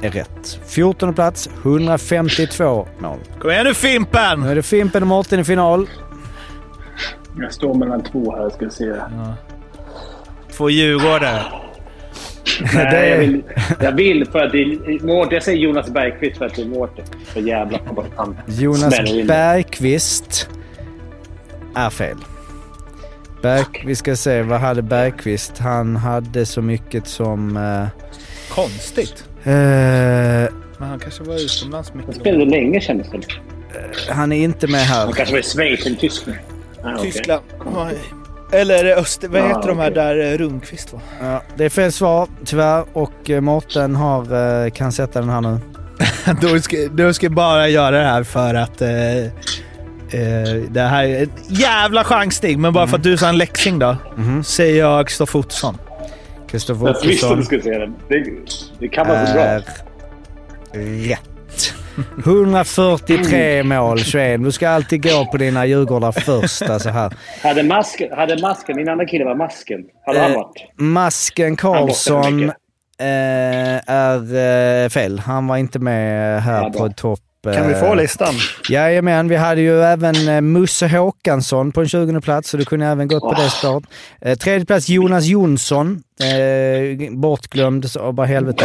[0.00, 0.60] är rätt.
[0.66, 3.18] 14 plats, 152 mål.
[3.40, 4.40] Kom igen nu Fimpen!
[4.40, 5.88] Nu är det Fimpen och Mårten i final.
[7.40, 8.92] Jag står mellan två här, ska vi se.
[10.52, 11.42] Två djurgårdare.
[12.74, 13.42] Nej, jag vill,
[13.80, 15.34] jag vill för att det är Mårten.
[15.34, 17.04] Jag säger Jonas Bergqvist för att det är Mårten.
[17.24, 17.78] För jävla
[18.16, 18.94] han Jonas.
[19.26, 20.48] Bergqvist
[21.74, 22.16] är fel.
[23.42, 25.58] Berg, vi ska se, vad hade Bergqvist?
[25.58, 27.56] Han hade så mycket som...
[27.56, 27.86] eh,
[28.54, 29.24] Konstigt.
[29.44, 29.52] eh,
[30.78, 32.14] Men han kanske var utomlands Han mycket.
[32.14, 33.18] spelade länge kändes det.
[34.12, 35.04] han är inte med här.
[35.04, 36.38] Han kanske var i Schweiz eller Tyskland.
[36.84, 36.96] Ah.
[37.02, 37.42] Tyskland.
[37.76, 37.98] Oj.
[38.52, 39.28] Eller är det Öster...
[39.28, 41.00] Vad Ja, heter de här där eh, Rundqvist va?
[41.20, 42.84] Ja, det är fel svar, tyvärr.
[42.92, 45.58] Och eh, Mårten har, eh, kan sätta den här nu.
[46.40, 48.82] du, ska, du ska bara göra det här för att...
[50.10, 53.78] Eh, det här är en jävla chansning, men bara för att du sa en läxing
[53.78, 53.96] då.
[54.16, 54.44] Mhm.
[54.44, 55.78] Säger jag Kristoffer Ottosson.
[56.50, 57.92] Kristoffer Jag visste att Ottosson du skulle säga det.
[58.08, 58.24] Det,
[58.78, 59.44] det kan vara så bra.
[59.44, 59.82] rätt.
[62.24, 64.44] 143 mål, 21.
[64.44, 66.62] Du ska alltid gå på dina Djurgårdar först.
[66.62, 67.12] Alltså här.
[67.42, 69.80] Hade masken, hade masken, min andra kille var masken.
[70.06, 70.70] Hade han Eh, varit?
[70.76, 72.54] Masken Han Karlsson eh,
[73.86, 75.18] är eh, fel.
[75.18, 77.20] Han var inte med här på topp.
[77.54, 78.34] Kan vi få eh, listan?
[78.68, 82.86] Jajamän, vi hade ju även eh, Musse Håkansson på en 20 plats, så du kunde
[82.86, 83.84] även gått på det spåret.
[84.20, 86.02] Eh, tredje plats Jonas Jonsson,
[87.10, 88.64] bortglömd så bara helvete.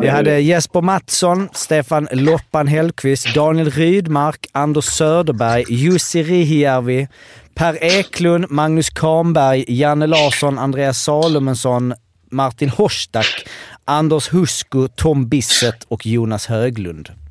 [0.00, 7.08] Vi hade Jesper Mattsson, Stefan Loppan Hellqvist, Daniel Rydmark, Anders Söderberg, Jussi Rihijärvi,
[7.54, 11.94] Per Eklund, Magnus Kahnberg, Janne Larsson, Andreas Salomonsson,
[12.30, 13.46] Martin Horstak,
[13.84, 17.25] Anders Husko, Tom Bisset och Jonas Höglund.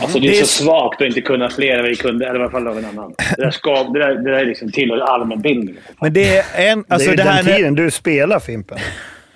[0.00, 2.40] Alltså det är, Det är så svagt att inte kunna fler än vi kunde, eller
[2.40, 3.14] i alla fall av en annan.
[3.36, 5.74] Det där, ska, det där, det där är liksom tillhör allmänbildning.
[6.00, 6.84] Men det är en...
[6.88, 7.42] Alltså det är det, ju här...
[7.42, 8.78] den tiden du spelar Fimpen.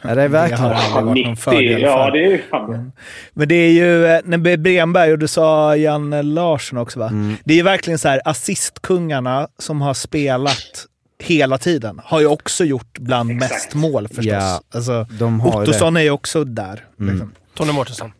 [0.03, 0.65] Ja, det är Det har verkligen...
[0.65, 2.11] aldrig varit någon 90, fördel ja för.
[2.11, 2.93] det är ju fan...
[3.33, 7.09] Men det är ju, eh, när Bremberg, och du sa Janne Larsson också va?
[7.09, 7.37] Mm.
[7.45, 10.87] Det är ju verkligen så här assistkungarna som har spelat
[11.23, 12.01] hela tiden.
[12.05, 13.53] Har ju också gjort bland Exakt.
[13.53, 14.25] mest mål förstås.
[14.27, 15.71] Ja, alltså, de har ju det.
[15.71, 16.85] Ottosson är ju också där.
[16.99, 17.33] Liksom.
[17.55, 18.13] Tony Mårtensson.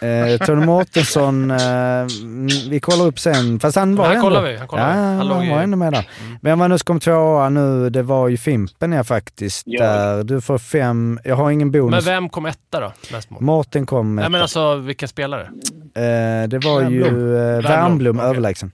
[0.00, 3.60] Eh, Tony Mårtensson, eh, mm, vi kollar upp sen.
[3.60, 4.28] Fast han var Han ändå...
[4.28, 5.16] kollar vi, han kollar ja, vi.
[5.18, 6.08] Han han, i- var ändå med där.
[6.42, 7.90] Vem var nu som kom tvåa nu?
[7.90, 9.62] Det var ju Fimpen ja faktiskt.
[9.66, 9.84] Ja.
[9.86, 10.24] Där.
[10.24, 11.20] Du får fem.
[11.24, 12.06] Jag har ingen Men bonus.
[12.06, 12.92] vem kom etta då?
[13.40, 14.22] Mårten kom med.
[14.22, 15.42] Nej men alltså vilka spelare?
[15.94, 17.34] eh, det var ju Wernbloom.
[17.64, 18.28] eh, Wernbloom okej.
[18.30, 18.72] överlägsen.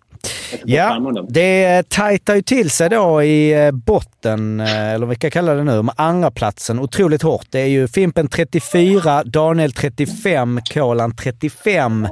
[0.65, 5.31] Ja, det tajtar ju till sig då i eh, botten, eh, eller vad vi ska
[5.31, 7.47] kalla det nu, med andra platsen otroligt hårt.
[7.51, 12.09] Det är ju Fimpen 34, Daniel 35, Kolan 35.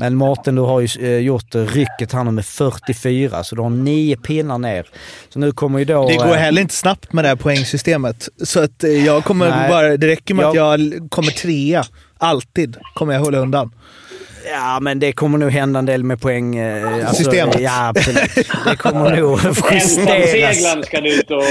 [0.00, 3.70] Men Mårten, du har ju eh, gjort rycket här nu med 44, så du har
[3.70, 4.86] nio pinnar ner.
[5.28, 6.08] Så nu kommer ju då...
[6.08, 8.28] Det går heller inte snabbt med det här poängsystemet.
[8.44, 9.68] Så att jag kommer Nej.
[9.70, 11.84] bara, det räcker med att Jag- jag kommer trea.
[12.18, 13.70] Alltid kommer jag hålla undan.
[14.50, 16.56] Ja, men det kommer nog hända en del med poäng.
[16.56, 17.60] eh, Alltså, Systemet.
[17.60, 18.34] Ja, absolut.
[18.66, 19.38] Det kommer nog
[19.72, 19.72] justeras.
[20.34, 21.42] Ensamseglaren ska ut och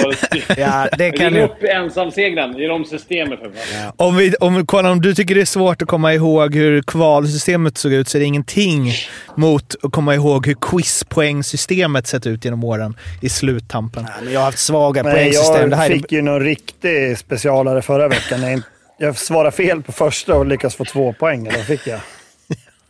[0.57, 1.49] Ja, det kan Ring nog...
[1.49, 2.57] upp ensamseglaren.
[2.57, 3.91] Gör om systemet för fan.
[3.97, 7.77] Om, vi, om, kolla, om du tycker det är svårt att komma ihåg hur kvalsystemet
[7.77, 8.91] såg ut så är det ingenting
[9.35, 14.05] mot att komma ihåg hur quizpoängsystemet sett ut genom åren i sluttampen.
[14.07, 15.69] Ja, men jag har haft svaga Nej, poängsystem.
[15.69, 15.89] Det jag är...
[15.89, 18.41] fick ju någon riktig specialare förra veckan.
[18.41, 18.61] Jag,
[18.97, 21.47] jag svarade fel på första och lyckades få två poäng.
[21.47, 21.99] Eller fick jag?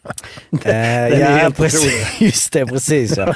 [0.65, 2.07] Eh, ja, precis.
[2.21, 3.17] Just det, precis.
[3.17, 3.35] Ja.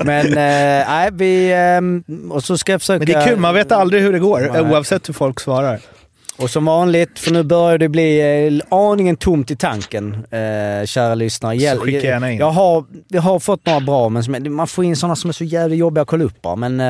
[0.00, 1.52] Men eh, nej, vi...
[1.52, 2.98] ehm, och så ska jag försöka...
[2.98, 5.80] Men det är kul, man vet aldrig hur det går oavsett hur folk svarar.
[6.38, 11.14] Och som vanligt, för nu börjar det bli eh, aningen tomt i tanken, eh, kära
[11.14, 11.54] lyssnare.
[11.56, 12.38] Hjäl- skicka gärna in.
[12.38, 15.32] Jag har, jag har fått några bra, men som, man får in sådana som är
[15.32, 16.56] så jävla jobbiga att kolla upp bara.
[16.56, 16.88] Men eh,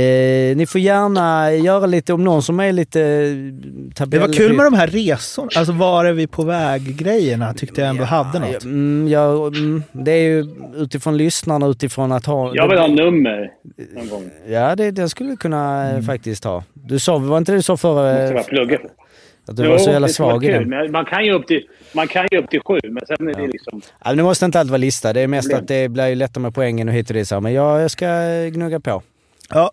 [0.00, 4.20] eh, ni får gärna göra lite, om någon som är lite eh, tabell...
[4.20, 5.48] Det var kul med de här resorna.
[5.56, 8.64] Alltså var är vi på väg-grejerna tyckte jag ändå hade något.
[8.64, 10.46] Mm, ja, mm, det är ju
[10.76, 12.50] utifrån lyssnarna, utifrån att ha...
[12.54, 13.50] Jag vill ha nummer
[13.94, 14.30] någon gång.
[14.48, 15.96] Ja, det, det skulle vi kunna Mm.
[15.96, 16.64] eh, faktiskt ha.
[16.74, 18.42] Du sa, var inte det du sa förra...
[18.78, 19.52] Måste jag plugga för.
[19.52, 20.92] Att du var så jävla svag i den?
[20.92, 21.62] Man kan ju upp till,
[21.92, 23.80] man kan ju upp till sju, men sen är det liksom...
[23.84, 25.12] Ja, men det måste inte alltid vara lista.
[25.12, 25.62] Det är mest Problem.
[25.62, 27.28] att det blir ju lättare med poängen och hit och dit.
[27.28, 27.40] så.
[27.40, 28.06] Men jag, jag ska
[28.52, 29.02] gnugga på.
[29.48, 29.70] Ja.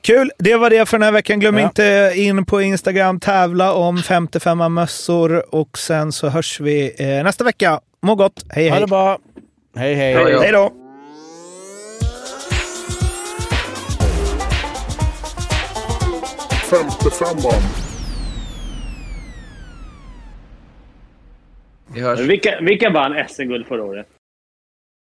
[0.00, 0.30] Kul!
[0.38, 1.40] Det var det för den här veckan.
[1.40, 1.62] Glöm Ja.
[1.64, 7.44] inte in på Instagram, tävla om 55 mössor och sen så hörs vi eh, nästa
[7.44, 7.80] vecka.
[8.02, 8.44] Må gott!
[8.50, 8.80] Hej Ha hej!
[8.80, 9.18] det bra!
[9.76, 10.12] Hej hej!
[10.12, 10.40] Ja, ja.
[10.42, 10.72] Hej då!
[16.70, 17.62] Femte femman.
[21.85, 21.85] Vi hörs.
[22.28, 24.06] Vilka, vilka vann SM-guld förra året?